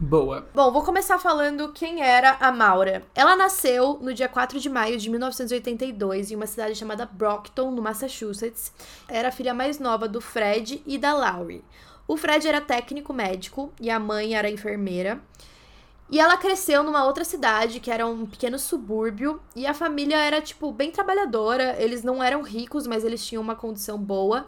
Boa. 0.00 0.46
Bom, 0.54 0.70
vou 0.70 0.84
começar 0.84 1.18
falando 1.18 1.72
quem 1.72 2.00
era 2.00 2.36
a 2.38 2.52
Maura. 2.52 3.02
Ela 3.16 3.34
nasceu 3.34 3.98
no 4.00 4.14
dia 4.14 4.28
4 4.28 4.60
de 4.60 4.70
maio 4.70 4.96
de 4.96 5.10
1982 5.10 6.30
em 6.30 6.36
uma 6.36 6.46
cidade 6.46 6.76
chamada 6.76 7.04
Brockton, 7.04 7.72
no 7.72 7.82
Massachusetts. 7.82 8.72
Era 9.08 9.30
a 9.30 9.32
filha 9.32 9.52
mais 9.52 9.80
nova 9.80 10.06
do 10.06 10.20
Fred 10.20 10.80
e 10.86 10.96
da 10.96 11.12
Laurie. 11.14 11.64
O 12.06 12.16
Fred 12.16 12.46
era 12.46 12.60
técnico 12.60 13.12
médico 13.12 13.72
e 13.80 13.90
a 13.90 13.98
mãe 13.98 14.36
era 14.36 14.48
enfermeira. 14.48 15.20
E 16.08 16.20
ela 16.20 16.36
cresceu 16.36 16.84
numa 16.84 17.04
outra 17.04 17.24
cidade, 17.24 17.80
que 17.80 17.90
era 17.90 18.06
um 18.06 18.24
pequeno 18.24 18.58
subúrbio, 18.58 19.42
e 19.54 19.66
a 19.66 19.74
família 19.74 20.16
era, 20.16 20.40
tipo, 20.40 20.70
bem 20.70 20.92
trabalhadora. 20.92 21.74
Eles 21.76 22.04
não 22.04 22.22
eram 22.22 22.40
ricos, 22.40 22.86
mas 22.86 23.04
eles 23.04 23.26
tinham 23.26 23.42
uma 23.42 23.56
condição 23.56 23.98
boa. 23.98 24.46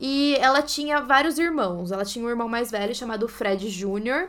E 0.00 0.36
ela 0.40 0.62
tinha 0.62 1.00
vários 1.00 1.38
irmãos. 1.38 1.92
Ela 1.92 2.04
tinha 2.04 2.24
um 2.24 2.28
irmão 2.28 2.48
mais 2.48 2.70
velho 2.70 2.94
chamado 2.94 3.28
Fred 3.28 3.70
Jr., 3.70 4.28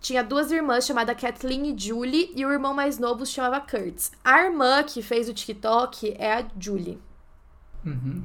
tinha 0.00 0.24
duas 0.24 0.50
irmãs 0.50 0.86
chamadas 0.86 1.20
Kathleen 1.20 1.74
e 1.74 1.78
Julie 1.78 2.32
e 2.34 2.44
o 2.44 2.50
irmão 2.50 2.72
mais 2.72 2.98
novo 2.98 3.26
se 3.26 3.32
chamava 3.32 3.60
Kurtz. 3.60 4.12
A 4.24 4.42
irmã 4.42 4.82
que 4.82 5.02
fez 5.02 5.28
o 5.28 5.34
TikTok 5.34 6.14
é 6.18 6.34
a 6.38 6.46
Julie. 6.58 6.98
Uhum. 7.84 8.24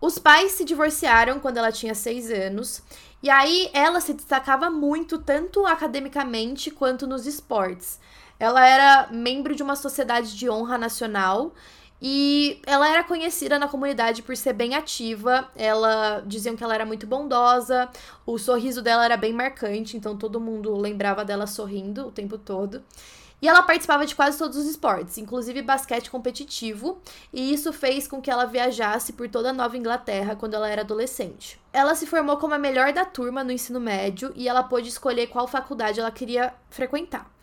Os 0.00 0.18
pais 0.18 0.52
se 0.52 0.64
divorciaram 0.64 1.38
quando 1.38 1.58
ela 1.58 1.72
tinha 1.72 1.94
seis 1.94 2.30
anos. 2.30 2.82
E 3.22 3.28
aí 3.28 3.70
ela 3.72 4.00
se 4.00 4.14
destacava 4.14 4.70
muito, 4.70 5.18
tanto 5.18 5.66
academicamente 5.66 6.70
quanto 6.70 7.06
nos 7.06 7.26
esportes. 7.26 7.98
Ela 8.38 8.66
era 8.66 9.08
membro 9.10 9.54
de 9.54 9.62
uma 9.62 9.76
sociedade 9.76 10.36
de 10.36 10.48
honra 10.48 10.76
nacional 10.76 11.52
e 12.00 12.60
ela 12.66 12.88
era 12.88 13.02
conhecida 13.02 13.58
na 13.58 13.68
comunidade 13.68 14.22
por 14.22 14.36
ser 14.36 14.52
bem 14.52 14.74
ativa. 14.74 15.48
Ela 15.56 16.22
diziam 16.26 16.56
que 16.56 16.62
ela 16.62 16.74
era 16.74 16.84
muito 16.84 17.06
bondosa. 17.06 17.88
O 18.24 18.38
sorriso 18.38 18.82
dela 18.82 19.04
era 19.04 19.16
bem 19.16 19.32
marcante, 19.32 19.96
então 19.96 20.16
todo 20.16 20.40
mundo 20.40 20.76
lembrava 20.76 21.24
dela 21.24 21.46
sorrindo 21.46 22.08
o 22.08 22.12
tempo 22.12 22.36
todo. 22.36 22.82
E 23.40 23.48
ela 23.48 23.62
participava 23.62 24.06
de 24.06 24.14
quase 24.14 24.38
todos 24.38 24.56
os 24.56 24.66
esportes, 24.66 25.18
inclusive 25.18 25.60
basquete 25.60 26.10
competitivo, 26.10 26.98
e 27.30 27.52
isso 27.52 27.70
fez 27.70 28.08
com 28.08 28.20
que 28.20 28.30
ela 28.30 28.46
viajasse 28.46 29.12
por 29.12 29.28
toda 29.28 29.50
a 29.50 29.52
Nova 29.52 29.76
Inglaterra 29.76 30.34
quando 30.34 30.54
ela 30.54 30.68
era 30.68 30.80
adolescente. 30.80 31.60
Ela 31.70 31.94
se 31.94 32.06
formou 32.06 32.38
como 32.38 32.54
a 32.54 32.58
melhor 32.58 32.94
da 32.94 33.04
turma 33.04 33.44
no 33.44 33.52
ensino 33.52 33.78
médio 33.78 34.32
e 34.34 34.48
ela 34.48 34.62
pôde 34.62 34.88
escolher 34.88 35.26
qual 35.26 35.46
faculdade 35.46 36.00
ela 36.00 36.10
queria 36.10 36.54
frequentar. 36.70 37.35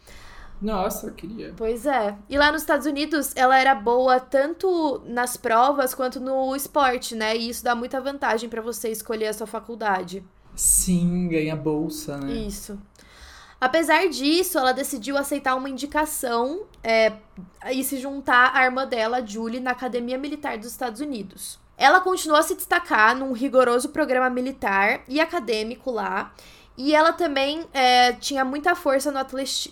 Nossa, 0.63 1.07
eu 1.07 1.13
queria. 1.13 1.53
Pois 1.57 1.85
é. 1.85 2.15
E 2.29 2.37
lá 2.37 2.51
nos 2.51 2.61
Estados 2.61 2.87
Unidos, 2.87 3.33
ela 3.35 3.59
era 3.59 3.75
boa 3.75 4.19
tanto 4.19 5.01
nas 5.05 5.35
provas 5.35 5.93
quanto 5.93 6.21
no 6.21 6.55
esporte, 6.55 7.15
né? 7.15 7.35
E 7.35 7.49
isso 7.49 7.63
dá 7.63 7.75
muita 7.75 7.99
vantagem 7.99 8.49
para 8.49 8.61
você 8.61 8.89
escolher 8.89 9.27
a 9.27 9.33
sua 9.33 9.45
faculdade. 9.45 10.23
Sim, 10.55 11.27
ganha 11.27 11.55
bolsa, 11.55 12.17
né? 12.17 12.33
Isso. 12.33 12.79
Apesar 13.59 14.07
disso, 14.07 14.57
ela 14.57 14.71
decidiu 14.71 15.17
aceitar 15.17 15.55
uma 15.55 15.69
indicação 15.69 16.63
é, 16.83 17.13
e 17.71 17.83
se 17.83 17.97
juntar 17.97 18.51
à 18.55 18.65
irmã 18.65 18.85
dela, 18.87 19.25
Julie, 19.25 19.59
na 19.59 19.71
Academia 19.71 20.17
Militar 20.17 20.57
dos 20.57 20.67
Estados 20.67 21.01
Unidos. 21.01 21.59
Ela 21.77 21.99
continuou 22.01 22.39
a 22.39 22.43
se 22.43 22.55
destacar 22.55 23.15
num 23.15 23.31
rigoroso 23.31 23.89
programa 23.89 24.29
militar 24.29 25.01
e 25.07 25.19
acadêmico 25.19 25.91
lá, 25.91 26.33
e 26.77 26.95
ela 26.95 27.13
também 27.13 27.65
é, 27.73 28.13
tinha 28.13 28.43
muita 28.43 28.75
força 28.75 29.11
no, 29.11 29.19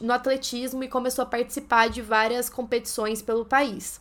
no 0.02 0.14
atletismo 0.14 0.84
e 0.84 0.88
começou 0.88 1.24
a 1.24 1.26
participar 1.26 1.90
de 1.90 2.02
várias 2.02 2.50
competições 2.50 3.22
pelo 3.22 3.46
país. 3.46 4.00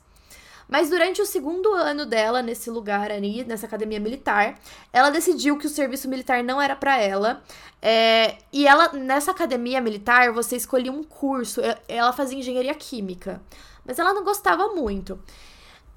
Mas 0.69 0.89
durante 0.89 1.21
o 1.21 1.27
segundo 1.27 1.73
ano 1.73 2.07
dela 2.07 2.43
nesse 2.43 2.71
lugar 2.71 3.11
ali, 3.11 3.43
nessa 3.43 3.67
academia 3.67 3.99
militar, 3.99 4.57
ela 4.93 5.11
decidiu 5.11 5.59
que 5.59 5.67
o 5.67 5.71
serviço 5.71 6.09
militar 6.09 6.45
não 6.45 6.63
era 6.63 6.77
para 6.77 6.97
ela. 6.97 7.43
É, 7.83 8.39
e 8.53 8.69
ela, 8.69 8.93
nessa 8.93 9.33
academia 9.33 9.81
militar, 9.81 10.31
você 10.31 10.55
escolhia 10.55 10.93
um 10.93 11.03
curso. 11.03 11.61
Ela 11.89 12.13
fazia 12.13 12.39
engenharia 12.39 12.75
química. 12.75 13.43
Mas 13.85 13.99
ela 13.99 14.15
não 14.15 14.23
gostava 14.23 14.69
muito. 14.69 15.19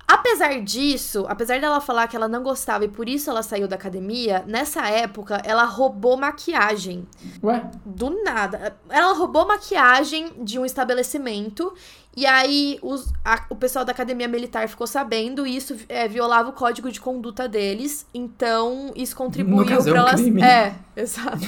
Apesar 0.08 0.62
disso, 0.62 1.26
apesar 1.30 1.60
dela 1.60 1.80
falar 1.80 2.08
que 2.08 2.16
ela 2.16 2.28
não 2.28 2.44
gostava 2.44 2.86
e 2.86 2.90
por 2.90 3.08
isso 3.08 3.30
ela 3.30 3.42
saiu 3.42 3.68
da 3.68 3.76
academia, 3.76 4.44
nessa 4.46 4.88
época 4.88 5.42
ela 5.46 5.64
roubou 5.64 6.18
maquiagem. 6.18 7.08
Ué? 7.42 7.70
Do 7.86 8.24
nada. 8.24 8.76
Ela 8.90 9.14
roubou 9.14 9.48
maquiagem 9.48 10.32
de 10.44 10.60
um 10.60 10.66
estabelecimento 10.66 11.74
e 12.16 12.28
aí 12.28 12.78
os, 12.84 13.12
a, 13.26 13.44
o 13.50 13.56
pessoal 13.56 13.84
da 13.84 13.92
academia 13.92 14.28
militar 14.28 14.70
ficou 14.70 14.86
sabendo 14.86 15.48
e 15.48 15.56
isso 15.56 15.76
é, 15.90 16.08
violava 16.08 16.50
o 16.50 16.54
código 16.54 16.92
de 16.92 17.02
conduta 17.02 17.48
deles. 17.48 18.06
Então, 18.14 18.92
isso 18.96 19.16
contribuiu 19.16 19.66
para 19.66 19.76
é 19.76 19.80
um 19.80 19.96
elas. 19.96 20.22
Crime. 20.22 20.44
É, 20.44 20.76
exato. 20.96 21.40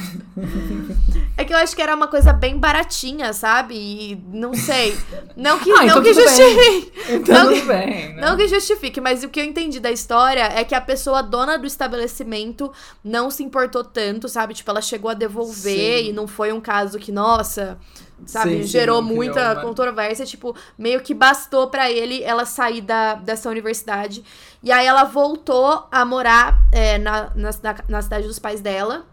é 1.38 1.46
que 1.46 1.54
eu 1.54 1.58
acho 1.58 1.76
que 1.76 1.82
era 1.84 1.96
uma 1.96 2.08
coisa 2.08 2.34
bem 2.34 2.58
baratinha, 2.58 3.32
sabe? 3.32 3.76
E 3.76 4.24
não 4.34 4.56
sei. 4.56 4.98
Não 5.36 5.60
que, 5.60 5.70
ah, 5.72 5.76
não 5.76 5.86
então 5.86 6.02
que 6.02 6.14
justifique. 6.16 6.92
Então 7.10 7.46
não, 7.46 7.54
tudo 7.54 7.68
bem. 7.68 8.16
Né? 8.16 8.22
Não 8.22 8.36
que 8.36 8.48
justifique, 8.48 9.00
mas 9.00 9.24
o 9.24 9.30
que 9.30 9.40
eu 9.40 9.46
entendi 9.46 9.80
da 9.80 9.92
história 9.92 10.46
é 10.46 10.64
que 10.64 10.74
a 10.74 10.82
pessoa 10.82 11.22
dona 11.22 11.60
do 11.60 11.68
estabelecimento 11.68 12.74
não 13.04 13.30
se 13.30 13.44
importou 13.44 13.84
tanto, 13.84 14.28
sabe? 14.28 14.56
Tipo, 14.56 14.72
ela 14.72 14.82
chegou 14.82 15.12
a 15.12 15.14
devolver 15.14 16.00
Sim. 16.00 16.10
e 16.10 16.12
não 16.12 16.26
foi 16.26 16.52
um 16.52 16.60
caso 16.60 16.98
que, 16.98 17.12
nossa 17.12 17.78
sabe? 18.26 18.52
Sim, 18.52 18.62
sim, 18.62 18.68
Gerou 18.68 19.02
criou 19.02 19.16
muita 19.16 19.56
controvérsia, 19.62 20.26
tipo, 20.26 20.56
meio 20.78 21.02
que 21.02 21.14
bastou 21.14 21.68
pra 21.68 21.92
ele 21.92 22.24
ela 22.24 22.46
sair 22.46 22.82
da, 22.82 23.16
dessa 23.16 23.50
universidade. 23.50 24.24
E 24.64 24.72
aí 24.72 24.86
ela 24.86 25.04
voltou 25.04 25.88
a 25.92 26.06
morar 26.06 26.58
é, 26.72 26.98
na, 26.98 27.32
na, 27.36 27.50
na- 27.88 28.02
cidade 28.02 28.28
dos 28.28 28.40
pais 28.40 28.62
dela. 28.62 29.06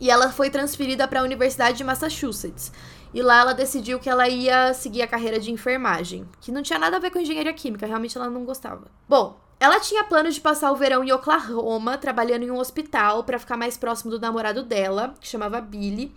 E 0.00 0.10
ela 0.10 0.30
foi 0.30 0.50
transferida 0.50 1.08
pra 1.08 1.22
Universidade 1.22 1.78
de 1.78 1.84
Massachusetts. 1.84 2.70
E 3.14 3.22
lá 3.22 3.40
ela 3.40 3.54
decidiu 3.54 3.98
que 3.98 4.10
ela 4.10 4.28
ia 4.28 4.74
seguir 4.74 5.00
a 5.00 5.06
carreira 5.06 5.40
de 5.40 5.50
enfermagem, 5.50 6.28
que 6.40 6.52
não 6.52 6.62
tinha 6.62 6.78
nada 6.78 6.96
a 6.96 7.00
ver 7.00 7.10
com 7.10 7.18
engenharia 7.18 7.52
química, 7.54 7.86
realmente 7.86 8.18
ela 8.18 8.28
não 8.28 8.44
gostava. 8.44 8.82
Bom, 9.08 9.40
ela 9.58 9.80
tinha 9.80 10.04
planos 10.04 10.34
de 10.34 10.40
passar 10.42 10.70
o 10.70 10.76
verão 10.76 11.02
em 11.02 11.12
Oklahoma, 11.12 11.96
trabalhando 11.96 12.42
em 12.42 12.50
um 12.50 12.58
hospital 12.58 13.24
pra 13.24 13.38
ficar 13.38 13.56
mais 13.56 13.78
próximo 13.78 14.10
do 14.10 14.20
namorado 14.20 14.62
dela, 14.62 15.14
que 15.18 15.26
chamava 15.26 15.62
Billy. 15.62 16.14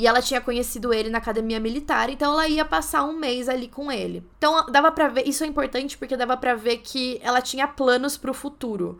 E 0.00 0.06
ela 0.06 0.22
tinha 0.22 0.40
conhecido 0.40 0.94
ele 0.94 1.10
na 1.10 1.18
academia 1.18 1.60
militar, 1.60 2.08
então 2.08 2.32
ela 2.32 2.48
ia 2.48 2.64
passar 2.64 3.04
um 3.04 3.12
mês 3.12 3.50
ali 3.50 3.68
com 3.68 3.92
ele. 3.92 4.26
Então 4.38 4.64
dava 4.72 4.90
pra 4.90 5.08
ver, 5.08 5.28
isso 5.28 5.44
é 5.44 5.46
importante 5.46 5.98
porque 5.98 6.16
dava 6.16 6.38
pra 6.38 6.54
ver 6.54 6.78
que 6.78 7.20
ela 7.22 7.42
tinha 7.42 7.68
planos 7.68 8.16
pro 8.16 8.32
futuro. 8.32 8.98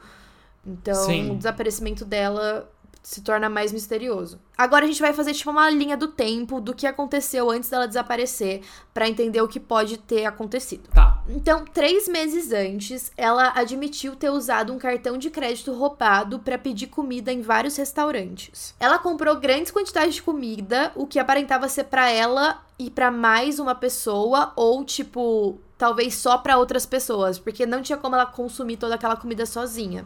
Então, 0.66 1.06
Sim. 1.06 1.30
o 1.30 1.36
desaparecimento 1.36 2.04
dela 2.04 2.70
se 3.02 3.22
torna 3.22 3.48
mais 3.48 3.72
misterioso. 3.72 4.38
Agora 4.56 4.84
a 4.84 4.88
gente 4.88 5.00
vai 5.00 5.12
fazer 5.12 5.32
tipo 5.32 5.50
uma 5.50 5.70
linha 5.70 5.96
do 5.96 6.08
tempo 6.08 6.60
do 6.60 6.74
que 6.74 6.86
aconteceu 6.86 7.50
antes 7.50 7.70
dela 7.70 7.88
desaparecer 7.88 8.60
pra 8.92 9.08
entender 9.08 9.40
o 9.40 9.48
que 9.48 9.58
pode 9.58 9.96
ter 9.96 10.26
acontecido. 10.26 10.90
Tá. 10.90 11.22
Então, 11.28 11.64
três 11.64 12.06
meses 12.06 12.52
antes, 12.52 13.10
ela 13.16 13.52
admitiu 13.54 14.14
ter 14.14 14.30
usado 14.30 14.72
um 14.72 14.78
cartão 14.78 15.16
de 15.16 15.30
crédito 15.30 15.72
roubado 15.72 16.38
pra 16.40 16.58
pedir 16.58 16.88
comida 16.88 17.32
em 17.32 17.40
vários 17.40 17.76
restaurantes. 17.76 18.74
Ela 18.78 18.98
comprou 18.98 19.36
grandes 19.36 19.72
quantidades 19.72 20.16
de 20.16 20.22
comida, 20.22 20.92
o 20.94 21.06
que 21.06 21.18
aparentava 21.18 21.68
ser 21.68 21.84
pra 21.84 22.10
ela 22.10 22.60
e 22.78 22.90
pra 22.90 23.10
mais 23.10 23.58
uma 23.58 23.74
pessoa, 23.74 24.52
ou 24.56 24.84
tipo, 24.84 25.58
talvez 25.78 26.14
só 26.14 26.36
pra 26.38 26.58
outras 26.58 26.84
pessoas, 26.84 27.38
porque 27.38 27.64
não 27.64 27.80
tinha 27.82 27.96
como 27.96 28.14
ela 28.14 28.26
consumir 28.26 28.76
toda 28.76 28.94
aquela 28.94 29.16
comida 29.16 29.46
sozinha. 29.46 30.04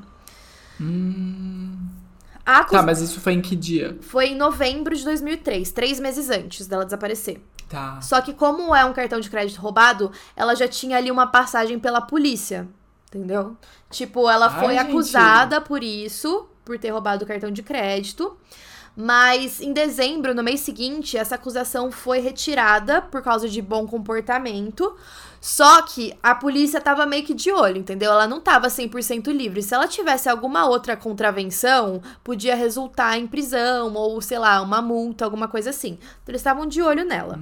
A 0.81 1.94
acus- 2.45 2.73
Tá, 2.73 2.83
mas 2.83 3.01
isso 3.01 3.21
foi 3.21 3.33
em 3.35 3.41
que 3.43 3.55
dia? 3.57 3.97
Foi 4.01 4.27
em 4.29 4.35
novembro 4.37 4.95
de 4.95 5.05
2003, 5.05 5.71
três 5.73 5.99
meses 6.01 6.31
antes 6.31 6.67
dela 6.67 6.85
desaparecer. 6.85 7.41
Tá. 7.69 8.01
Só 8.01 8.21
que 8.21 8.33
como 8.35 8.75
é 8.75 8.85
um 8.85 8.93
cartão 8.93 9.19
de 9.21 9.31
crédito 9.31 9.61
roubado, 9.61 10.13
ela 10.37 10.55
já 10.55 10.69
tinha 10.69 10.97
ali 10.97 11.11
uma 11.11 11.27
passagem 11.27 11.79
pela 11.79 12.01
polícia, 12.01 12.69
entendeu? 13.09 13.57
Tipo, 13.91 14.29
ela 14.29 14.47
Ai, 14.47 14.61
foi 14.65 14.75
gente. 14.75 14.89
acusada 14.91 15.61
por 15.61 15.83
isso, 15.83 16.47
por 16.65 16.79
ter 16.79 16.91
roubado 16.91 17.25
o 17.25 17.27
cartão 17.27 17.51
de 17.51 17.63
crédito. 17.63 18.37
Mas 18.97 19.61
em 19.61 19.73
dezembro, 19.73 20.35
no 20.35 20.43
mês 20.43 20.61
seguinte, 20.61 21.17
essa 21.17 21.35
acusação 21.35 21.91
foi 21.91 22.21
retirada 22.21 23.03
por 23.03 23.23
causa 23.23 23.49
de 23.49 23.61
bom 23.61 23.87
comportamento. 23.87 24.95
Só 25.41 25.83
que 25.83 26.17
a 26.23 26.35
polícia 26.35 26.81
tava 26.81 27.05
meio 27.05 27.25
que 27.25 27.35
de 27.35 27.53
olho, 27.53 27.77
entendeu? 27.77 28.13
Ela 28.13 28.27
não 28.27 28.41
tava 28.41 28.69
100% 28.69 29.31
livre. 29.31 29.63
Se 29.63 29.75
ela 29.75 29.87
tivesse 29.87 30.29
alguma 30.29 30.67
outra 30.67 30.97
contravenção, 30.97 32.01
podia 32.23 32.55
resultar 32.55 33.19
em 33.19 33.27
prisão 33.27 33.93
ou, 33.93 34.21
sei 34.23 34.39
lá, 34.39 34.63
uma 34.63 34.81
multa, 34.81 35.25
alguma 35.25 35.47
coisa 35.47 35.69
assim. 35.71 35.99
Então 36.01 36.33
eles 36.33 36.41
estavam 36.41 36.65
de 36.67 36.81
olho 36.81 37.05
nela. 37.05 37.39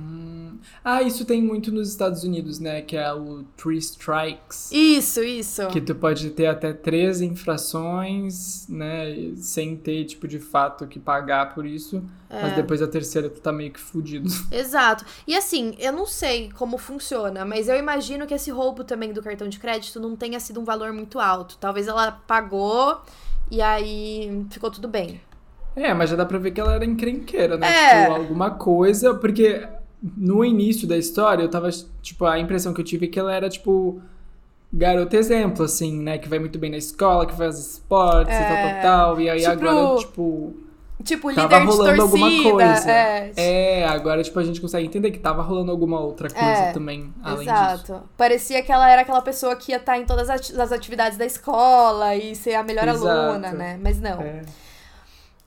Ah, 0.84 1.02
isso 1.02 1.24
tem 1.24 1.42
muito 1.42 1.70
nos 1.72 1.88
Estados 1.88 2.24
Unidos, 2.24 2.58
né? 2.58 2.82
Que 2.82 2.96
é 2.96 3.12
o 3.12 3.44
Three 3.56 3.78
Strikes. 3.78 4.70
Isso, 4.72 5.22
isso. 5.22 5.66
Que 5.68 5.80
tu 5.80 5.94
pode 5.94 6.30
ter 6.30 6.46
até 6.46 6.72
três 6.72 7.20
infrações, 7.20 8.66
né? 8.68 9.32
Sem 9.36 9.76
ter, 9.76 10.04
tipo, 10.04 10.26
de 10.26 10.38
fato 10.38 10.86
que 10.86 10.98
pagar 10.98 11.54
por 11.54 11.66
isso. 11.66 12.02
É. 12.28 12.42
Mas 12.42 12.56
depois 12.56 12.80
a 12.80 12.86
terceira 12.86 13.28
tu 13.28 13.40
tá 13.40 13.52
meio 13.52 13.70
que 13.70 13.80
fudido. 13.80 14.28
Exato. 14.50 15.04
E 15.26 15.36
assim, 15.36 15.74
eu 15.78 15.92
não 15.92 16.06
sei 16.06 16.50
como 16.56 16.78
funciona, 16.78 17.44
mas 17.44 17.68
eu 17.68 17.76
imagino 17.76 18.26
que 18.26 18.34
esse 18.34 18.50
roubo 18.50 18.84
também 18.84 19.12
do 19.12 19.22
cartão 19.22 19.48
de 19.48 19.58
crédito 19.58 20.00
não 20.00 20.16
tenha 20.16 20.40
sido 20.40 20.60
um 20.60 20.64
valor 20.64 20.92
muito 20.92 21.20
alto. 21.20 21.58
Talvez 21.58 21.88
ela 21.88 22.10
pagou 22.12 23.02
e 23.50 23.60
aí 23.60 24.46
ficou 24.50 24.70
tudo 24.70 24.88
bem. 24.88 25.20
É, 25.74 25.92
mas 25.94 26.10
já 26.10 26.16
dá 26.16 26.24
pra 26.24 26.38
ver 26.38 26.50
que 26.50 26.60
ela 26.60 26.74
era 26.74 26.84
encrenqueira, 26.84 27.56
né? 27.56 27.66
É. 27.66 28.02
Tipo, 28.04 28.16
alguma 28.16 28.50
coisa. 28.52 29.14
Porque 29.14 29.66
no 30.02 30.44
início 30.44 30.86
da 30.88 30.96
história, 30.96 31.42
eu 31.42 31.48
tava, 31.48 31.68
tipo, 32.02 32.24
a 32.24 32.38
impressão 32.38 32.74
que 32.74 32.80
eu 32.80 32.84
tive 32.84 33.06
é 33.06 33.08
que 33.08 33.18
ela 33.20 33.32
era, 33.32 33.48
tipo, 33.48 34.00
garota 34.72 35.16
exemplo, 35.16 35.64
assim, 35.64 36.00
né? 36.00 36.18
Que 36.18 36.28
vai 36.28 36.38
muito 36.38 36.58
bem 36.58 36.70
na 36.70 36.76
escola, 36.76 37.26
que 37.26 37.36
faz 37.36 37.58
esportes 37.58 38.34
e 38.34 38.42
tal, 38.42 38.56
tal, 38.56 38.82
tal. 38.82 39.20
E 39.20 39.30
aí 39.30 39.40
Tipo- 39.40 39.52
agora, 39.52 39.98
tipo, 39.98 40.54
Tipo, 41.04 41.34
tava 41.34 41.58
líder 41.58 41.60
de 41.60 41.66
rolando 41.76 41.96
torcida. 41.96 42.02
alguma 42.26 42.52
coisa. 42.52 42.90
É, 42.90 43.32
É, 43.36 43.84
agora, 43.88 44.22
tipo, 44.22 44.38
a 44.38 44.44
gente 44.44 44.60
consegue 44.60 44.86
entender 44.86 45.10
que 45.10 45.18
tava 45.18 45.42
rolando 45.42 45.70
alguma 45.72 45.98
outra 46.00 46.28
coisa 46.30 46.48
É, 46.48 46.72
também, 46.72 47.12
além 47.22 47.42
Exato. 47.48 47.80
disso. 47.80 48.02
Parecia 48.16 48.62
que 48.62 48.70
ela 48.70 48.88
era 48.90 49.02
aquela 49.02 49.20
pessoa 49.22 49.56
que 49.56 49.72
ia 49.72 49.78
estar 49.78 49.98
em 49.98 50.04
todas 50.06 50.30
as 50.30 50.72
atividades 50.72 51.18
da 51.18 51.26
escola 51.26 52.14
e 52.16 52.34
ser 52.36 52.54
a 52.54 52.62
melhor 52.62 52.86
Exato. 52.88 53.08
aluna, 53.08 53.50
né? 53.52 53.78
Mas 53.82 54.00
não. 54.00 54.20
É. 54.20 54.42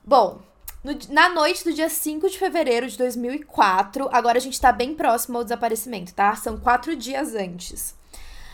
Bom, 0.04 0.38
no 0.86 0.96
na 1.12 1.28
noite 1.28 1.64
do 1.64 1.72
dia 1.72 1.88
5 1.88 2.30
de 2.30 2.38
fevereiro 2.38 2.88
de 2.88 2.96
2004, 2.96 4.08
agora 4.12 4.38
a 4.38 4.40
gente 4.40 4.60
tá 4.60 4.70
bem 4.70 4.94
próximo 4.94 5.38
ao 5.38 5.44
desaparecimento, 5.44 6.14
tá? 6.14 6.34
São 6.36 6.56
quatro 6.58 6.94
dias 6.94 7.34
antes. 7.34 7.94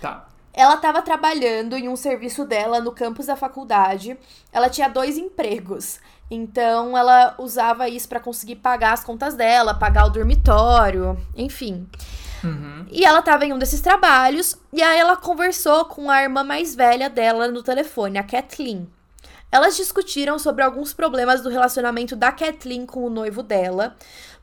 Tá. 0.01 0.27
Ela 0.55 0.75
estava 0.75 1.03
trabalhando 1.03 1.77
em 1.77 1.89
um 1.89 1.97
serviço 1.97 2.45
dela 2.45 2.81
no 2.81 2.93
campus 2.93 3.27
da 3.27 3.37
faculdade. 3.37 4.19
Ela 4.53 4.69
tinha 4.69 4.89
dois 4.89 5.17
empregos. 5.17 6.01
Então 6.31 6.97
ela 6.97 7.35
usava 7.39 7.89
isso 7.89 8.09
para 8.09 8.21
conseguir 8.21 8.57
pagar 8.57 8.93
as 8.93 9.05
contas 9.05 9.35
dela, 9.35 9.75
pagar 9.75 10.07
o 10.07 10.11
dormitório, 10.11 11.19
enfim. 11.37 11.87
Uhum. 12.43 12.87
E 12.91 13.05
ela 13.05 13.21
estava 13.21 13.45
em 13.45 13.53
um 13.53 13.59
desses 13.59 13.81
trabalhos 13.81 14.59
e 14.73 14.83
aí 14.83 14.99
ela 14.99 15.17
conversou 15.17 15.85
com 15.85 16.11
a 16.11 16.23
irmã 16.23 16.43
mais 16.43 16.75
velha 16.75 17.09
dela 17.09 17.49
no 17.49 17.63
telefone, 17.63 18.19
a 18.19 18.23
Kathleen. 18.23 18.89
Elas 19.53 19.77
discutiram 19.77 20.39
sobre 20.39 20.65
alguns 20.65 20.95
problemas 20.95 21.43
do 21.43 21.51
relacionamento 21.51 22.17
da 22.17 22.33
Kathleen 22.33 22.87
com 22.87 23.05
o 23.05 23.11
noivo 23.11 23.43
dela, 23.43 23.95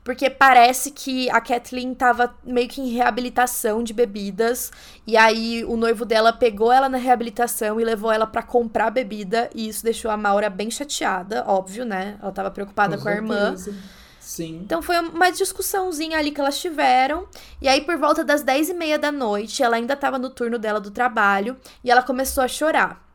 porque 0.04 0.30
parece 0.30 0.92
que 0.92 1.28
a 1.30 1.40
Kathleen 1.40 1.92
tava 1.94 2.32
meio 2.44 2.68
que 2.68 2.80
em 2.80 2.90
reabilitação 2.90 3.82
de 3.82 3.92
bebidas, 3.92 4.70
e 5.04 5.16
aí 5.16 5.64
o 5.64 5.76
noivo 5.76 6.04
dela 6.04 6.32
pegou 6.32 6.70
ela 6.70 6.88
na 6.88 6.96
reabilitação 6.96 7.80
e 7.80 7.84
levou 7.84 8.12
ela 8.12 8.26
pra 8.26 8.40
comprar 8.40 8.90
bebida, 8.90 9.50
e 9.52 9.68
isso 9.68 9.82
deixou 9.82 10.12
a 10.12 10.16
Maura 10.16 10.48
bem 10.48 10.70
chateada, 10.70 11.44
óbvio, 11.44 11.84
né? 11.84 12.16
Ela 12.22 12.30
tava 12.30 12.50
preocupada 12.52 12.96
com, 12.96 13.08
a 13.08 13.12
irmã. 13.12 13.56
Sim. 14.20 14.60
Então 14.62 14.80
foi 14.80 14.96
uma 15.00 15.30
discussãozinha 15.30 16.18
ali 16.18 16.30
que 16.30 16.40
elas 16.40 16.60
tiveram. 16.60 17.26
E 17.60 17.66
aí, 17.66 17.80
por 17.80 17.96
volta 17.96 18.22
das 18.22 18.44
10 18.44 18.68
e 18.68 18.74
meia 18.74 18.96
da 18.96 19.10
noite, 19.10 19.60
ela 19.60 19.74
ainda 19.74 19.94
estava 19.94 20.20
no 20.20 20.30
turno 20.30 20.56
dela 20.56 20.78
do 20.78 20.90
trabalho 20.90 21.56
e 21.82 21.90
ela 21.90 22.02
começou 22.02 22.44
a 22.44 22.48
chorar. 22.48 23.09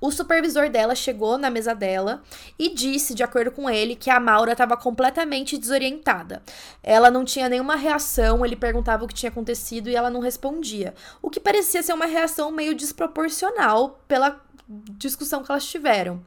O 0.00 0.10
supervisor 0.10 0.68
dela 0.68 0.94
chegou 0.94 1.38
na 1.38 1.48
mesa 1.48 1.74
dela 1.74 2.22
e 2.58 2.74
disse, 2.74 3.14
de 3.14 3.22
acordo 3.22 3.50
com 3.50 3.68
ele, 3.68 3.96
que 3.96 4.10
a 4.10 4.20
Maura 4.20 4.52
estava 4.52 4.76
completamente 4.76 5.56
desorientada. 5.56 6.42
Ela 6.82 7.10
não 7.10 7.24
tinha 7.24 7.48
nenhuma 7.48 7.76
reação, 7.76 8.44
ele 8.44 8.56
perguntava 8.56 9.04
o 9.04 9.08
que 9.08 9.14
tinha 9.14 9.30
acontecido 9.30 9.88
e 9.88 9.96
ela 9.96 10.10
não 10.10 10.20
respondia. 10.20 10.94
O 11.22 11.30
que 11.30 11.40
parecia 11.40 11.82
ser 11.82 11.94
uma 11.94 12.06
reação 12.06 12.50
meio 12.50 12.74
desproporcional 12.74 13.98
pela 14.06 14.40
discussão 14.68 15.42
que 15.42 15.50
elas 15.50 15.66
tiveram. 15.66 16.22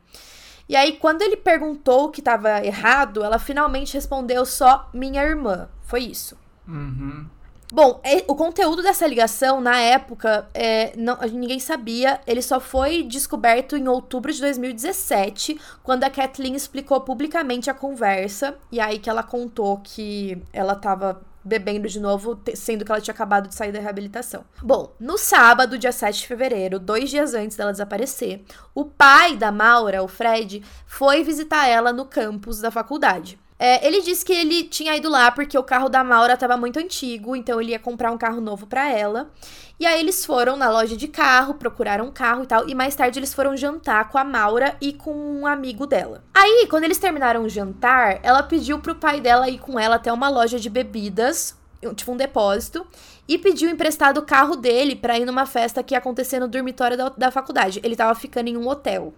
E 0.67 0.75
aí, 0.75 0.97
quando 0.97 1.21
ele 1.21 1.35
perguntou 1.35 2.05
o 2.05 2.09
que 2.09 2.21
estava 2.21 2.63
errado, 2.63 3.23
ela 3.23 3.39
finalmente 3.39 3.95
respondeu 3.95 4.45
só 4.45 4.89
minha 4.93 5.23
irmã. 5.23 5.67
Foi 5.81 6.01
isso. 6.01 6.37
Uhum. 6.67 7.27
Bom, 7.71 8.01
e- 8.03 8.23
o 8.27 8.35
conteúdo 8.35 8.81
dessa 8.81 9.05
ligação, 9.05 9.61
na 9.61 9.77
época, 9.77 10.49
é, 10.53 10.91
não- 10.97 11.17
ninguém 11.31 11.59
sabia. 11.59 12.19
Ele 12.25 12.41
só 12.41 12.59
foi 12.59 13.03
descoberto 13.03 13.77
em 13.77 13.87
outubro 13.87 14.33
de 14.33 14.41
2017, 14.41 15.59
quando 15.83 16.03
a 16.03 16.09
Kathleen 16.09 16.55
explicou 16.55 16.99
publicamente 17.01 17.69
a 17.69 17.73
conversa. 17.73 18.55
E 18.71 18.79
aí 18.79 18.97
que 18.97 19.09
ela 19.09 19.21
contou 19.21 19.79
que 19.83 20.41
ela 20.51 20.75
tava 20.75 21.21
bebendo 21.43 21.87
de 21.87 21.99
novo, 21.99 22.39
sendo 22.53 22.83
que 22.83 22.91
ela 22.91 22.99
tinha 22.99 23.13
acabado 23.13 23.47
de 23.47 23.55
sair 23.55 23.71
da 23.71 23.79
reabilitação. 23.79 24.43
Bom, 24.61 24.93
no 24.99 25.17
sábado, 25.17 25.77
dia 25.77 25.91
7 25.91 26.19
de 26.19 26.27
fevereiro, 26.27 26.79
dois 26.79 27.09
dias 27.09 27.33
antes 27.33 27.55
dela 27.55 27.71
desaparecer, 27.71 28.43
o 28.75 28.83
pai 28.83 29.37
da 29.37 29.51
Maura, 29.51 30.03
o 30.03 30.07
Fred, 30.07 30.63
foi 30.85 31.23
visitar 31.23 31.67
ela 31.67 31.93
no 31.93 32.05
campus 32.05 32.59
da 32.59 32.69
faculdade. 32.69 33.39
É, 33.61 33.85
ele 33.85 34.01
disse 34.01 34.23
que 34.23 34.31
ele 34.31 34.63
tinha 34.63 34.95
ido 34.95 35.09
lá 35.09 35.29
porque 35.29 35.57
o 35.57 35.63
carro 35.63 35.89
da 35.89 36.01
Maura 36.01 36.33
estava 36.33 36.55
muito 36.55 36.79
antigo, 36.79 37.35
então 37.35 37.59
ele 37.59 37.71
ia 37.71 37.79
comprar 37.79 38.09
um 38.09 38.17
carro 38.17 38.39
novo 38.39 38.65
para 38.65 38.89
ela. 38.89 39.29
E 39.77 39.85
aí 39.85 39.99
eles 39.99 40.25
foram 40.25 40.55
na 40.55 40.69
loja 40.69 40.95
de 40.95 41.09
carro, 41.09 41.55
procuraram 41.55 42.05
um 42.05 42.11
carro 42.11 42.43
e 42.43 42.47
tal, 42.47 42.69
e 42.69 42.73
mais 42.73 42.95
tarde 42.95 43.19
eles 43.19 43.33
foram 43.33 43.57
jantar 43.57 44.07
com 44.09 44.17
a 44.17 44.23
Maura 44.23 44.77
e 44.79 44.93
com 44.93 45.13
um 45.13 45.45
amigo 45.45 45.85
dela. 45.85 46.23
Aí, 46.33 46.67
quando 46.69 46.85
eles 46.85 46.97
terminaram 46.97 47.43
o 47.43 47.49
jantar, 47.49 48.21
ela 48.23 48.41
pediu 48.41 48.79
pro 48.79 48.95
pai 48.95 49.19
dela 49.19 49.49
ir 49.49 49.59
com 49.59 49.77
ela 49.77 49.95
até 49.95 50.11
uma 50.11 50.29
loja 50.29 50.57
de 50.57 50.69
bebidas, 50.69 51.57
tipo 51.95 52.13
um 52.13 52.17
depósito, 52.17 52.87
e 53.27 53.37
pediu 53.37 53.69
emprestado 53.69 54.19
o 54.19 54.25
carro 54.25 54.55
dele 54.55 54.95
pra 54.95 55.19
ir 55.19 55.25
numa 55.25 55.45
festa 55.45 55.83
que 55.83 55.93
ia 55.93 55.97
acontecer 55.97 56.39
no 56.39 56.47
dormitório 56.47 56.97
da, 56.97 57.09
da 57.09 57.31
faculdade. 57.31 57.81
Ele 57.83 57.95
tava 57.95 58.15
ficando 58.15 58.47
em 58.47 58.57
um 58.57 58.67
hotel. 58.67 59.13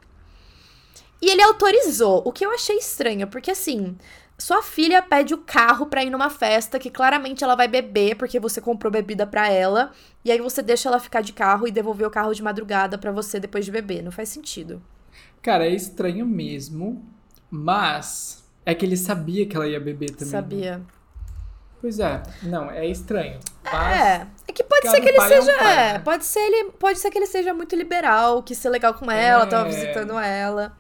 E 1.22 1.30
ele 1.30 1.44
autorizou, 1.44 2.24
o 2.26 2.32
que 2.32 2.44
eu 2.44 2.52
achei 2.52 2.78
estranho, 2.78 3.28
porque 3.28 3.52
assim, 3.52 3.96
Sua 4.42 4.64
filha 4.64 5.04
pede 5.04 5.36
o 5.36 5.38
carro 5.38 5.86
pra 5.86 6.04
ir 6.04 6.10
numa 6.10 6.28
festa 6.28 6.80
que 6.80 6.90
claramente 6.90 7.44
ela 7.44 7.54
vai 7.56 7.68
beber 7.68 8.16
porque 8.16 8.40
você 8.40 8.60
comprou 8.60 8.92
bebida 8.92 9.28
pra 9.28 9.48
ela. 9.52 9.92
E 10.26 10.32
aí 10.32 10.42
você 10.42 10.64
deixa 10.64 10.90
ela 10.90 11.00
ficar 11.00 11.22
de 11.22 11.32
carro 11.32 11.68
e 11.68 11.72
devolver 11.72 12.08
o 12.08 12.10
carro 12.10 12.34
de 12.34 12.42
madrugada 12.42 12.98
pra 12.98 13.12
você 13.12 13.40
depois 13.40 13.64
de 13.66 13.70
beber. 13.72 14.02
Não 14.02 14.12
faz 14.12 14.30
sentido. 14.30 14.82
Cara, 15.44 15.68
é 15.68 15.70
estranho 15.70 16.26
mesmo, 16.26 17.06
mas 17.52 18.44
é 18.66 18.74
que 18.74 18.84
ele 18.84 18.98
sabia 18.98 19.46
que 19.46 19.56
ela 19.56 19.68
ia 19.68 19.80
beber 19.80 20.10
também. 20.10 20.34
né? 20.34 20.40
Sabia. 20.40 20.82
Pois 21.80 22.00
é, 22.00 22.24
não, 22.42 22.72
é 22.72 22.88
estranho. 22.88 23.40
É, 23.64 24.26
é 24.48 24.52
que 24.54 24.64
pode 24.64 24.90
ser 24.90 25.02
que 25.02 25.08
ele 25.10 25.18
pai 25.18 25.34
é 25.34 25.40
um 25.40 25.44
seja, 25.44 25.58
é, 25.58 25.94
né? 25.94 26.00
pode 26.00 26.26
ser 26.26 26.40
ele, 26.40 26.72
pode 26.80 26.98
ser 27.00 27.12
que 27.12 27.18
ele 27.20 27.28
seja 27.28 27.54
muito 27.54 27.76
liberal, 27.76 28.42
quis 28.42 28.58
ser 28.58 28.70
legal 28.70 28.96
com 28.96 29.10
ela, 29.12 29.46
tava 29.46 29.68
É. 29.68 29.72
visitando 29.72 30.18
ela. 30.18 30.76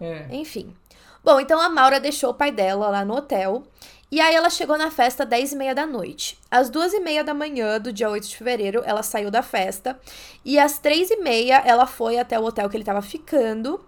é. 0.00 0.26
Enfim. 0.30 0.74
Bom, 1.22 1.40
então 1.40 1.60
a 1.60 1.68
Maura 1.68 2.00
deixou 2.00 2.30
o 2.30 2.34
pai 2.34 2.50
dela 2.50 2.88
lá 2.88 3.04
no 3.04 3.14
hotel. 3.16 3.62
E 4.10 4.20
aí 4.20 4.34
ela 4.34 4.50
chegou 4.50 4.76
na 4.76 4.90
festa 4.90 5.22
às 5.22 5.28
10 5.28 5.52
e 5.52 5.56
meia 5.56 5.74
da 5.74 5.86
noite. 5.86 6.36
Às 6.50 6.68
duas 6.68 6.92
e 6.92 6.98
meia 6.98 7.22
da 7.22 7.32
manhã 7.32 7.78
do 7.78 7.92
dia 7.92 8.10
8 8.10 8.26
de 8.26 8.36
fevereiro, 8.36 8.82
ela 8.84 9.02
saiu 9.04 9.30
da 9.30 9.42
festa. 9.42 9.98
E 10.44 10.58
às 10.58 10.78
três 10.78 11.10
e 11.10 11.16
meia, 11.16 11.62
ela 11.64 11.86
foi 11.86 12.18
até 12.18 12.38
o 12.38 12.44
hotel 12.44 12.68
que 12.68 12.76
ele 12.76 12.82
tava 12.82 13.02
ficando. 13.02 13.80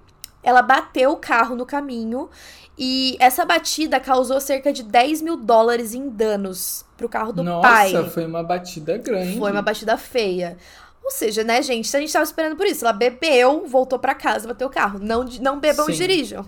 Ela 0.43 0.63
bateu 0.63 1.11
o 1.11 1.17
carro 1.17 1.57
no 1.57 1.67
caminho. 1.67 2.31
E 2.79 3.17
essa 3.19 3.45
batida 3.45 3.99
causou 3.99 4.41
cerca 4.41 4.73
de 4.73 4.85
10 4.85 5.23
mil 5.23 5.37
dólares 5.37 5.93
em 5.93 6.09
danos 6.09 6.85
pro 6.97 7.09
carro 7.09 7.33
do 7.33 7.43
Nossa, 7.43 7.69
pai. 7.69 8.11
foi 8.11 8.25
uma 8.25 8.45
batida 8.45 8.97
grande. 8.99 9.39
Foi 9.39 9.51
uma 9.51 9.63
batida 9.63 9.97
feia. 9.97 10.57
Ou 11.03 11.11
seja, 11.11 11.43
né, 11.43 11.61
gente? 11.63 11.95
A 11.97 12.01
gente 12.01 12.13
tava 12.13 12.25
esperando 12.25 12.57
por 12.57 12.67
isso. 12.67 12.85
Ela 12.85 12.93
bebeu, 12.93 13.67
voltou 13.67 13.99
pra 13.99 14.15
casa, 14.15 14.47
bateu 14.47 14.69
o 14.69 14.71
carro. 14.71 15.01
Não, 15.01 15.25
não 15.41 15.59
bebam 15.59 15.91
e 15.91 15.95
dirijam. 15.95 16.47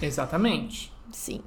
Exatamente. 0.00 0.92
Sim. 1.12 1.40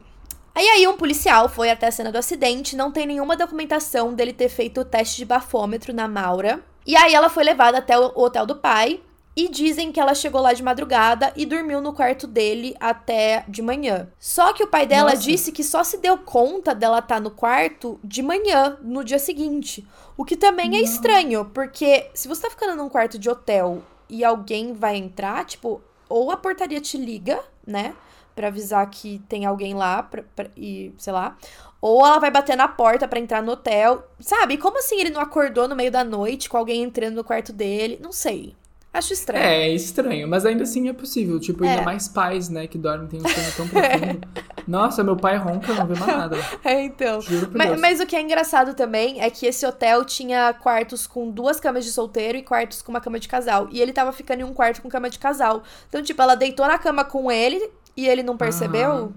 Aí 0.55 0.67
aí 0.69 0.87
um 0.87 0.97
policial 0.97 1.47
foi 1.47 1.69
até 1.69 1.87
a 1.87 1.91
cena 1.91 2.11
do 2.11 2.17
acidente, 2.17 2.75
não 2.75 2.91
tem 2.91 3.05
nenhuma 3.05 3.37
documentação 3.37 4.13
dele 4.13 4.33
ter 4.33 4.49
feito 4.49 4.81
o 4.81 4.85
teste 4.85 5.17
de 5.17 5.25
bafômetro 5.25 5.93
na 5.93 6.07
Maura. 6.07 6.63
E 6.85 6.95
aí 6.95 7.13
ela 7.13 7.29
foi 7.29 7.43
levada 7.43 7.77
até 7.77 7.97
o 7.99 8.11
hotel 8.15 8.45
do 8.45 8.55
pai 8.55 8.99
e 9.35 9.47
dizem 9.47 9.91
que 9.91 9.99
ela 9.99 10.15
chegou 10.15 10.41
lá 10.41 10.51
de 10.51 10.63
madrugada 10.63 11.31
e 11.35 11.45
dormiu 11.45 11.79
no 11.79 11.93
quarto 11.93 12.25
dele 12.25 12.75
até 12.79 13.45
de 13.47 13.61
manhã. 13.61 14.07
Só 14.17 14.51
que 14.51 14.63
o 14.63 14.67
pai 14.67 14.87
dela 14.87 15.11
Nossa. 15.11 15.21
disse 15.21 15.51
que 15.51 15.63
só 15.63 15.83
se 15.83 15.97
deu 15.99 16.17
conta 16.17 16.73
dela 16.73 16.97
estar 16.97 17.21
no 17.21 17.29
quarto 17.29 17.99
de 18.03 18.23
manhã, 18.23 18.79
no 18.81 19.03
dia 19.03 19.19
seguinte. 19.19 19.87
O 20.17 20.25
que 20.25 20.35
também 20.35 20.75
é 20.75 20.81
estranho, 20.81 21.45
porque 21.53 22.09
se 22.15 22.27
você 22.27 22.41
tá 22.41 22.49
ficando 22.49 22.75
num 22.75 22.89
quarto 22.89 23.19
de 23.19 23.29
hotel 23.29 23.83
e 24.09 24.25
alguém 24.25 24.73
vai 24.73 24.95
entrar, 24.95 25.45
tipo, 25.45 25.83
ou 26.09 26.31
a 26.31 26.37
portaria 26.37 26.81
te 26.81 26.97
liga, 26.97 27.39
né? 27.65 27.93
Pra 28.37 28.49
avisar 28.49 28.87
que 28.87 29.19
tem 29.27 29.47
alguém 29.47 29.73
lá 29.73 30.03
pra, 30.03 30.21
pra- 30.35 30.45
e, 30.55 30.93
sei 30.99 31.11
lá. 31.11 31.35
Ou 31.81 32.05
ela 32.05 32.19
vai 32.19 32.29
bater 32.29 32.55
na 32.55 32.67
porta 32.67 33.07
pra 33.07 33.17
entrar 33.19 33.41
no 33.41 33.53
hotel. 33.53 34.07
Sabe? 34.19 34.57
Como 34.57 34.77
assim 34.77 34.99
ele 34.99 35.09
não 35.09 35.19
acordou 35.21 35.67
no 35.67 35.75
meio 35.75 35.91
da 35.91 36.03
noite 36.03 36.47
com 36.47 36.55
alguém 36.55 36.83
entrando 36.83 37.15
no 37.15 37.23
quarto 37.23 37.51
dele? 37.51 37.99
Não 37.99 38.11
sei. 38.11 38.55
Acho 38.93 39.13
estranho. 39.13 39.43
É, 39.43 39.67
é 39.69 39.73
estranho, 39.73 40.27
mas 40.27 40.45
ainda 40.45 40.63
assim 40.63 40.87
é 40.87 40.93
possível. 40.93 41.39
Tipo, 41.39 41.63
É. 41.65 41.69
ainda 41.69 41.81
mais 41.81 42.07
pais, 42.07 42.47
né, 42.49 42.67
que 42.67 42.77
dormem, 42.77 43.07
tem 43.07 43.19
um 43.19 43.27
sono 43.27 43.51
tão 43.57 43.67
profundo. 43.67 44.27
Nossa, 44.67 45.03
meu 45.03 45.15
pai 45.15 45.37
ronca, 45.37 45.73
não 45.73 45.85
vê 45.87 45.95
mais 45.99 46.17
nada. 46.17 46.37
É, 46.63 46.83
então. 46.83 47.21
Juro 47.21 47.47
por 47.47 47.57
Mas, 47.57 47.67
Deus. 47.69 47.81
mas 47.81 47.99
o 47.99 48.05
que 48.05 48.15
é 48.15 48.21
engraçado 48.21 48.73
também 48.75 49.21
é 49.21 49.29
que 49.31 49.45
esse 49.47 49.65
hotel 49.65 50.03
tinha 50.05 50.53
quartos 50.53 51.07
com 51.07 51.29
duas 51.31 51.59
camas 51.59 51.85
de 51.85 51.91
solteiro 51.91 52.37
e 52.37 52.43
quartos 52.43 52.81
com 52.83 52.91
uma 52.91 53.01
cama 53.01 53.19
de 53.19 53.27
casal. 53.27 53.67
E 53.71 53.81
ele 53.81 53.93
tava 53.93 54.11
ficando 54.11 54.41
em 54.41 54.43
um 54.43 54.53
quarto 54.53 54.81
com 54.81 54.89
cama 54.89 55.09
de 55.09 55.17
casal. 55.19 55.63
Então, 55.89 56.01
tipo, 56.03 56.21
ela 56.21 56.35
deitou 56.35 56.67
na 56.67 56.77
cama 56.77 57.03
com 57.05 57.31
ele 57.31 57.69
e 57.97 58.07
ele 58.07 58.23
não 58.23 58.37
percebeu. 58.37 59.11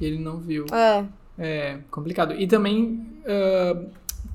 E 0.00 0.04
ele 0.04 0.18
não 0.18 0.36
viu. 0.38 0.66
É. 0.72 1.04
É, 1.38 1.78
complicado. 1.90 2.34
E 2.34 2.46
também, 2.46 3.06
ah, 3.26 3.76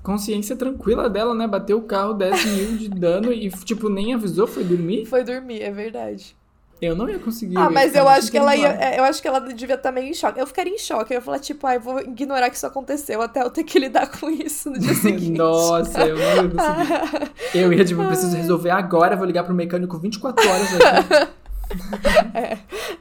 consciência 0.02 0.56
tranquila 0.56 1.10
dela, 1.10 1.34
né? 1.36 1.48
Bateu 1.48 1.78
o 1.78 1.84
carro, 1.84 2.14
10 2.14 2.46
mil 2.56 2.78
de 2.78 2.90
dano 2.90 3.32
e, 3.34 3.50
tipo, 3.50 3.90
nem 3.90 4.14
avisou, 4.14 4.48
foi 4.48 4.64
dormir. 4.64 5.06
Foi 5.06 5.24
dormir, 5.24 5.62
é 5.62 5.72
verdade. 5.72 6.36
Eu 6.82 6.96
não 6.96 7.08
ia 7.08 7.20
conseguir. 7.20 7.56
Ah, 7.60 7.70
mas 7.70 7.94
eu 7.94 8.08
acho 8.10 8.32
que 8.32 8.38
ela 8.40 8.56
ia. 8.56 8.70
é, 8.70 8.98
Eu 8.98 9.04
acho 9.04 9.22
que 9.22 9.28
ela 9.28 9.40
devia 9.40 9.76
estar 9.76 9.92
meio 9.92 10.08
em 10.08 10.16
choque. 10.16 10.40
Eu 10.40 10.48
ficaria 10.48 10.74
em 10.74 10.80
choque. 10.80 11.14
Eu 11.14 11.18
ia 11.18 11.22
falar, 11.22 11.38
tipo, 11.38 11.68
ai, 11.68 11.78
vou 11.78 12.00
ignorar 12.00 12.50
que 12.50 12.56
isso 12.56 12.66
aconteceu 12.66 13.22
até 13.22 13.44
eu 13.44 13.52
ter 13.52 13.64
que 13.64 13.78
lidar 13.78 14.08
com 14.08 14.28
isso 14.32 14.72
no 14.72 14.80
dia 14.80 14.94
seguinte. 14.96 15.38
Nossa, 15.38 16.04
eu 16.08 16.16
não 16.18 16.24
ia 16.24 16.50
conseguir. 16.50 17.32
Eu 17.54 17.72
ia, 17.74 17.84
tipo, 17.86 18.02
eu 18.02 18.08
preciso 18.08 18.36
resolver 18.38 18.70
agora, 18.70 19.16
vou 19.16 19.26
ligar 19.26 19.44
pro 19.44 19.54
mecânico 19.54 19.98
24 20.00 20.50
horas 20.50 20.68
aqui. 20.74 21.32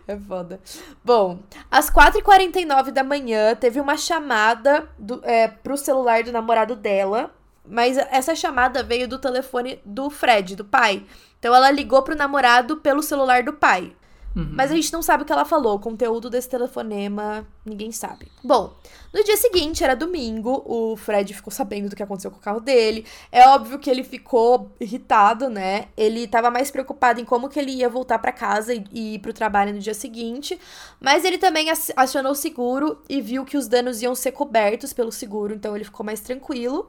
É 0.07 0.17
foda. 0.17 0.61
Bom, 1.05 1.39
às 1.71 1.89
4h49 1.91 2.91
da 2.91 3.05
manhã, 3.05 3.55
teve 3.55 3.81
uma 3.81 3.97
chamada 3.97 4.89
do, 4.99 5.21
é, 5.25 5.47
pro 5.47 5.77
celular 5.77 6.23
do 6.23 6.33
namorado 6.33 6.75
dela. 6.75 7.33
Mas 7.65 7.97
essa 7.97 8.35
chamada 8.35 8.83
veio 8.83 9.07
do 9.07 9.19
telefone 9.19 9.81
do 9.85 10.11
Fred, 10.11 10.57
do 10.57 10.65
pai. 10.65 11.05
Então 11.39 11.55
ela 11.55 11.71
ligou 11.71 12.03
pro 12.03 12.17
namorado 12.17 12.79
pelo 12.79 13.03
celular 13.03 13.45
do 13.45 13.53
pai. 13.53 13.93
Uhum. 14.35 14.51
Mas 14.53 14.71
a 14.71 14.75
gente 14.77 14.93
não 14.93 15.03
sabe 15.03 15.23
o 15.23 15.27
que 15.27 15.33
ela 15.33 15.45
falou. 15.45 15.75
O 15.75 15.81
conteúdo 15.81 16.31
desse 16.31 16.49
telefonema, 16.49 17.47
ninguém 17.67 17.91
sabe. 17.91 18.31
Bom, 18.45 18.73
no 19.13 19.25
dia 19.25 19.37
seguinte, 19.37 19.83
era 19.83 19.97
domingo, 19.97 20.63
o 20.65 20.97
Fred 20.97 21.35
ficou 21.35 21.53
sabendo 21.53 21.89
do 21.89 21.97
que 21.97 22.03
aconteceu 22.03 22.31
com 22.31 22.37
o 22.39 22.41
carro 22.41 22.61
dele. 22.61 23.05
É 23.33 23.49
óbvio 23.49 23.79
que 23.79 23.91
ele 23.91 24.05
ficou 24.05 24.71
irritado, 24.81 25.49
né? 25.51 25.89
Ele 25.97 26.29
tava 26.29 26.49
mais 26.51 26.71
preocupado 26.71 27.21
em 27.21 27.25
como 27.25 27.49
que 27.49 27.59
ele 27.59 27.73
ia 27.73 27.89
voltar 27.89 28.21
pra 28.21 28.31
casa 28.31 28.73
e, 28.73 28.85
ir 28.93 29.19
pro 29.19 29.33
trabalho 29.33 29.73
no 29.75 29.81
dia 29.81 29.95
seguinte. 29.95 30.61
Mas 31.01 31.25
ele 31.25 31.39
também 31.39 31.69
ac- 31.69 31.93
acionou 31.97 32.33
o 32.33 32.37
seguro 32.37 32.99
e 33.09 33.21
viu 33.21 33.45
que 33.45 33.57
os 33.57 33.67
danos 33.67 34.01
iam 34.01 34.15
ser 34.15 34.31
cobertos 34.33 34.93
pelo 34.93 35.11
seguro, 35.11 35.55
então 35.55 35.75
ele 35.75 35.85
ficou 35.85 36.07
mais 36.07 36.21
tranquilo. 36.21 36.89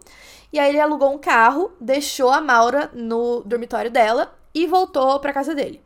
E 0.53 0.59
aí 0.59 0.69
ele 0.69 0.79
alugou 0.79 1.11
um 1.11 1.17
carro, 1.17 1.71
deixou 1.81 2.29
a 2.29 2.39
Maura 2.39 2.91
no 2.93 3.41
dormitório 3.45 3.89
dela 3.89 4.31
e 4.53 4.67
voltou 4.67 5.19
pra 5.19 5.33
casa 5.33 5.55
dele. 5.55 5.81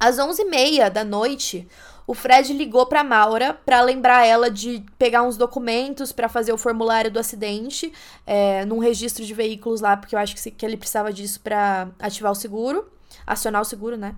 Às 0.00 0.16
11h30 0.18 0.88
da 0.90 1.04
noite, 1.04 1.68
o 2.06 2.14
Fred 2.14 2.52
ligou 2.54 2.86
pra 2.86 3.04
Maura 3.04 3.52
pra 3.66 3.82
lembrar 3.82 4.26
ela 4.26 4.50
de 4.50 4.82
pegar 4.98 5.22
uns 5.22 5.36
documentos 5.36 6.10
pra 6.10 6.28
fazer 6.28 6.52
o 6.52 6.58
formulário 6.58 7.10
do 7.10 7.20
acidente 7.20 7.92
é, 8.26 8.64
num 8.64 8.78
registro 8.78 9.24
de 9.24 9.34
veículos 9.34 9.80
lá, 9.82 9.96
porque 9.96 10.14
eu 10.14 10.18
acho 10.18 10.34
que, 10.34 10.40
se- 10.40 10.50
que 10.50 10.64
ele 10.64 10.76
precisava 10.78 11.12
disso 11.12 11.38
pra 11.40 11.88
ativar 11.98 12.32
o 12.32 12.34
seguro, 12.34 12.88
acionar 13.26 13.60
o 13.60 13.64
seguro, 13.64 13.96
né? 13.96 14.14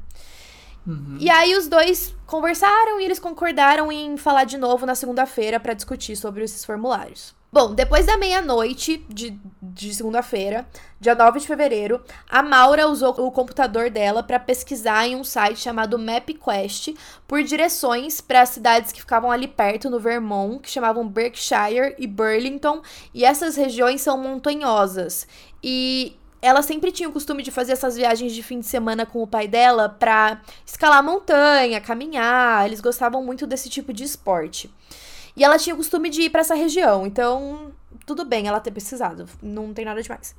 Uhum. 0.87 1.17
E 1.21 1.29
aí 1.31 1.55
os 1.57 1.69
dois 1.69 2.15
conversaram 2.27 3.01
e 3.01 3.05
eles 3.05 3.19
concordaram 3.19 3.91
em 3.93 4.17
falar 4.17 4.45
de 4.45 4.57
novo 4.59 4.87
na 4.87 4.95
segunda-feira 4.95 5.61
pra 5.61 5.75
discutir 5.75 6.17
sobre 6.17 6.43
esses 6.45 6.65
formulários. 6.65 7.35
Bom, 7.55 7.75
depois 7.75 8.07
da 8.07 8.17
meia-noite 8.17 9.05
de, 9.11 9.39
de 9.61 9.95
segunda-feira, 9.95 10.67
dia 10.99 11.15
9 11.15 11.39
de 11.39 11.47
fevereiro, 11.47 12.03
a 12.27 12.43
Maura 12.43 12.89
usou 12.89 13.11
o 13.11 13.31
computador 13.31 13.91
dela 13.91 14.23
pra 14.23 14.41
pesquisar 14.41 15.07
em 15.07 15.17
um 15.17 15.23
site 15.23 15.61
chamado 15.61 15.99
MapQuest 15.99 16.95
por 17.29 17.43
direções 17.43 18.23
para 18.23 18.47
cidades 18.47 18.91
que 18.91 19.03
ficavam 19.03 19.31
ali 19.31 19.47
perto 19.47 19.91
no 19.91 20.01
Vermont, 20.01 20.63
que 20.63 20.71
chamavam 20.71 21.07
Berkshire 21.07 21.95
e 21.99 22.07
Burlington, 22.07 22.81
e 23.13 23.23
essas 23.23 23.55
regiões 23.55 24.01
são 24.01 24.17
montanhosas. 24.17 25.29
E 25.63 26.17
ela 26.41 26.63
sempre 26.63 26.91
tinha 26.91 27.09
o 27.09 27.13
costume 27.13 27.43
de 27.43 27.51
fazer 27.51 27.73
essas 27.73 27.97
viagens 27.97 28.33
de 28.33 28.43
fim 28.43 28.61
de 28.61 28.67
semana 28.67 29.05
com 29.05 29.23
o 29.23 29.27
pai 29.27 29.47
dela 29.47 29.91
pra 29.91 30.41
escalar 30.65 31.05
montanha, 31.05 31.83
caminhar. 31.83 32.65
Eles 32.65 32.81
gostavam 32.81 33.23
muito 33.23 33.47
desse 33.47 33.69
tipo 33.69 33.93
de 33.93 34.05
esporte. 34.05 34.71
E 35.37 35.45
ela 35.45 35.59
tinha 35.59 35.75
o 35.75 35.79
costume 35.79 36.11
de 36.11 36.23
ir 36.23 36.31
pra 36.31 36.41
essa 36.41 36.55
região, 36.55 37.07
então 37.07 37.73
tudo 38.05 38.25
bem 38.25 38.47
ela 38.47 38.61
ter 38.61 38.71
pesquisado, 38.71 39.27
não 39.43 39.73
tem 39.73 39.85
nada 39.85 40.03
demais. 40.03 40.35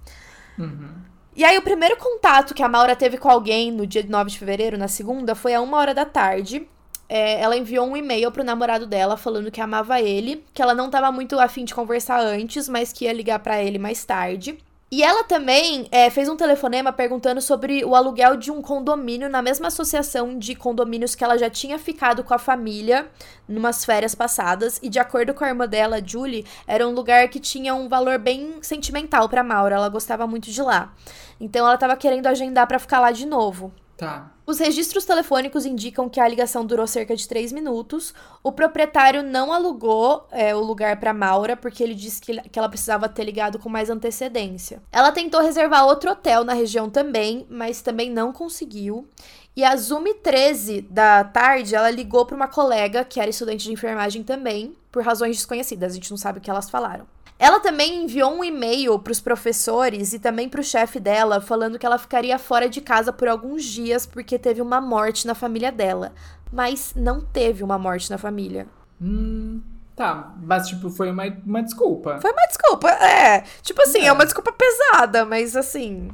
Uhum. 0.58 0.94
E 1.36 1.44
aí, 1.44 1.58
o 1.58 1.64
primeiro 1.64 1.98
contato 1.98 2.54
que 2.54 2.62
a 2.62 2.70
Maura 2.70 2.96
teve 2.96 3.18
com 3.18 3.28
alguém 3.28 3.72
no 3.72 3.88
dia 3.88 4.06
9 4.08 4.30
de 4.30 4.38
fevereiro, 4.38 4.78
na 4.78 4.88
segunda, 4.88 5.34
foi 5.34 5.56
a 5.56 5.62
uma 5.62 5.78
hora 5.78 5.94
da 5.94 6.06
tarde. 6.06 6.68
É, 7.10 7.41
ela 7.41 7.58
enviou 7.58 7.88
um 7.88 7.98
e-mail 7.98 8.32
pro 8.32 8.44
namorado 8.44 8.86
dela 8.86 9.18
falando 9.18 9.52
que 9.52 9.60
amava 9.60 10.00
ele, 10.00 10.46
que 10.54 10.62
ela 10.62 10.76
não 10.76 10.91
tava 10.91 11.12
muito 11.12 11.39
afim 11.39 11.66
de 11.66 11.74
conversar 11.74 12.20
antes, 12.20 12.70
mas 12.70 12.94
que 12.94 13.06
ia 13.06 13.14
ligar 13.14 13.39
pra 13.39 13.62
ele 13.64 13.80
mais 13.80 14.06
tarde. 14.06 14.60
E 14.94 15.02
ela 15.02 15.24
também 15.24 15.88
é, 15.89 16.08
fez 16.12 16.30
um 16.30 16.36
telefonema 16.36 16.94
perguntando 16.94 17.41
sobre 17.41 17.84
o 17.84 17.96
aluguel 17.96 18.38
de 18.38 18.52
um 18.52 18.62
condomínio 18.62 19.28
na 19.28 19.41
mesma 19.41 19.70
associação 19.70 20.38
de 20.38 20.54
condomínios 20.54 21.16
que 21.16 21.24
ela 21.24 21.36
já 21.36 21.50
tinha 21.50 21.80
ficado 21.80 22.24
com 22.24 22.32
a 22.32 22.38
família 22.38 23.08
numas 23.48 23.84
férias 23.84 24.14
passadas. 24.14 24.80
E 24.84 24.89
de 24.89 25.00
acordo 25.00 25.34
com 25.34 25.44
a 25.44 25.48
irmã 25.48 25.68
dela, 25.68 26.00
Julie, 26.06 26.46
era 26.68 26.88
um 26.88 26.91
lugar 26.91 27.28
que 27.30 27.39
tinha 27.39 27.74
um 27.74 27.89
valor 27.89 28.20
bem 28.20 28.60
sentimental 28.62 29.28
pra 29.28 29.44
Maura. 29.44 29.78
Ela 29.78 29.89
gostava 29.89 30.28
muito 30.28 30.52
de 30.52 30.62
lá. 30.62 30.94
Então 31.41 31.66
ela 31.66 31.76
tava 31.76 31.96
querendo 31.96 32.28
agendar 32.28 32.68
pra 32.68 32.78
ficar 32.78 33.00
lá 33.00 33.10
de 33.10 33.26
novo. 33.26 33.74
Tá. 33.96 34.32
Os 34.46 34.60
registros 34.60 35.06
telefônicos 35.06 35.66
indicam 35.66 36.10
que 36.10 36.20
a 36.20 36.28
ligação 36.28 36.66
durou 36.66 36.86
cerca 36.86 37.16
de 37.16 37.28
3 37.28 37.52
minutos. 37.52 38.14
O 38.44 38.52
proprietário 38.52 39.24
não 39.24 39.54
alugou 39.54 40.28
é, 40.32 40.54
o 40.54 40.60
lugar 40.60 41.00
para 41.00 41.14
Maura, 41.14 41.56
porque 41.56 41.82
ele 41.82 41.96
disse 41.96 42.20
que, 42.20 42.41
que 42.50 42.60
ela 42.60 42.68
precisava 42.68 43.08
ter 43.08 43.24
ligado 43.24 43.60
com 43.60 43.70
mais 43.70 43.89
antecedência. 43.89 44.82
Ela 44.91 45.12
tentou 45.12 45.41
reservar 45.41 45.86
outro 45.86 46.12
hotel 46.12 46.44
na 46.44 46.54
região 46.54 46.89
também, 46.89 47.46
mas 47.50 47.82
também 47.82 48.10
não 48.10 48.34
conseguiu. 48.34 49.08
E 49.56 49.64
às 49.64 49.91
1h13 49.91 50.88
da 50.89 51.24
tarde, 51.24 51.76
ela 51.76 51.91
ligou 51.91 52.26
para 52.26 52.36
uma 52.36 52.48
colega, 52.48 53.06
que 53.06 53.20
era 53.20 53.30
estudante 53.30 53.66
de 53.66 53.72
enfermagem 53.72 54.24
também, 54.24 54.76
por 54.91 55.04
razões 55.04 55.38
desconhecidas. 55.38 55.91
A 55.91 55.96
gente 55.96 56.10
não 56.10 56.18
sabe 56.18 56.39
o 56.39 56.41
que 56.41 56.50
elas 56.50 56.70
falaram. 56.70 57.06
Ela 57.44 57.60
também 57.60 58.06
enviou 58.06 58.34
um 58.34 58.41
e-mail 58.41 58.98
para 58.98 59.12
os 59.12 59.20
professores 59.20 60.14
e 60.14 60.20
também 60.20 60.48
para 60.48 60.62
o 60.62 60.64
chefe 60.64 60.98
dela, 60.98 61.41
falando 61.41 61.78
que 61.78 61.86
ela 61.86 61.98
ficaria 61.98 62.39
fora 62.39 62.70
de 62.70 62.80
casa 62.80 63.12
por 63.12 63.28
alguns 63.28 63.66
dias 63.66 64.06
porque 64.06 64.39
teve 64.39 64.62
uma 64.62 64.80
morte 64.80 65.28
na 65.28 65.36
família 65.36 65.70
dela. 65.70 66.14
Mas 66.50 66.94
não 66.96 67.20
teve 67.20 67.62
uma 67.62 67.78
morte 67.78 68.10
na 68.10 68.18
família. 68.18 68.66
Hum, 69.02 69.62
tá, 69.94 70.34
mas 70.41 70.70
tipo, 70.70 70.89
foi 70.89 71.12
uma, 71.12 71.26
uma 71.46 71.62
desculpa. 71.62 72.18
Foi 72.22 72.32
uma 72.32 72.48
desculpa, 72.48 72.89
é. 72.89 73.44
Tipo 73.62 73.82
assim, 73.82 74.04
é, 74.04 74.06
é 74.06 74.14
uma 74.14 74.24
desculpa 74.24 74.54
pesada, 74.54 75.26
mas 75.26 75.58
assim. 75.58 76.12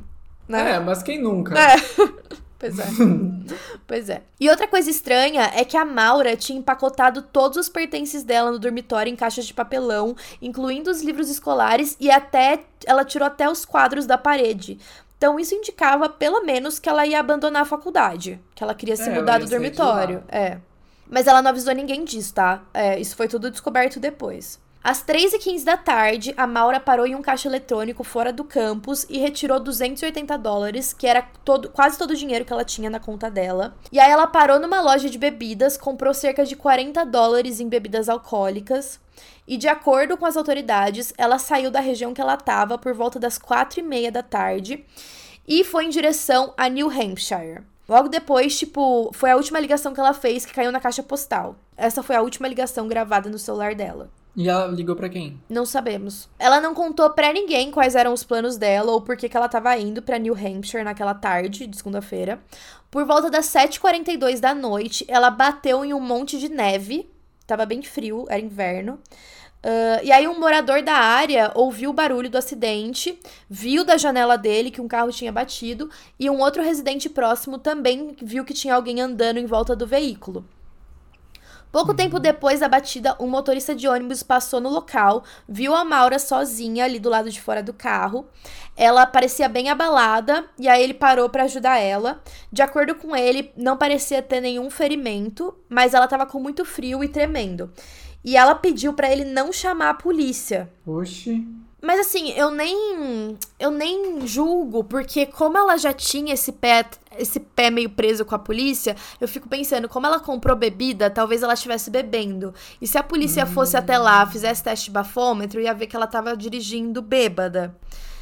Né? 0.48 0.78
É, 0.78 0.80
mas 0.80 1.04
quem 1.04 1.22
nunca? 1.22 1.54
É. 1.54 1.76
Pois 2.60 2.78
é. 2.78 2.86
pois 3.88 4.10
é. 4.10 4.22
E 4.38 4.49
outra 4.49 4.68
coisa 4.68 4.89
estranha 4.89 5.49
é 5.55 5.64
que 5.64 5.78
a 5.78 5.86
Maura 5.86 6.36
tinha 6.36 6.60
empacotado 6.60 7.22
todos 7.22 7.57
os 7.57 7.70
pertences 7.70 8.22
dela 8.22 8.51
no 8.51 8.60
dormitório 8.60 9.10
em 9.10 9.16
caixas 9.16 9.45
de 9.45 9.53
papelão, 9.53 10.16
incluindo 10.41 10.91
os 10.91 11.01
livros 11.01 11.30
escolares 11.30 11.95
e 11.99 12.12
até 12.12 12.60
ela 12.86 13.05
tirou 13.05 13.26
até 13.26 13.49
os 13.49 13.64
quadros 13.64 14.05
da 14.05 14.18
parede. 14.18 14.78
Então 15.18 15.39
isso 15.39 15.55
indicava 15.55 16.10
pelo 16.10 16.45
menos 16.45 16.80
que 16.80 16.89
ela 16.89 17.05
ia 17.07 17.20
abandonar 17.20 17.62
a 17.62 17.66
faculdade, 17.66 18.39
que 18.53 18.64
ela 18.64 18.76
queria 18.76 18.97
se 18.97 19.10
é, 19.10 19.14
mudar 19.14 19.39
do 19.39 19.47
dormitório. 19.47 20.24
É. 20.28 20.57
Mas 21.10 21.28
ela 21.28 21.41
não 21.41 21.49
avisou 21.49 21.74
ninguém 21.74 22.03
disso, 22.03 22.34
tá? 22.34 22.62
É, 22.74 22.99
isso 22.99 23.16
foi 23.16 23.28
tudo 23.28 23.49
descoberto 23.49 23.99
depois. 23.99 24.60
Às 24.82 25.04
3h15 25.04 25.66
da 25.66 25.76
tarde, 25.76 26.34
a 26.38 26.48
Maura 26.48 26.80
parou 26.80 27.06
em 27.06 27.14
um 27.14 27.22
caixa 27.22 27.50
eletrônico 27.50 28.02
fora 28.02 28.32
do 28.32 28.46
campus 28.46 29.06
e 29.10 29.18
retirou 29.18 29.60
280 29.60 30.38
dólares, 30.38 30.94
que 30.94 31.06
era 31.06 31.22
todo, 31.44 31.70
quase 31.70 31.98
todo 31.98 32.12
o 32.12 32.16
dinheiro 32.16 32.46
que 32.46 32.54
ela 32.54 32.64
tinha 32.64 32.90
na 32.90 33.00
conta 33.00 33.30
dela. 33.30 33.76
E 33.92 34.00
aí 34.00 34.10
ela 34.10 34.26
parou 34.26 34.58
numa 34.58 34.80
loja 34.80 35.10
de 35.10 35.18
bebidas, 35.18 35.76
comprou 35.76 36.14
cerca 36.14 36.46
de 36.46 36.56
40 36.56 37.04
dólares 37.06 37.60
em 37.60 37.68
bebidas 37.68 38.08
alcoólicas. 38.08 39.02
E 39.46 39.58
de 39.58 39.68
acordo 39.68 40.16
com 40.16 40.26
as 40.26 40.38
autoridades, 40.38 41.14
ela 41.18 41.38
saiu 41.38 41.70
da 41.70 41.82
região 41.82 42.14
que 42.14 42.22
ela 42.22 42.36
estava 42.36 42.78
por 42.78 42.94
volta 42.94 43.20
das 43.20 43.38
4 43.38 43.82
e 43.82 43.84
meia 43.84 44.12
da 44.12 44.24
tarde 44.24 44.86
e 45.46 45.64
foi 45.66 45.86
em 45.86 45.90
direção 45.90 46.54
a 46.56 46.70
New 46.70 46.90
Hampshire. 46.90 47.64
Logo 47.90 48.08
depois, 48.08 48.56
tipo, 48.56 49.10
foi 49.16 49.32
a 49.32 49.36
última 49.36 49.60
ligação 49.60 49.96
que 49.96 50.00
ela 50.00 50.14
fez 50.14 50.46
que 50.46 50.54
caiu 50.54 50.72
na 50.72 50.80
caixa 50.80 51.02
postal. 51.02 51.56
Essa 51.76 52.04
foi 52.04 52.16
a 52.16 52.22
última 52.22 52.48
ligação 52.48 52.88
gravada 52.88 53.32
no 53.32 53.40
celular 53.40 53.74
dela. 53.74 54.12
E 54.36 54.48
ela 54.48 54.68
ligou 54.68 54.96
para 54.96 55.10
quem? 55.10 55.42
Não 55.50 55.66
sabemos. 55.66 56.30
Ela 56.38 56.62
não 56.62 56.76
contou 56.76 57.10
para 57.10 57.34
ninguém 57.34 57.72
quais 57.72 57.96
eram 57.96 58.14
os 58.14 58.24
planos 58.24 58.58
dela 58.58 58.92
ou 58.92 59.02
por 59.02 59.18
que, 59.18 59.28
que 59.28 59.36
ela 59.36 59.50
tava 59.50 59.76
indo 59.76 60.04
para 60.04 60.20
New 60.20 60.36
Hampshire 60.36 60.84
naquela 60.84 61.16
tarde 61.16 61.66
de 61.66 61.76
segunda-feira. 61.76 62.40
Por 62.92 63.06
volta 63.06 63.28
das 63.28 63.48
7h42 63.48 64.40
da 64.40 64.54
noite, 64.54 65.04
ela 65.08 65.32
bateu 65.32 65.84
em 65.84 65.92
um 65.92 66.00
monte 66.00 66.38
de 66.38 66.48
neve. 66.48 67.10
Tava 67.48 67.66
bem 67.66 67.82
frio, 67.82 68.28
era 68.30 68.40
inverno. 68.40 69.00
Uh, 69.62 69.99
e 70.03 70.12
aí 70.12 70.26
um 70.26 70.39
morador 70.39 70.82
da 70.82 70.93
área 70.93 71.51
ouviu 71.53 71.89
o 71.89 71.93
barulho 71.93 72.30
do 72.30 72.38
acidente, 72.38 73.20
viu 73.49 73.84
da 73.84 73.97
janela 73.97 74.38
dele 74.38 74.72
que 74.72 74.80
um 74.80 74.88
carro 74.88 75.12
tinha 75.12 75.34
batido 75.34 75.89
e 76.18 76.30
um 76.30 76.39
outro 76.39 76.64
residente 76.64 77.10
próximo 77.10 77.57
também 77.57 78.16
viu 78.22 78.45
que 78.45 78.53
tinha 78.53 78.76
alguém 78.76 79.01
andando 79.01 79.38
em 79.38 79.45
volta 79.45 79.76
do 79.76 79.86
veículo. 79.86 80.45
Pouco 81.72 81.93
tempo 81.93 82.16
uhum. 82.16 82.22
depois 82.22 82.62
da 82.62 82.68
batida, 82.68 83.16
um 83.20 83.28
motorista 83.28 83.76
de 83.76 83.88
ônibus 83.88 84.24
passou 84.24 84.60
no 84.60 84.70
local, 84.70 85.24
viu 85.47 85.76
a 85.76 85.86
Maura 85.86 86.18
sozinha 86.18 86.86
ali 86.86 86.97
do 86.97 87.10
lado 87.10 87.30
de 87.30 87.39
fora 87.39 87.62
do 87.62 87.74
carro. 87.74 88.26
Ela 88.76 89.05
parecia 89.05 89.47
bem 89.47 89.70
abalada 89.70 90.45
e 90.57 90.68
aí 90.68 90.82
ele 90.82 90.95
parou 90.95 91.30
para 91.30 91.43
ajudar 91.43 91.78
ela. 91.78 92.24
De 92.51 92.64
acordo 92.64 92.95
com 92.95 93.16
ele, 93.16 93.51
não 93.55 93.78
parecia 93.78 94.20
ter 94.22 94.41
nenhum 94.41 94.70
ferimento, 94.72 95.53
mas 95.70 95.93
ela 95.93 96.05
estava 96.05 96.26
com 96.26 96.39
muito 96.39 96.66
frio 96.66 97.03
e 97.03 97.07
tremendo. 97.07 97.72
E 98.24 98.36
ela 98.36 98.56
pediu 98.56 98.94
para 98.94 99.12
ele 99.12 99.24
não 99.26 99.52
chamar 99.52 99.90
a 99.90 99.94
polícia. 99.94 100.70
Oxi. 100.86 101.48
Mas 101.82 102.02
assim, 102.02 102.32
eu 102.32 102.52
nem 102.52 103.38
eu 103.58 103.72
nem 103.72 104.28
julgo, 104.28 104.84
porque 104.84 105.26
como 105.26 105.58
ela 105.58 105.78
já 105.78 105.94
tinha 105.94 106.34
esse 106.34 106.52
pé, 106.52 106.86
esse 107.18 107.40
pé 107.40 107.70
meio 107.70 107.90
preso 107.90 108.26
com 108.26 108.36
a 108.36 108.40
polícia, 108.40 108.98
eu 109.20 109.28
fico 109.28 109.48
pensando, 109.48 109.88
como 109.88 110.06
ela 110.06 110.20
comprou 110.20 110.58
bebida, 110.58 111.10
talvez 111.10 111.42
ela 111.42 111.54
estivesse 111.54 111.90
bebendo. 111.90 112.54
E 112.82 112.88
se 112.88 112.98
a 112.98 113.04
polícia 113.04 113.46
hum. 113.46 113.48
fosse 113.48 113.78
até 113.78 113.98
lá, 113.98 114.26
fizesse 114.26 114.62
teste 114.62 114.86
de 114.86 114.92
bafômetro, 114.92 115.62
ia 115.62 115.74
ver 115.74 115.88
que 115.88 115.96
ela 115.96 116.08
tava 116.08 116.36
dirigindo 116.36 117.02
bêbada. 117.02 117.74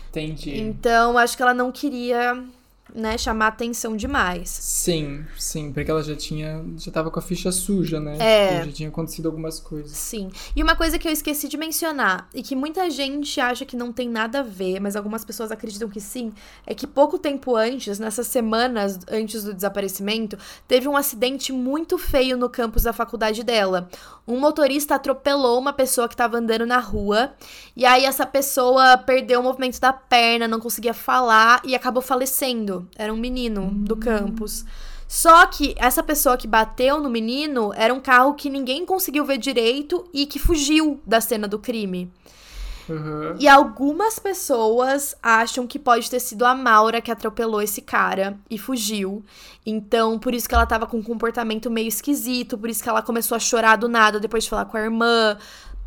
Entendi. 0.10 0.60
Então, 0.60 1.18
acho 1.18 1.36
que 1.36 1.42
ela 1.42 1.54
não 1.54 1.72
queria 1.72 2.44
né, 2.94 3.18
chamar 3.18 3.48
atenção 3.48 3.96
demais. 3.96 4.50
Sim, 4.50 5.26
sim, 5.38 5.72
porque 5.72 5.90
ela 5.90 6.04
já 6.04 6.16
tinha, 6.16 6.64
já 6.78 6.92
tava 6.92 7.12
com 7.12 7.20
a 7.20 7.22
ficha 7.22 7.52
suja, 7.52 8.00
né? 8.00 8.18
É. 8.20 8.48
Tipo, 8.54 8.66
já 8.66 8.72
tinha 8.72 8.90
acontecido 8.90 9.28
algumas 9.28 9.60
coisas. 9.60 9.92
Sim. 9.92 10.30
E 10.56 10.64
uma 10.64 10.76
coisa 10.76 10.98
que 10.98 11.08
eu 11.08 11.12
esqueci 11.12 11.48
de 11.48 11.58
mencionar, 11.58 12.28
e 12.34 12.42
que 12.42 12.56
muita 12.56 12.90
gente 12.90 13.40
acha 13.40 13.66
que 13.66 13.76
não 13.76 13.92
tem 13.92 14.10
nada 14.10 14.40
a 14.40 14.44
ver, 14.44 14.80
mas 14.80 14.96
algumas 14.96 15.24
pessoas 15.24 15.52
acreditam 15.52 15.90
que 15.90 16.02
sim, 16.02 16.34
é 16.66 16.74
que 16.74 16.88
pouco 16.88 17.18
tempo 17.18 17.56
antes, 17.56 18.00
nessas 18.00 18.28
semanas 18.28 19.00
antes 19.10 19.44
do 19.44 19.54
desaparecimento, 19.54 20.38
teve 20.68 20.88
um 20.88 20.98
acidente 20.98 21.52
muito 21.52 21.98
feio 21.98 22.38
no 22.38 22.50
campus 22.50 22.84
da 22.84 22.94
faculdade 22.94 23.44
dela. 23.44 23.90
Um 24.28 24.40
motorista 24.40 24.96
atropelou 24.96 25.58
uma 25.58 25.72
pessoa 25.72 26.08
que 26.08 26.14
estava 26.14 26.38
andando 26.38 26.66
na 26.66 26.80
rua, 26.80 27.32
e 27.76 27.86
aí 27.86 28.06
essa 28.06 28.26
pessoa 28.26 28.98
perdeu 28.98 29.40
o 29.40 29.44
movimento 29.44 29.80
da 29.80 29.94
perna, 29.94 30.48
não 30.48 30.60
conseguia 30.60 30.94
falar 30.94 31.62
e 31.64 31.76
acabou 31.76 32.02
falecendo. 32.02 32.77
Era 32.96 33.14
um 33.14 33.18
menino 33.18 33.62
hum. 33.62 33.84
do 33.84 33.96
campus. 33.96 34.66
Só 35.08 35.46
que 35.46 35.74
essa 35.78 36.04
pessoa 36.04 36.38
que 36.38 36.48
bateu 36.48 37.00
no 37.02 37.10
menino 37.10 37.72
era 37.76 37.94
um 37.94 38.00
carro 38.00 38.34
que 38.34 38.50
ninguém 38.50 38.86
conseguiu 38.86 39.24
ver 39.24 39.38
direito 39.38 40.06
e 40.14 40.26
que 40.26 40.38
fugiu 40.38 41.00
da 41.06 41.22
cena 41.22 41.48
do 41.48 41.58
crime. 41.58 42.12
Uhum. 42.90 43.36
E 43.38 43.48
algumas 43.48 44.18
pessoas 44.18 45.16
acham 45.22 45.68
que 45.68 45.78
pode 45.78 46.10
ter 46.10 46.20
sido 46.20 46.46
a 46.46 46.56
Maura 46.56 47.02
que 47.02 47.12
atropelou 47.12 47.62
esse 47.62 47.82
cara 47.82 48.38
e 48.50 48.58
fugiu. 48.58 49.24
Então, 49.66 50.18
por 50.18 50.34
isso 50.34 50.48
que 50.48 50.56
ela 50.56 50.66
tava 50.66 50.88
com 50.88 50.98
um 50.98 51.04
comportamento 51.04 51.70
meio 51.70 51.88
esquisito, 51.88 52.58
por 52.58 52.70
isso 52.70 52.82
que 52.82 52.88
ela 52.88 53.02
começou 53.02 53.36
a 53.36 53.40
chorar 53.40 53.76
do 53.76 53.90
nada 53.90 54.20
depois 54.20 54.46
de 54.46 54.50
falar 54.50 54.66
com 54.66 54.78
a 54.78 54.82
irmã. 54.82 55.38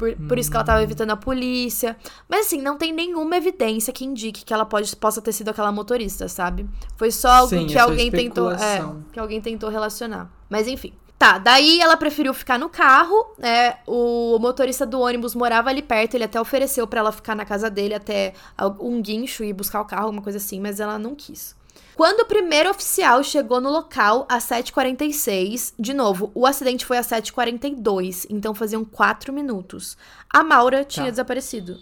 Por, 0.01 0.17
por 0.17 0.39
isso 0.39 0.51
que 0.51 0.57
ela 0.57 0.65
tava 0.65 0.81
hum. 0.81 0.85
evitando 0.85 1.11
a 1.11 1.17
polícia. 1.17 1.95
Mas 2.27 2.47
assim, 2.47 2.63
não 2.63 2.79
tem 2.79 2.91
nenhuma 2.91 3.37
evidência 3.37 3.93
que 3.93 4.03
indique 4.03 4.47
que 4.47 4.55
ela 4.55 4.65
pode, 4.65 4.97
possa 4.97 5.21
ter 5.21 5.31
sido 5.31 5.51
aquela 5.51 5.71
motorista, 5.71 6.27
sabe? 6.27 6.67
Foi 6.97 7.11
só 7.11 7.29
algo 7.29 7.51
Sim, 7.51 7.67
que 7.67 7.79
alguém 7.79 8.11
tentou. 8.11 8.51
É, 8.51 8.83
que 9.13 9.21
alguém 9.21 9.43
tentou 9.43 9.69
relacionar. 9.69 10.31
Mas 10.49 10.67
enfim. 10.67 10.95
Tá, 11.19 11.37
daí 11.37 11.83
ela 11.83 11.99
preferiu 11.99 12.33
ficar 12.33 12.59
no 12.59 12.71
carro, 12.71 13.35
né? 13.37 13.77
O 13.87 14.39
motorista 14.39 14.87
do 14.87 15.01
ônibus 15.01 15.35
morava 15.35 15.69
ali 15.69 15.83
perto, 15.83 16.15
ele 16.15 16.25
até 16.25 16.41
ofereceu 16.41 16.87
para 16.87 17.01
ela 17.01 17.13
ficar 17.13 17.37
na 17.37 17.45
casa 17.45 17.69
dele 17.69 17.93
até 17.93 18.33
um 18.81 19.03
guincho 19.03 19.45
e 19.45 19.53
buscar 19.53 19.83
o 19.83 19.85
carro, 19.85 20.05
alguma 20.05 20.23
coisa 20.23 20.39
assim, 20.39 20.59
mas 20.59 20.81
ela 20.81 20.99
não 20.99 21.15
quis. 21.15 21.55
Quando 22.01 22.21
o 22.21 22.25
primeiro 22.25 22.71
oficial 22.71 23.23
chegou 23.23 23.61
no 23.61 23.69
local 23.69 24.27
às 24.27 24.45
7h46, 24.45 25.75
de 25.79 25.93
novo, 25.93 26.33
o 26.35 26.47
acidente 26.47 26.87
foi 26.87 26.97
às 26.97 27.07
7h42, 27.07 28.25
então 28.31 28.55
faziam 28.55 28.83
4 28.83 29.31
minutos. 29.35 29.99
A 30.33 30.43
Maura 30.43 30.83
tinha 30.83 31.05
tá. 31.05 31.11
desaparecido. 31.11 31.79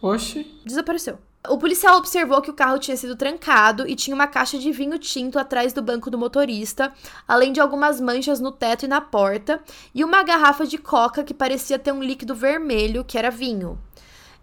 Oxi. 0.00 0.46
Desapareceu. 0.64 1.18
O 1.48 1.58
policial 1.58 1.96
observou 1.96 2.40
que 2.40 2.52
o 2.52 2.54
carro 2.54 2.78
tinha 2.78 2.96
sido 2.96 3.16
trancado 3.16 3.84
e 3.88 3.96
tinha 3.96 4.14
uma 4.14 4.28
caixa 4.28 4.56
de 4.60 4.70
vinho 4.70 4.96
tinto 4.96 5.40
atrás 5.40 5.72
do 5.72 5.82
banco 5.82 6.08
do 6.08 6.16
motorista, 6.16 6.92
além 7.26 7.52
de 7.52 7.58
algumas 7.58 8.00
manchas 8.00 8.38
no 8.38 8.52
teto 8.52 8.84
e 8.84 8.88
na 8.88 9.00
porta, 9.00 9.60
e 9.92 10.04
uma 10.04 10.22
garrafa 10.22 10.64
de 10.64 10.78
coca 10.78 11.24
que 11.24 11.34
parecia 11.34 11.80
ter 11.80 11.90
um 11.90 12.00
líquido 12.00 12.32
vermelho, 12.32 13.02
que 13.02 13.18
era 13.18 13.28
vinho. 13.28 13.76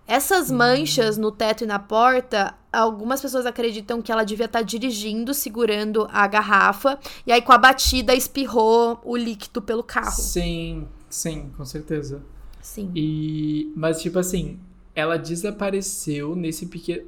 Essas 0.09 0.49
hum. 0.49 0.57
manchas 0.57 1.19
no 1.19 1.31
teto 1.31 1.63
e 1.63 1.67
na 1.67 1.77
porta, 1.77 2.55
algumas 2.73 3.21
pessoas 3.21 3.45
acreditam 3.45 4.01
que 4.01 4.11
ela 4.11 4.23
devia 4.23 4.47
estar 4.47 4.63
dirigindo, 4.63 5.35
segurando 5.35 6.07
a 6.11 6.25
garrafa, 6.25 6.97
e 7.27 7.31
aí 7.31 7.43
com 7.43 7.51
a 7.51 7.59
batida 7.59 8.15
espirrou 8.15 8.99
o 9.05 9.15
líquido 9.15 9.61
pelo 9.61 9.83
carro. 9.83 10.19
Sim, 10.19 10.87
sim, 11.07 11.51
com 11.55 11.63
certeza. 11.63 12.23
Sim. 12.59 12.91
E 12.95 13.71
mas 13.75 14.01
tipo 14.01 14.17
assim, 14.17 14.59
ela 14.95 15.15
desapareceu 15.15 16.35
nesse 16.35 16.65
pequeno 16.65 17.03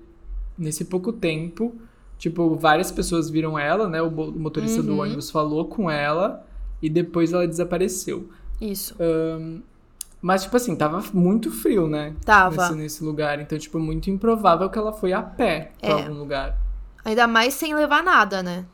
nesse 0.56 0.86
pouco 0.86 1.12
tempo. 1.12 1.76
Tipo, 2.20 2.56
várias 2.56 2.92
pessoas 2.92 3.32
viram 3.32 3.58
ela, 3.58 3.90
né? 3.90 4.00
O 4.00 4.12
motorista 4.12 4.82
uhum. 4.82 4.86
do 4.86 4.98
ônibus 5.00 5.32
falou 5.32 5.66
com 5.66 5.90
ela 5.90 6.46
e 6.80 6.88
depois 6.88 7.34
ela 7.34 7.48
desapareceu. 7.48 8.30
Isso. 8.62 8.96
Um, 9.00 9.64
mas, 10.22 10.44
tipo 10.44 10.56
assim, 10.56 10.76
tava 10.76 11.04
muito 11.14 11.52
frio, 11.52 11.88
né? 11.88 12.14
Tava. 12.24 12.62
Nesse, 12.62 12.76
nesse 12.76 13.04
lugar. 13.04 13.40
Então, 13.40 13.58
tipo, 13.58 13.80
muito 13.80 14.10
improvável 14.10 14.70
que 14.70 14.78
ela 14.78 14.94
foi 14.94 15.14
a 15.14 15.22
pé 15.22 15.72
pra 15.80 15.90
é. 15.90 15.94
algum 15.94 16.14
lugar. 16.14 16.58
Ainda 17.04 17.26
mais 17.26 17.56
sem 17.56 17.74
levar 17.74 18.04
nada, 18.04 18.44
né? 18.44 18.66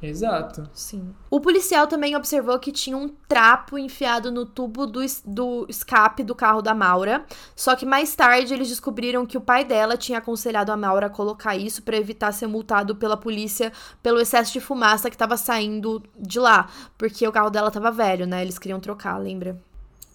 Exato. 0.00 0.68
Sim. 0.72 1.12
O 1.28 1.40
policial 1.40 1.86
também 1.86 2.14
observou 2.16 2.58
que 2.58 2.70
tinha 2.70 2.96
um 2.96 3.08
trapo 3.28 3.76
enfiado 3.76 4.30
no 4.30 4.46
tubo 4.46 4.86
do, 4.86 5.00
do 5.24 5.66
escape 5.68 6.22
do 6.22 6.34
carro 6.34 6.62
da 6.62 6.72
Maura. 6.72 7.24
Só 7.54 7.74
que 7.74 7.84
mais 7.84 8.14
tarde 8.14 8.54
eles 8.54 8.68
descobriram 8.68 9.26
que 9.26 9.36
o 9.36 9.40
pai 9.40 9.64
dela 9.64 9.96
tinha 9.96 10.18
aconselhado 10.18 10.70
a 10.70 10.76
Maura 10.76 11.06
a 11.06 11.10
colocar 11.10 11.56
isso 11.56 11.82
para 11.82 11.96
evitar 11.96 12.32
ser 12.32 12.46
multado 12.46 12.94
pela 12.94 13.16
polícia 13.16 13.72
pelo 14.02 14.20
excesso 14.20 14.52
de 14.52 14.60
fumaça 14.60 15.10
que 15.10 15.16
estava 15.16 15.36
saindo 15.36 16.02
de 16.16 16.38
lá. 16.38 16.68
Porque 16.96 17.26
o 17.26 17.32
carro 17.32 17.50
dela 17.50 17.70
tava 17.70 17.90
velho, 17.90 18.26
né? 18.26 18.42
Eles 18.42 18.58
queriam 18.58 18.78
trocar, 18.78 19.18
lembra? 19.18 19.60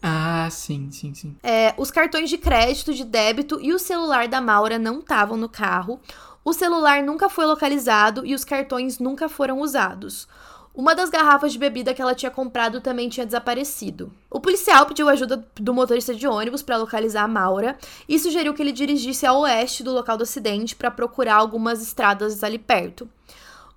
Ah, 0.06 0.50
sim, 0.52 0.92
sim, 0.92 1.14
sim. 1.14 1.38
É, 1.42 1.74
os 1.78 1.90
cartões 1.90 2.30
de 2.30 2.38
crédito, 2.38 2.94
de 2.94 3.06
débito 3.06 3.58
e 3.62 3.74
o 3.74 3.80
celular 3.80 4.28
da 4.28 4.42
Maura 4.42 4.78
não 4.78 5.00
estavam 5.00 5.38
no 5.38 5.48
carro. 5.48 5.98
O 6.44 6.52
celular 6.52 7.02
nunca 7.02 7.30
foi 7.30 7.46
localizado 7.46 8.26
e 8.26 8.36
os 8.36 8.44
cartões 8.44 9.00
nunca 9.00 9.30
foram 9.30 9.62
usados. 9.62 10.28
Uma 10.76 10.94
das 10.94 11.10
garrafas 11.10 11.54
de 11.54 11.60
bebida 11.60 11.94
que 11.94 12.02
ela 12.02 12.16
tinha 12.16 12.30
comprado 12.30 12.82
também 12.82 13.08
tinha 13.08 13.26
desaparecido. 13.26 14.12
O 14.30 14.42
policial 14.42 14.86
pediu 14.86 15.08
ajuda 15.08 15.48
do 15.56 15.74
motorista 15.74 16.14
de 16.14 16.28
ônibus 16.28 16.62
para 16.62 16.76
localizar 16.76 17.24
a 17.24 17.28
Maura 17.28 17.78
e 18.10 18.20
sugeriu 18.20 18.54
que 18.54 18.62
ele 18.62 18.74
dirigisse 18.74 19.26
a 19.26 19.32
oeste 19.34 19.84
do 19.84 19.94
local 19.94 20.18
do 20.18 20.24
acidente 20.24 20.76
para 20.76 20.92
procurar 20.92 21.36
algumas 21.36 21.82
estradas 21.82 22.44
ali 22.44 22.60
perto. 22.60 23.08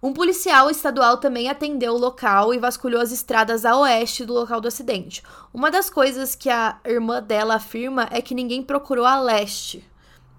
Um 0.06 0.12
policial 0.12 0.70
estadual 0.70 1.16
também 1.16 1.48
atendeu 1.48 1.94
o 1.94 1.98
local 1.98 2.54
e 2.54 2.60
vasculhou 2.60 3.00
as 3.00 3.10
estradas 3.10 3.64
a 3.64 3.76
oeste 3.76 4.24
do 4.24 4.34
local 4.34 4.60
do 4.60 4.68
acidente. 4.68 5.20
Uma 5.52 5.68
das 5.68 5.90
coisas 5.90 6.36
que 6.36 6.48
a 6.48 6.78
irmã 6.86 7.20
dela 7.20 7.56
afirma 7.56 8.06
é 8.12 8.22
que 8.22 8.32
ninguém 8.32 8.62
procurou 8.62 9.04
a 9.04 9.18
leste 9.18 9.84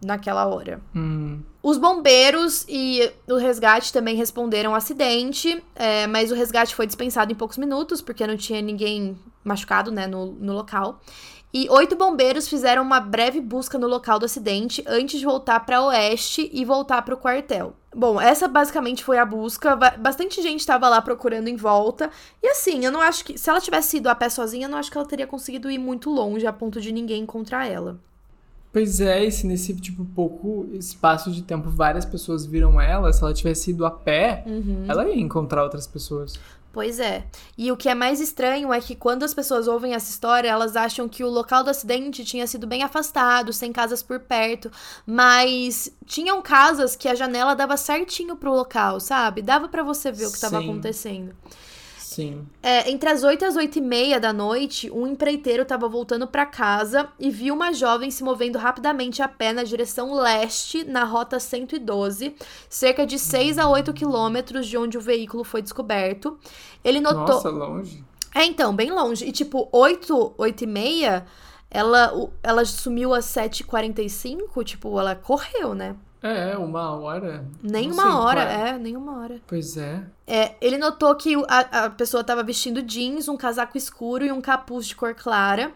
naquela 0.02 0.46
hora. 0.46 0.80
Hum. 0.96 1.42
Os 1.62 1.78
bombeiros 1.78 2.64
e 2.70 3.12
o 3.28 3.36
resgate 3.36 3.92
também 3.92 4.16
responderam 4.16 4.70
ao 4.70 4.78
acidente, 4.78 5.62
é, 5.76 6.08
mas 6.08 6.32
o 6.32 6.34
resgate 6.34 6.74
foi 6.74 6.88
dispensado 6.88 7.30
em 7.34 7.36
poucos 7.36 7.58
minutos, 7.58 8.02
porque 8.02 8.26
não 8.26 8.38
tinha 8.38 8.62
ninguém 8.62 9.20
machucado 9.44 9.92
né, 9.92 10.08
no, 10.08 10.28
no 10.28 10.54
local. 10.54 11.02
E 11.54 11.70
oito 11.70 11.96
bombeiros 11.96 12.48
fizeram 12.48 12.84
uma 12.84 13.00
breve 13.00 13.40
busca 13.40 13.78
no 13.78 13.88
local 13.88 14.20
do 14.20 14.26
acidente 14.26 14.84
antes 14.86 15.20
de 15.20 15.26
voltar 15.26 15.62
para 15.62 15.82
oeste 15.82 16.50
e 16.54 16.66
voltar 16.66 17.02
para 17.04 17.14
o 17.14 17.18
quartel. 17.18 17.74
Bom, 17.96 18.20
essa 18.20 18.48
basicamente 18.48 19.04
foi 19.04 19.18
a 19.18 19.26
busca. 19.26 19.76
Bastante 19.76 20.42
gente 20.42 20.60
estava 20.60 20.90
lá 20.90 21.02
procurando 21.02 21.48
em 21.48 21.56
volta. 21.56 22.12
E 22.44 22.48
assim, 22.48 22.84
eu 22.84 22.92
não 22.92 23.02
acho 23.02 23.24
que. 23.24 23.38
Se 23.38 23.50
ela 23.50 23.62
tivesse 23.62 23.98
ido 23.98 24.10
a 24.10 24.16
pé 24.16 24.30
sozinha, 24.30 24.66
eu 24.66 24.70
não 24.70 24.78
acho 24.78 24.92
que 24.92 24.98
ela 24.98 25.08
teria 25.08 25.26
conseguido 25.26 25.72
ir 25.72 25.78
muito 25.78 26.10
longe 26.10 26.46
a 26.46 26.54
ponto 26.54 26.82
de 26.82 26.92
ninguém 26.92 27.24
encontrar 27.24 27.66
ela. 27.66 27.98
Pois 28.72 29.00
é, 29.00 29.24
e 29.24 29.32
se 29.32 29.48
nesse 29.48 29.74
tipo 29.76 30.06
pouco 30.06 30.68
espaço 30.74 31.32
de 31.32 31.42
tempo 31.42 31.70
várias 31.70 32.06
pessoas 32.06 32.46
viram 32.46 32.80
ela, 32.80 33.12
se 33.12 33.24
ela 33.24 33.34
tivesse 33.34 33.72
ido 33.72 33.86
a 33.86 33.90
pé, 33.90 34.44
uhum. 34.46 34.86
ela 34.88 35.10
ia 35.10 35.20
encontrar 35.20 35.64
outras 35.64 35.88
pessoas. 35.88 36.40
Pois 36.78 37.00
é. 37.00 37.26
E 37.58 37.72
o 37.72 37.76
que 37.76 37.90
é 37.90 37.96
mais 37.96 38.22
estranho 38.22 38.72
é 38.72 38.80
que 38.80 38.96
quando 38.96 39.24
as 39.24 39.34
pessoas 39.34 39.68
ouvem 39.68 39.96
essa 39.96 40.12
história, 40.12 40.48
elas 40.48 40.76
acham 40.76 41.10
que 41.10 41.24
o 41.24 41.28
local 41.28 41.64
do 41.64 41.72
acidente 41.72 42.24
tinha 42.24 42.46
sido 42.46 42.68
bem 42.68 42.84
afastado, 42.84 43.52
sem 43.52 43.74
casas 43.74 44.04
por 44.04 44.20
perto, 44.20 44.72
mas 45.04 45.92
tinham 46.06 46.40
casas 46.40 46.96
que 46.96 47.08
a 47.08 47.16
janela 47.16 47.56
dava 47.56 47.76
certinho 47.78 48.36
pro 48.36 48.54
local, 48.54 49.00
sabe? 49.00 49.42
Dava 49.42 49.68
para 49.68 49.82
você 49.82 50.12
ver 50.12 50.28
o 50.28 50.30
que 50.30 50.36
estava 50.36 50.60
acontecendo. 50.60 51.36
Sim. 52.18 52.48
É, 52.64 52.90
entre 52.90 53.10
as 53.10 53.24
8 53.24 53.44
e 53.44 53.46
as 53.46 53.56
8 53.56 53.78
e 53.78 53.82
meia 53.82 54.20
da 54.20 54.34
noite, 54.34 54.90
um 54.90 55.06
empreiteiro 55.06 55.62
estava 55.62 55.88
voltando 55.88 56.26
para 56.26 56.48
casa 56.48 57.08
e 57.20 57.30
viu 57.30 57.54
uma 57.54 57.72
jovem 57.72 58.10
se 58.10 58.24
movendo 58.24 58.58
rapidamente 58.58 59.22
a 59.22 59.28
pé 59.28 59.54
na 59.54 59.64
direção 59.64 60.16
leste, 60.16 60.84
na 60.84 61.04
rota 61.04 61.40
112, 61.40 62.36
cerca 62.68 63.06
de 63.06 63.20
6 63.20 63.60
a 63.60 63.70
8 63.70 63.94
quilômetros 63.94 64.66
de 64.66 64.76
onde 64.76 64.98
o 64.98 65.02
veículo 65.02 65.44
foi 65.44 65.62
descoberto. 65.62 66.40
Ele 66.84 67.00
notou. 67.00 67.36
Nossa, 67.36 67.50
longe. 67.52 68.04
É, 68.34 68.44
então, 68.46 68.76
bem 68.76 68.90
longe. 68.92 69.24
E 69.24 69.32
tipo, 69.32 69.70
8, 69.72 70.34
8 70.40 70.64
e 70.64 70.68
meia, 70.68 71.24
ela, 71.70 72.32
ela 72.42 72.66
sumiu 72.66 73.14
às 73.14 73.26
7h45, 73.26 74.64
tipo, 74.64 75.00
ela 75.00 75.14
correu, 75.14 75.76
né? 75.76 75.96
É, 76.28 76.58
uma 76.58 76.92
hora. 76.96 77.46
Nem 77.62 77.92
uma 77.92 78.20
hora, 78.20 78.42
é. 78.44 78.70
é, 78.70 78.78
nem 78.78 78.96
uma 78.96 79.20
hora. 79.20 79.40
Pois 79.48 79.78
é. 79.78 80.04
É, 80.26 80.56
ele 80.60 80.78
notou 80.78 81.16
que 81.16 81.36
a, 81.48 81.86
a 81.86 81.90
pessoa 81.90 82.22
estava 82.22 82.44
vestindo 82.44 82.82
jeans, 82.82 83.28
um 83.28 83.38
casaco 83.38 83.78
escuro 83.78 84.26
e 84.26 84.32
um 84.32 84.42
capuz 84.42 84.88
de 84.88 84.96
cor 84.96 85.14
clara. 85.16 85.72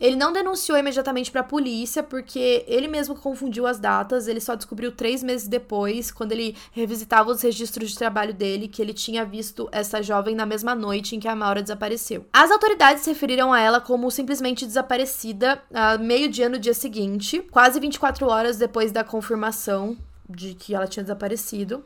Ele 0.00 0.16
não 0.16 0.32
denunciou 0.32 0.78
imediatamente 0.78 1.30
para 1.30 1.40
a 1.40 1.44
polícia 1.44 2.02
porque 2.02 2.64
ele 2.66 2.88
mesmo 2.88 3.14
confundiu 3.14 3.66
as 3.66 3.78
datas. 3.78 4.28
Ele 4.28 4.40
só 4.40 4.54
descobriu 4.54 4.92
três 4.92 5.22
meses 5.22 5.48
depois, 5.48 6.10
quando 6.10 6.32
ele 6.32 6.56
revisitava 6.72 7.30
os 7.30 7.42
registros 7.42 7.90
de 7.90 7.98
trabalho 7.98 8.34
dele, 8.34 8.68
que 8.68 8.82
ele 8.82 8.92
tinha 8.92 9.24
visto 9.24 9.68
essa 9.72 10.02
jovem 10.02 10.34
na 10.34 10.46
mesma 10.46 10.74
noite 10.74 11.16
em 11.16 11.20
que 11.20 11.28
a 11.28 11.36
Maura 11.36 11.62
desapareceu. 11.62 12.26
As 12.32 12.50
autoridades 12.50 13.02
se 13.02 13.10
referiram 13.10 13.52
a 13.52 13.60
ela 13.60 13.80
como 13.80 14.10
simplesmente 14.10 14.66
desaparecida 14.66 15.62
a 15.72 15.98
meio-dia 15.98 16.48
no 16.48 16.58
dia 16.58 16.74
seguinte, 16.74 17.40
quase 17.50 17.80
24 17.80 18.26
horas 18.26 18.56
depois 18.56 18.92
da 18.92 19.02
confirmação 19.04 19.96
de 20.28 20.54
que 20.54 20.74
ela 20.74 20.86
tinha 20.86 21.02
desaparecido. 21.02 21.84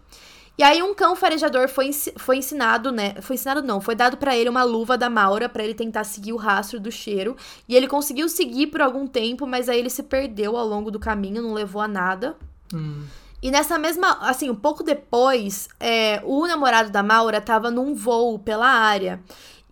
E 0.61 0.63
aí 0.63 0.83
um 0.83 0.93
cão 0.93 1.17
farejador 1.17 1.71
foi, 1.71 1.91
foi 2.19 2.37
ensinado, 2.37 2.93
né? 2.93 3.15
Foi 3.23 3.33
ensinado 3.33 3.63
não, 3.63 3.81
foi 3.81 3.95
dado 3.95 4.19
para 4.19 4.37
ele 4.37 4.51
uma 4.51 4.63
luva 4.63 4.99
da 4.99 5.09
Maura 5.09 5.49
para 5.49 5.65
ele 5.65 5.73
tentar 5.73 6.05
seguir 6.05 6.35
o 6.35 6.37
rastro 6.37 6.79
do 6.79 6.93
cheiro. 6.93 7.35
E 7.67 7.75
ele 7.75 7.89
conseguiu 7.89 8.29
seguir 8.29 8.67
por 8.67 8.83
algum 8.83 9.07
tempo, 9.07 9.47
mas 9.47 9.71
aí 9.71 9.79
ele 9.79 9.89
se 9.89 10.03
perdeu 10.03 10.59
ao 10.59 10.67
longo 10.67 10.91
do 10.91 10.99
caminho, 11.01 11.41
não 11.41 11.55
levou 11.55 11.81
a 11.81 11.89
nada. 11.89 12.37
Hum. 12.75 13.07
E 13.43 13.51
nessa 13.51 13.79
mesma, 13.79 14.19
assim, 14.21 14.51
um 14.51 14.55
pouco 14.55 14.83
depois, 14.83 15.67
é, 15.81 16.21
o 16.27 16.47
namorado 16.47 16.91
da 16.91 17.03
Maura 17.03 17.41
tava 17.41 17.71
num 17.71 17.95
voo 17.95 18.39
pela 18.39 18.69
área. 18.69 19.19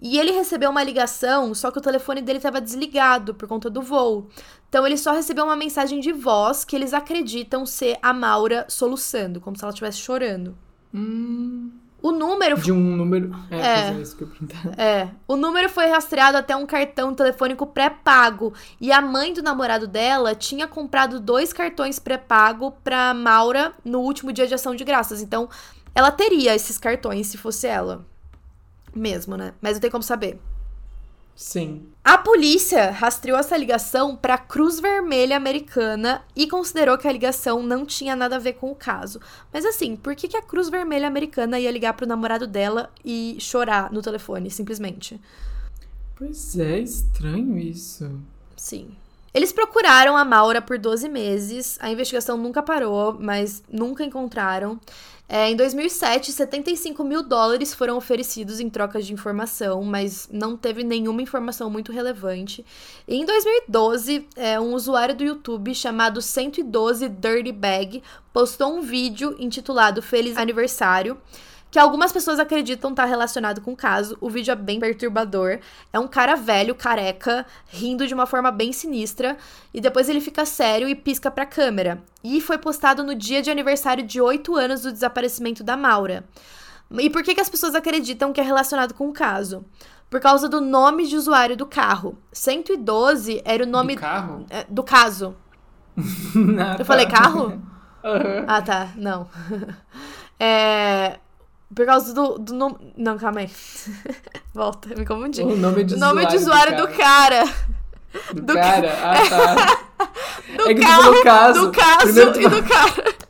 E 0.01 0.19
ele 0.19 0.31
recebeu 0.31 0.71
uma 0.71 0.83
ligação, 0.83 1.55
só 1.55 1.71
que 1.71 1.77
o 1.77 1.83
telefone 1.83 2.23
dele 2.23 2.39
estava 2.39 2.63
desligado 2.63 3.35
por 3.35 3.47
conta 3.47 3.69
do 3.69 3.83
voo. 3.83 4.31
Então 4.71 4.87
ele 4.87 4.97
só 4.97 5.13
recebeu 5.13 5.45
uma 5.45 5.55
mensagem 5.55 6.01
de 6.01 6.15
voz 6.15 6.65
que 6.65 6.75
eles 6.75 6.95
acreditam 6.95 7.67
ser 7.67 7.99
a 8.01 8.15
Maura 8.15 8.65
soluçando, 8.71 9.39
como 9.39 9.55
se 9.55 9.63
ela 9.63 9.71
estivesse 9.71 9.99
chorando. 9.99 10.57
Hum. 10.95 11.71
O 12.01 12.13
número. 12.13 12.57
De 12.61 12.71
um 12.71 12.97
número. 12.97 13.35
É, 13.51 13.57
é, 13.57 13.91
é 13.91 14.01
isso 14.01 14.17
que 14.17 14.23
eu 14.23 14.31
É. 14.77 15.09
O 15.27 15.37
número 15.37 15.69
foi 15.69 15.87
rastreado 15.87 16.37
até 16.37 16.55
um 16.55 16.65
cartão 16.65 17.13
telefônico 17.13 17.67
pré-pago. 17.67 18.55
E 18.81 18.93
a 18.93 19.01
mãe 19.01 19.33
do 19.33 19.43
namorado 19.43 19.89
dela 19.89 20.35
tinha 20.35 20.69
comprado 20.69 21.19
dois 21.19 21.53
cartões 21.53 21.99
pré-pago 21.99 22.73
pra 22.85 23.13
Maura 23.13 23.73
no 23.85 24.01
último 24.01 24.33
dia 24.33 24.47
de 24.47 24.55
ação 24.55 24.77
de 24.77 24.85
graças. 24.85 25.21
Então, 25.21 25.49
ela 25.93 26.13
teria 26.13 26.55
esses 26.55 26.79
cartões 26.79 27.27
se 27.27 27.37
fosse 27.37 27.67
ela. 27.67 28.07
Mesmo, 28.95 29.37
né? 29.37 29.53
Mas 29.61 29.75
não 29.75 29.81
tem 29.81 29.91
como 29.91 30.03
saber. 30.03 30.39
Sim. 31.39 31.87
A 32.03 32.19
polícia 32.19 32.91
rastreou 32.91 33.39
essa 33.39 33.57
ligação 33.57 34.17
para 34.17 34.35
a 34.35 34.39
Cruz 34.39 34.81
Vermelha 34.81 35.37
Americana 35.37 36.25
e 36.35 36.49
considerou 36.49 36.99
que 36.99 37.07
a 37.07 37.13
ligação 37.13 37.63
não 37.63 37.87
tinha 37.87 38.17
nada 38.17 38.35
a 38.35 38.41
ver 38.41 38.55
com 38.55 38.73
o 38.73 38.75
caso. 38.75 39.21
Mas 39.53 39.65
assim, 39.65 39.95
por 39.95 40.17
que, 40.17 40.27
que 40.27 40.37
a 40.37 40.43
Cruz 40.43 40.69
Vermelha 40.69 41.07
Americana 41.07 41.61
ia 41.61 41.71
ligar 41.71 41.93
pro 41.93 42.09
namorado 42.09 42.45
dela 42.45 42.91
e 43.05 43.37
chorar 43.39 43.93
no 43.93 44.03
telefone, 44.03 44.51
simplesmente? 44.51 45.21
Pois 46.17 46.59
é, 46.59 46.81
estranho 46.81 47.57
isso. 47.57 48.11
Sim. 48.57 48.97
Eles 49.33 49.53
procuraram 49.53 50.17
a 50.17 50.25
Maura 50.25 50.61
por 50.61 50.77
12 50.77 51.09
meses, 51.09 51.79
a 51.81 51.89
investigação 51.89 52.37
nunca 52.37 52.65
parou, 52.65 53.17
mas 53.17 53.63
nunca 53.71 54.03
encontraram. 54.03 54.81
É, 55.31 55.51
em 55.51 55.57
2007, 55.57 56.33
75 56.33 57.05
mil 57.05 57.23
dólares 57.23 57.75
foram 57.75 57.99
oferecidos 57.99 58.61
em 58.61 58.71
trocas 58.71 59.07
de 59.07 59.13
informação, 59.13 59.83
mas 59.83 60.27
não 60.33 60.57
teve 60.57 60.83
nenhuma 60.83 61.21
informação 61.21 61.69
muito 61.69 61.93
relevante. 61.93 62.65
E 63.07 63.15
em 63.15 63.27
2012, 63.27 64.27
é, 64.35 64.59
um 64.59 64.73
usuário 64.73 65.15
do 65.15 65.23
YouTube 65.23 65.75
chamado 65.75 66.23
112 66.23 67.11
Dirty 67.11 67.53
Bag 67.53 68.03
postou 68.33 68.75
um 68.75 68.81
vídeo 68.81 69.37
intitulado 69.39 70.01
Feliz 70.01 70.39
Aniversário 70.39 71.21
que 71.71 71.79
algumas 71.79 72.13
pessoas 72.13 72.39
acreditam 72.39 72.91
estar 72.91 73.03
tá 73.03 73.09
relacionado 73.09 73.61
com 73.61 73.73
o 73.73 73.77
caso. 73.77 74.17
O 74.21 74.31
vídeo 74.31 74.53
é 74.53 74.57
bem 74.57 74.81
perturbador. 74.81 75.59
É 75.93 75.99
um 75.99 76.09
cara 76.09 76.35
velho, 76.35 76.75
careca, 76.75 77.45
rindo 77.69 78.07
de 78.07 78.15
uma 78.15 78.27
forma 78.27 78.51
bem 78.51 78.73
sinistra, 78.73 79.37
e 79.73 79.81
depois 79.81 80.09
ele 80.09 80.21
fica 80.21 80.45
sério 80.47 80.89
e 80.89 80.95
pisca 80.95 81.31
pra 81.31 81.45
câmera. 81.45 82.03
E 82.25 82.41
foi 82.41 82.59
postado 82.59 83.05
no 83.05 83.15
dia 83.15 83.43
de 83.43 83.51
aniversário 83.51 84.05
de 84.05 84.21
8 84.21 84.55
anos 84.57 84.83
do 84.83 84.93
desaparecimento 84.93 85.63
da 85.63 85.77
Maura. 85.77 86.25
E 86.91 87.11
por 87.11 87.23
que, 87.23 87.35
que 87.35 87.41
as 87.41 87.51
pessoas 87.51 87.75
acreditam 87.75 88.33
que 88.33 88.41
é 88.41 88.45
relacionado 88.45 88.95
com 88.95 89.09
o 89.09 89.13
caso? 89.13 89.65
Por 90.09 90.21
causa 90.21 90.49
do 90.49 90.61
nome 90.61 91.07
de 91.07 91.17
usuário 91.17 91.55
do 91.55 91.67
carro. 91.67 92.17
112 92.33 93.43
era 93.45 93.63
o 93.63 93.67
nome. 93.67 93.95
Do 93.95 94.01
carro? 94.01 94.47
É, 94.49 94.65
do 94.67 94.83
caso. 94.83 95.37
ah, 95.99 96.77
Eu 96.79 96.85
falei 96.85 97.07
carro? 97.07 97.61
Uhum. 97.99 98.45
Ah, 98.47 98.63
tá. 98.63 98.91
Não. 98.95 99.29
é. 100.39 101.19
Por 101.75 101.85
causa 101.85 102.15
do, 102.15 102.39
do 102.39 102.55
nome. 102.55 102.77
Não, 102.97 103.19
calma 103.19 103.41
aí. 103.41 103.51
Volta, 104.55 104.89
me 104.97 105.05
confundi. 105.05 105.43
O 105.43 105.57
nome 105.57 105.85
de 105.85 105.95
o 105.95 105.99
nome 105.99 106.23
usuário, 106.23 106.29
de 106.29 106.37
usuário 106.37 106.77
do 106.77 106.89
cara. 106.89 107.45
Do, 108.33 108.43
do 108.43 108.55
cara? 108.55 108.89
Ca... 108.89 109.13
Ah, 109.13 109.29
tá. 109.29 110.07
do 110.57 110.71
é 110.71 110.75
que 110.75 110.81
carro, 110.81 111.13
do 111.13 111.23
caso. 111.23 111.61
Do 111.67 111.73
caso 111.73 112.21
e 112.41 112.49
do 112.49 112.63
cara. 112.63 113.19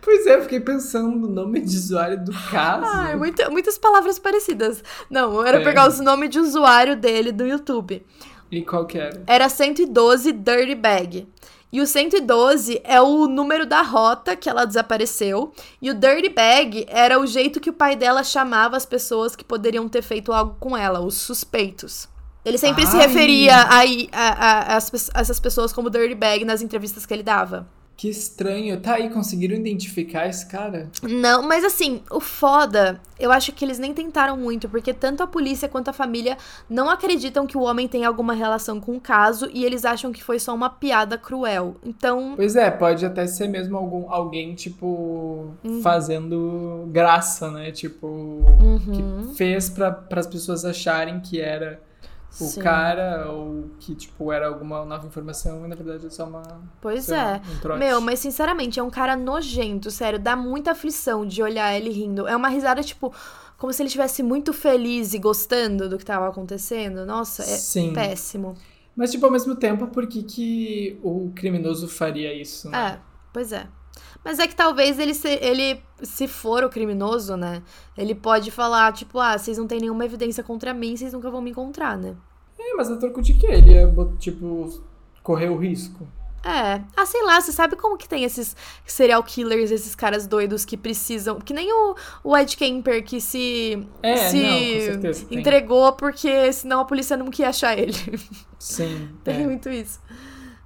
Pois 0.00 0.24
é, 0.24 0.36
eu 0.36 0.42
fiquei 0.42 0.60
pensando 0.60 1.16
no 1.16 1.26
nome 1.26 1.58
de 1.58 1.76
usuário 1.76 2.24
do 2.24 2.30
caso. 2.48 2.86
Ah, 2.86 3.16
muita, 3.16 3.50
muitas 3.50 3.76
palavras 3.76 4.20
parecidas. 4.20 4.84
Não, 5.10 5.44
era 5.44 5.58
é. 5.58 5.64
por 5.64 5.74
causa 5.74 5.96
do 5.96 6.04
nome 6.04 6.28
de 6.28 6.38
usuário 6.38 6.94
dele 6.94 7.32
do 7.32 7.44
YouTube. 7.44 8.06
E 8.48 8.62
qual 8.62 8.86
que 8.86 8.98
era? 8.98 9.20
Era 9.26 9.48
112 9.48 10.30
Dirty 10.30 10.76
Bag. 10.76 11.28
E 11.72 11.80
o 11.80 11.86
112 11.86 12.80
é 12.84 13.00
o 13.00 13.26
número 13.26 13.66
da 13.66 13.82
rota 13.82 14.36
que 14.36 14.48
ela 14.48 14.64
desapareceu. 14.64 15.52
E 15.82 15.90
o 15.90 15.94
Dirty 15.94 16.28
Bag 16.28 16.86
era 16.88 17.18
o 17.20 17.26
jeito 17.26 17.60
que 17.60 17.68
o 17.70 17.72
pai 17.72 17.96
dela 17.96 18.22
chamava 18.22 18.76
as 18.76 18.86
pessoas 18.86 19.34
que 19.36 19.44
poderiam 19.44 19.88
ter 19.88 20.02
feito 20.02 20.32
algo 20.32 20.56
com 20.60 20.76
ela, 20.76 21.00
os 21.00 21.14
suspeitos. 21.16 22.08
Ele 22.44 22.56
sempre 22.56 22.86
se 22.86 22.96
Ai. 22.96 23.06
referia 23.08 23.56
a, 23.56 23.80
a, 23.80 23.82
a- 24.12 24.74
a- 24.76 25.20
essas 25.20 25.40
pessoas 25.40 25.72
como 25.72 25.90
dirtbag 25.90 26.44
nas 26.44 26.62
entrevistas 26.62 27.04
que 27.04 27.12
ele 27.12 27.24
dava. 27.24 27.68
Que 27.96 28.10
estranho. 28.10 28.78
Tá 28.78 28.96
aí, 28.96 29.08
conseguiram 29.08 29.56
identificar 29.56 30.28
esse 30.28 30.44
cara? 30.46 30.90
Não, 31.02 31.42
mas 31.42 31.64
assim, 31.64 32.02
o 32.10 32.20
foda, 32.20 33.00
eu 33.18 33.32
acho 33.32 33.52
que 33.52 33.64
eles 33.64 33.78
nem 33.78 33.94
tentaram 33.94 34.36
muito, 34.36 34.68
porque 34.68 34.92
tanto 34.92 35.22
a 35.22 35.26
polícia 35.26 35.66
quanto 35.66 35.88
a 35.88 35.92
família 35.94 36.36
não 36.68 36.90
acreditam 36.90 37.46
que 37.46 37.56
o 37.56 37.62
homem 37.62 37.88
tem 37.88 38.04
alguma 38.04 38.34
relação 38.34 38.78
com 38.80 38.96
o 38.96 39.00
caso 39.00 39.48
e 39.50 39.64
eles 39.64 39.86
acham 39.86 40.12
que 40.12 40.22
foi 40.22 40.38
só 40.38 40.54
uma 40.54 40.68
piada 40.68 41.16
cruel. 41.16 41.76
Então, 41.82 42.34
Pois 42.36 42.54
é, 42.54 42.70
pode 42.70 43.06
até 43.06 43.26
ser 43.26 43.48
mesmo 43.48 43.78
algum, 43.78 44.10
alguém, 44.12 44.54
tipo, 44.54 45.54
fazendo 45.82 46.88
graça, 46.92 47.50
né? 47.50 47.70
Tipo, 47.70 48.06
Uhum. 48.60 49.28
que 49.28 49.34
fez 49.36 49.70
para 49.70 50.04
as 50.10 50.26
pessoas 50.26 50.64
acharem 50.66 51.18
que 51.20 51.40
era 51.40 51.80
o 52.40 52.44
Sim. 52.44 52.60
cara 52.60 53.30
ou 53.30 53.70
que, 53.78 53.94
tipo, 53.94 54.30
era 54.30 54.48
alguma 54.48 54.84
nova 54.84 55.06
informação 55.06 55.64
e 55.64 55.68
na 55.68 55.74
verdade 55.74 56.06
é 56.06 56.10
só 56.10 56.26
uma. 56.26 56.42
pois 56.80 57.08
é. 57.08 57.40
um. 57.64 57.76
Meu, 57.78 58.00
mas 58.00 58.18
sinceramente, 58.18 58.78
é 58.78 58.82
um 58.82 58.90
cara 58.90 59.16
nojento, 59.16 59.90
sério, 59.90 60.18
dá 60.18 60.36
muita 60.36 60.72
aflição 60.72 61.24
de 61.26 61.42
olhar 61.42 61.74
ele 61.74 61.90
rindo. 61.90 62.26
É 62.28 62.36
uma 62.36 62.48
risada, 62.48 62.82
tipo, 62.82 63.12
como 63.56 63.72
se 63.72 63.82
ele 63.82 63.88
estivesse 63.88 64.22
muito 64.22 64.52
feliz 64.52 65.14
e 65.14 65.18
gostando 65.18 65.88
do 65.88 65.96
que 65.96 66.04
tava 66.04 66.28
acontecendo. 66.28 67.06
Nossa, 67.06 67.42
é 67.42 67.56
Sim. 67.56 67.92
péssimo. 67.92 68.54
Mas, 68.94 69.10
tipo, 69.10 69.26
ao 69.26 69.32
mesmo 69.32 69.54
tempo, 69.54 69.86
por 69.88 70.06
que, 70.06 70.22
que 70.22 70.98
o 71.02 71.30
criminoso 71.34 71.86
faria 71.88 72.32
isso, 72.32 72.70
né? 72.70 72.94
É, 72.94 72.98
pois 73.32 73.52
é. 73.52 73.66
Mas 74.26 74.40
é 74.40 74.48
que 74.48 74.56
talvez 74.56 74.98
ele 74.98 75.14
se, 75.14 75.38
ele, 75.40 75.80
se 76.02 76.26
for 76.26 76.64
o 76.64 76.68
criminoso, 76.68 77.36
né? 77.36 77.62
Ele 77.96 78.12
pode 78.12 78.50
falar, 78.50 78.92
tipo, 78.92 79.20
ah, 79.20 79.38
vocês 79.38 79.56
não 79.56 79.68
têm 79.68 79.78
nenhuma 79.78 80.04
evidência 80.04 80.42
contra 80.42 80.74
mim, 80.74 80.96
vocês 80.96 81.12
nunca 81.12 81.30
vão 81.30 81.40
me 81.40 81.50
encontrar, 81.50 81.96
né? 81.96 82.16
É, 82.58 82.74
mas 82.74 82.90
a 82.90 82.96
troco 82.96 83.22
de 83.22 83.34
quê? 83.34 83.46
Ele 83.46 83.74
ia, 83.74 83.88
tipo, 84.18 84.82
correr 85.22 85.48
o 85.48 85.56
risco. 85.56 86.04
É. 86.44 86.82
Ah, 86.96 87.06
sei 87.06 87.22
lá, 87.22 87.40
você 87.40 87.52
sabe 87.52 87.76
como 87.76 87.96
que 87.96 88.08
tem 88.08 88.24
esses 88.24 88.56
serial 88.84 89.22
killers, 89.22 89.70
esses 89.70 89.94
caras 89.94 90.26
doidos 90.26 90.64
que 90.64 90.76
precisam. 90.76 91.38
Que 91.38 91.54
nem 91.54 91.72
o, 91.72 91.94
o 92.24 92.36
Ed 92.36 92.56
Kemper 92.56 93.04
que 93.04 93.20
se. 93.20 93.86
É, 94.02 94.16
se 94.28 94.42
não, 94.42 94.58
com 94.58 94.80
certeza. 94.80 95.26
Entregou 95.30 95.92
porque 95.92 96.52
senão 96.52 96.80
a 96.80 96.84
polícia 96.84 97.16
não 97.16 97.30
queria 97.30 97.50
achar 97.50 97.78
ele. 97.78 97.94
Sim. 98.58 99.08
Tem 99.22 99.42
é. 99.42 99.46
muito 99.46 99.68
isso. 99.68 100.00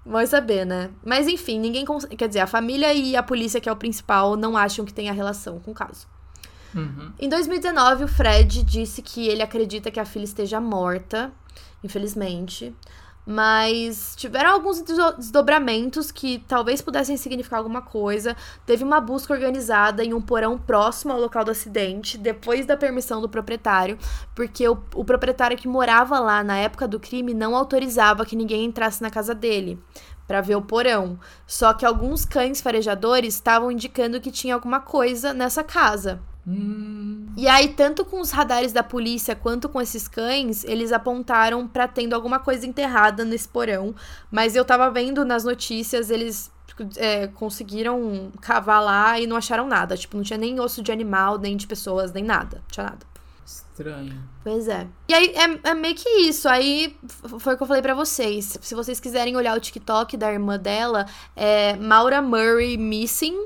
Vai 0.04 0.26
saber, 0.26 0.64
né? 0.64 0.90
Mas 1.04 1.28
enfim, 1.28 1.58
ninguém. 1.60 1.84
cons- 1.84 2.06
Quer 2.06 2.26
dizer, 2.28 2.40
a 2.40 2.46
família 2.46 2.92
e 2.94 3.14
a 3.14 3.22
polícia, 3.22 3.60
que 3.60 3.68
é 3.68 3.72
o 3.72 3.76
principal, 3.76 4.36
não 4.36 4.56
acham 4.56 4.84
que 4.84 4.92
tenha 4.94 5.12
relação 5.12 5.58
com 5.60 5.70
o 5.70 5.74
caso. 5.74 6.06
Uhum. 6.74 7.12
Em 7.18 7.28
2019, 7.28 8.04
o 8.04 8.08
Fred 8.08 8.62
disse 8.62 9.02
que 9.02 9.26
ele 9.28 9.42
acredita 9.42 9.90
que 9.90 9.98
a 10.00 10.04
filha 10.04 10.24
esteja 10.24 10.60
morta, 10.60 11.32
infelizmente. 11.84 12.74
Mas 13.32 14.16
tiveram 14.16 14.50
alguns 14.50 14.82
desdobramentos 14.82 16.10
que 16.10 16.42
talvez 16.48 16.82
pudessem 16.82 17.16
significar 17.16 17.60
alguma 17.60 17.80
coisa. 17.80 18.36
Teve 18.66 18.82
uma 18.82 19.00
busca 19.00 19.32
organizada 19.32 20.02
em 20.02 20.12
um 20.12 20.20
porão 20.20 20.58
próximo 20.58 21.12
ao 21.12 21.20
local 21.20 21.44
do 21.44 21.52
acidente, 21.52 22.18
depois 22.18 22.66
da 22.66 22.76
permissão 22.76 23.20
do 23.20 23.28
proprietário, 23.28 23.96
porque 24.34 24.68
o, 24.68 24.76
o 24.96 25.04
proprietário 25.04 25.56
que 25.56 25.68
morava 25.68 26.18
lá 26.18 26.42
na 26.42 26.56
época 26.56 26.88
do 26.88 26.98
crime 26.98 27.32
não 27.32 27.54
autorizava 27.54 28.26
que 28.26 28.34
ninguém 28.34 28.64
entrasse 28.64 29.00
na 29.00 29.10
casa 29.10 29.32
dele 29.32 29.80
para 30.26 30.40
ver 30.40 30.56
o 30.56 30.62
porão. 30.62 31.16
Só 31.46 31.72
que 31.72 31.86
alguns 31.86 32.24
cães 32.24 32.60
farejadores 32.60 33.34
estavam 33.34 33.70
indicando 33.70 34.20
que 34.20 34.32
tinha 34.32 34.54
alguma 34.54 34.80
coisa 34.80 35.32
nessa 35.32 35.62
casa. 35.62 36.20
Hum, 36.50 37.26
E 37.36 37.46
aí, 37.48 37.68
tanto 37.68 38.04
com 38.04 38.20
os 38.20 38.30
radares 38.30 38.72
da 38.72 38.82
polícia 38.82 39.36
quanto 39.36 39.68
com 39.68 39.80
esses 39.80 40.08
cães, 40.08 40.64
eles 40.64 40.92
apontaram 40.92 41.66
pra 41.68 41.86
tendo 41.88 42.14
alguma 42.14 42.38
coisa 42.40 42.66
enterrada 42.66 43.24
nesse 43.24 43.48
porão. 43.48 43.94
Mas 44.30 44.56
eu 44.56 44.64
tava 44.64 44.90
vendo 44.90 45.24
nas 45.24 45.44
notícias, 45.44 46.10
eles 46.10 46.50
é, 46.96 47.28
conseguiram 47.28 48.32
cavar 48.40 48.82
lá 48.82 49.18
e 49.20 49.26
não 49.26 49.36
acharam 49.36 49.66
nada. 49.68 49.96
Tipo, 49.96 50.16
não 50.16 50.24
tinha 50.24 50.38
nem 50.38 50.58
osso 50.60 50.82
de 50.82 50.90
animal, 50.92 51.38
nem 51.38 51.56
de 51.56 51.66
pessoas, 51.66 52.12
nem 52.12 52.24
nada. 52.24 52.58
Não 52.58 52.64
tinha 52.70 52.84
nada. 52.86 53.06
estranho. 53.44 54.28
Pois 54.42 54.68
é. 54.68 54.88
E 55.08 55.14
aí, 55.14 55.34
é, 55.36 55.70
é 55.70 55.74
meio 55.74 55.94
que 55.94 56.08
isso. 56.22 56.48
Aí, 56.48 56.96
foi 57.38 57.54
o 57.54 57.56
que 57.56 57.62
eu 57.62 57.66
falei 57.66 57.82
pra 57.82 57.94
vocês. 57.94 58.56
Se 58.60 58.74
vocês 58.74 58.98
quiserem 59.00 59.36
olhar 59.36 59.56
o 59.56 59.60
TikTok 59.60 60.16
da 60.16 60.32
irmã 60.32 60.58
dela, 60.58 61.06
é 61.36 61.76
Maura 61.76 62.20
Murray 62.22 62.76
Missing. 62.76 63.36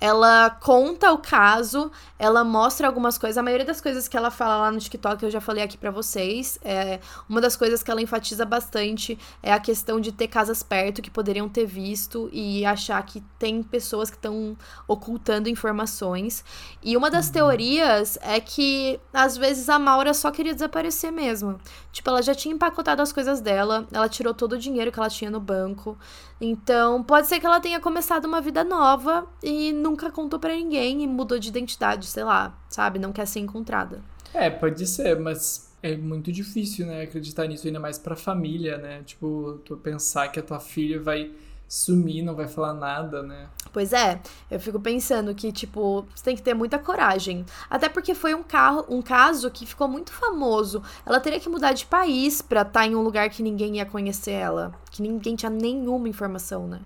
Ela 0.00 0.50
conta 0.50 1.12
o 1.12 1.18
caso, 1.18 1.90
ela 2.18 2.44
mostra 2.44 2.86
algumas 2.86 3.16
coisas. 3.16 3.38
A 3.38 3.42
maioria 3.42 3.64
das 3.64 3.80
coisas 3.80 4.06
que 4.06 4.16
ela 4.16 4.30
fala 4.30 4.58
lá 4.58 4.70
no 4.70 4.78
TikTok 4.78 5.22
eu 5.22 5.30
já 5.30 5.40
falei 5.40 5.64
aqui 5.64 5.78
pra 5.78 5.90
vocês. 5.90 6.58
É, 6.62 7.00
uma 7.28 7.40
das 7.40 7.56
coisas 7.56 7.82
que 7.82 7.90
ela 7.90 8.02
enfatiza 8.02 8.44
bastante 8.44 9.18
é 9.42 9.52
a 9.52 9.58
questão 9.58 10.00
de 10.00 10.12
ter 10.12 10.28
casas 10.28 10.62
perto 10.62 11.00
que 11.00 11.10
poderiam 11.10 11.48
ter 11.48 11.64
visto 11.64 12.28
e 12.32 12.64
achar 12.66 13.02
que 13.04 13.22
tem 13.38 13.62
pessoas 13.62 14.10
que 14.10 14.16
estão 14.16 14.56
ocultando 14.86 15.48
informações. 15.48 16.44
E 16.82 16.96
uma 16.96 17.10
das 17.10 17.30
teorias 17.30 18.18
é 18.20 18.40
que 18.40 19.00
às 19.12 19.36
vezes 19.36 19.68
a 19.68 19.78
Maura 19.78 20.12
só 20.12 20.30
queria 20.30 20.52
desaparecer 20.52 21.10
mesmo. 21.10 21.58
Tipo, 21.92 22.10
ela 22.10 22.22
já 22.22 22.34
tinha 22.34 22.54
empacotado 22.54 23.00
as 23.00 23.12
coisas 23.12 23.40
dela, 23.40 23.86
ela 23.92 24.08
tirou 24.08 24.34
todo 24.34 24.54
o 24.54 24.58
dinheiro 24.58 24.90
que 24.90 24.98
ela 24.98 25.08
tinha 25.08 25.30
no 25.30 25.40
banco. 25.40 25.96
Então, 26.40 27.02
pode 27.02 27.26
ser 27.26 27.38
que 27.40 27.46
ela 27.46 27.60
tenha 27.60 27.80
começado 27.80 28.24
uma 28.24 28.40
vida 28.40 28.64
nova 28.64 29.26
e 29.42 29.72
nunca 29.84 30.10
contou 30.10 30.40
pra 30.40 30.54
ninguém 30.54 31.02
e 31.02 31.06
mudou 31.06 31.38
de 31.38 31.48
identidade, 31.48 32.06
sei 32.06 32.24
lá, 32.24 32.58
sabe? 32.70 32.98
Não 32.98 33.12
quer 33.12 33.26
ser 33.26 33.40
encontrada. 33.40 34.00
É, 34.32 34.48
pode 34.48 34.86
ser, 34.86 35.20
mas 35.20 35.70
é 35.82 35.96
muito 35.96 36.32
difícil, 36.32 36.86
né, 36.86 37.02
acreditar 37.02 37.46
nisso, 37.46 37.66
ainda 37.66 37.78
mais 37.78 37.98
pra 37.98 38.16
família, 38.16 38.78
né? 38.78 39.02
Tipo, 39.04 39.60
tu 39.64 39.76
pensar 39.76 40.28
que 40.28 40.40
a 40.40 40.42
tua 40.42 40.58
filha 40.58 41.00
vai 41.00 41.30
sumir, 41.68 42.22
não 42.22 42.34
vai 42.34 42.48
falar 42.48 42.72
nada, 42.72 43.22
né? 43.22 43.48
Pois 43.72 43.92
é, 43.92 44.20
eu 44.50 44.58
fico 44.58 44.80
pensando 44.80 45.34
que, 45.34 45.52
tipo, 45.52 46.06
você 46.14 46.24
tem 46.24 46.36
que 46.36 46.42
ter 46.42 46.54
muita 46.54 46.78
coragem. 46.78 47.44
Até 47.68 47.88
porque 47.88 48.14
foi 48.14 48.34
um, 48.34 48.42
carro, 48.42 48.84
um 48.88 49.02
caso 49.02 49.50
que 49.50 49.66
ficou 49.66 49.88
muito 49.88 50.12
famoso. 50.12 50.82
Ela 51.04 51.20
teria 51.20 51.40
que 51.40 51.48
mudar 51.48 51.72
de 51.72 51.84
país 51.84 52.40
pra 52.40 52.62
estar 52.62 52.86
em 52.86 52.94
um 52.94 53.02
lugar 53.02 53.28
que 53.28 53.42
ninguém 53.42 53.76
ia 53.76 53.86
conhecer 53.86 54.32
ela. 54.32 54.72
Que 54.90 55.02
ninguém 55.02 55.36
tinha 55.36 55.50
nenhuma 55.50 56.08
informação, 56.08 56.66
né? 56.66 56.80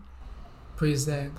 Pois 0.76 1.07
é. 1.09 1.30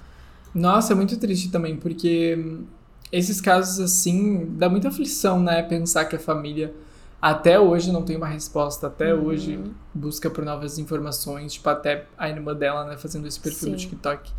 Nossa, 0.54 0.94
é 0.94 0.96
muito 0.96 1.18
triste 1.18 1.50
também, 1.52 1.76
porque 1.76 2.36
hum, 2.38 2.66
esses 3.12 3.40
casos 3.42 3.80
assim, 3.80 4.46
dá 4.58 4.70
muita 4.70 4.88
aflição, 4.90 5.40
né? 5.42 5.64
Pensar 5.64 6.06
que 6.06 6.16
a 6.16 6.20
família 6.20 6.74
até 7.22 7.60
hoje 7.60 7.92
não 7.92 8.04
tem 8.04 8.16
uma 8.16 8.28
resposta, 8.28 8.88
até 8.88 9.14
Uhum. 9.14 9.26
hoje 9.26 9.60
busca 9.94 10.30
por 10.30 10.46
novas 10.46 10.78
informações, 10.80 11.54
tipo, 11.54 11.70
até 11.70 12.06
a 12.18 12.30
irmã 12.30 12.56
dela, 12.56 12.86
né, 12.86 12.98
fazendo 12.98 13.28
esse 13.28 13.40
perfil 13.40 13.72
no 13.72 13.78
Sim. 13.80 13.88
TikTok. 13.90 14.32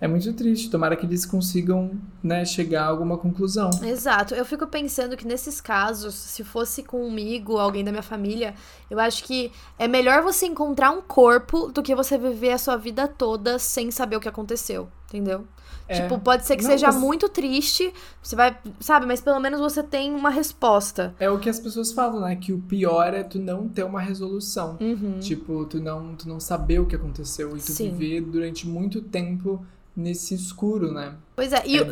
É 0.00 0.08
muito 0.08 0.32
triste, 0.32 0.68
tomara 0.68 0.96
que 0.96 1.06
eles 1.06 1.24
consigam, 1.24 1.92
né, 2.22 2.44
chegar 2.44 2.82
a 2.82 2.88
alguma 2.88 3.16
conclusão. 3.16 3.70
Exato. 3.84 4.34
Eu 4.34 4.44
fico 4.44 4.66
pensando 4.66 5.16
que 5.16 5.26
nesses 5.26 5.60
casos, 5.60 6.14
se 6.14 6.42
fosse 6.42 6.82
comigo, 6.82 7.56
alguém 7.56 7.84
da 7.84 7.92
minha 7.92 8.02
família, 8.02 8.54
eu 8.90 8.98
acho 8.98 9.22
que 9.24 9.52
é 9.78 9.86
melhor 9.86 10.20
você 10.22 10.46
encontrar 10.46 10.90
um 10.90 11.00
corpo 11.00 11.68
do 11.68 11.82
que 11.82 11.94
você 11.94 12.18
viver 12.18 12.50
a 12.52 12.58
sua 12.58 12.76
vida 12.76 13.06
toda 13.06 13.58
sem 13.58 13.90
saber 13.92 14.16
o 14.16 14.20
que 14.20 14.28
aconteceu, 14.28 14.88
entendeu? 15.08 15.46
É. 15.86 16.00
Tipo, 16.00 16.18
pode 16.18 16.46
ser 16.46 16.56
que 16.56 16.62
Não, 16.62 16.70
seja 16.70 16.86
mas- 16.86 16.96
muito 16.96 17.28
triste, 17.28 17.92
você 18.22 18.34
vai, 18.34 18.56
sabe, 18.80 19.04
mas 19.06 19.20
pelo 19.20 19.38
menos 19.38 19.60
você 19.60 19.82
tem 19.82 20.14
uma 20.14 20.30
resposta. 20.30 21.14
É 21.20 21.28
o 21.28 21.38
que 21.38 21.50
as 21.50 21.60
pessoas 21.60 21.92
falam, 21.92 22.20
né? 22.20 22.36
Que 22.36 22.52
o 22.52 22.58
pior 22.58 23.12
é 23.12 23.22
tu 23.22 23.38
não 23.38 23.68
ter 23.68 23.84
uma 23.84 24.00
resolução. 24.00 24.78
Uhum. 24.80 25.18
Tipo, 25.20 25.64
tu 25.66 25.80
não, 25.80 26.14
tu 26.14 26.28
não 26.28 26.40
saber 26.40 26.78
o 26.80 26.86
que 26.86 26.96
aconteceu 26.96 27.54
e 27.56 27.60
tu 27.60 27.72
Sim. 27.72 27.90
viver 27.90 28.22
durante 28.22 28.66
muito 28.66 29.02
tempo 29.02 29.64
nesse 29.96 30.34
escuro, 30.34 30.90
né? 30.92 31.14
Pois 31.36 31.52
é, 31.52 31.62
e, 31.66 31.78
é 31.78 31.82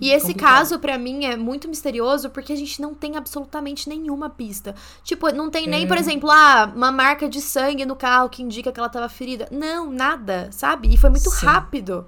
e 0.00 0.10
esse 0.10 0.26
complicado. 0.26 0.52
caso, 0.58 0.78
pra 0.78 0.98
mim, 0.98 1.24
é 1.24 1.36
muito 1.36 1.66
misterioso 1.68 2.28
porque 2.28 2.52
a 2.52 2.56
gente 2.56 2.82
não 2.82 2.94
tem 2.94 3.16
absolutamente 3.16 3.88
nenhuma 3.88 4.28
pista. 4.28 4.74
Tipo, 5.02 5.32
não 5.32 5.48
tem 5.48 5.66
nem, 5.66 5.84
É. 5.84 5.86
por 5.86 5.96
exemplo, 5.96 6.30
ah, 6.30 6.70
uma 6.74 6.92
marca 6.92 7.26
de 7.28 7.40
sangue 7.40 7.86
no 7.86 7.96
carro 7.96 8.28
que 8.28 8.42
indica 8.42 8.70
que 8.72 8.78
ela 8.78 8.88
tava 8.90 9.08
ferida. 9.08 9.48
Não, 9.50 9.90
nada, 9.90 10.48
sabe? 10.52 10.92
E 10.92 10.98
foi 10.98 11.08
muito 11.10 11.30
Sim. 11.30 11.46
rápido. 11.46 12.06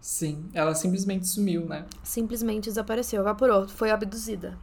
Sim, 0.00 0.44
ela 0.54 0.74
simplesmente 0.74 1.28
sumiu, 1.28 1.66
né? 1.66 1.84
Simplesmente 2.02 2.64
desapareceu, 2.64 3.20
evaporou, 3.20 3.68
foi 3.68 3.90
abduzida. 3.90 4.56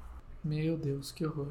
Meu 0.44 0.78
Deus, 0.78 1.12
que 1.12 1.26
horror. 1.26 1.50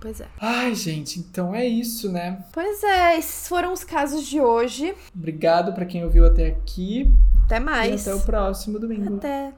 Pois 0.00 0.20
é. 0.20 0.26
Ai, 0.40 0.74
gente, 0.74 1.20
então 1.20 1.54
é 1.54 1.64
isso, 1.64 2.10
né? 2.10 2.44
Pois 2.52 2.82
é, 2.82 3.18
esses 3.18 3.46
foram 3.46 3.72
os 3.72 3.84
casos 3.84 4.26
de 4.26 4.40
hoje. 4.40 4.94
Obrigado 5.14 5.72
pra 5.74 5.84
quem 5.86 6.04
ouviu 6.04 6.26
até 6.26 6.48
aqui 6.48 7.12
Até 7.44 7.58
e 7.58 7.60
mais. 7.60 8.08
até 8.08 8.16
o 8.16 8.20
próximo 8.20 8.80
domingo. 8.80 9.16
Até. 9.16 9.52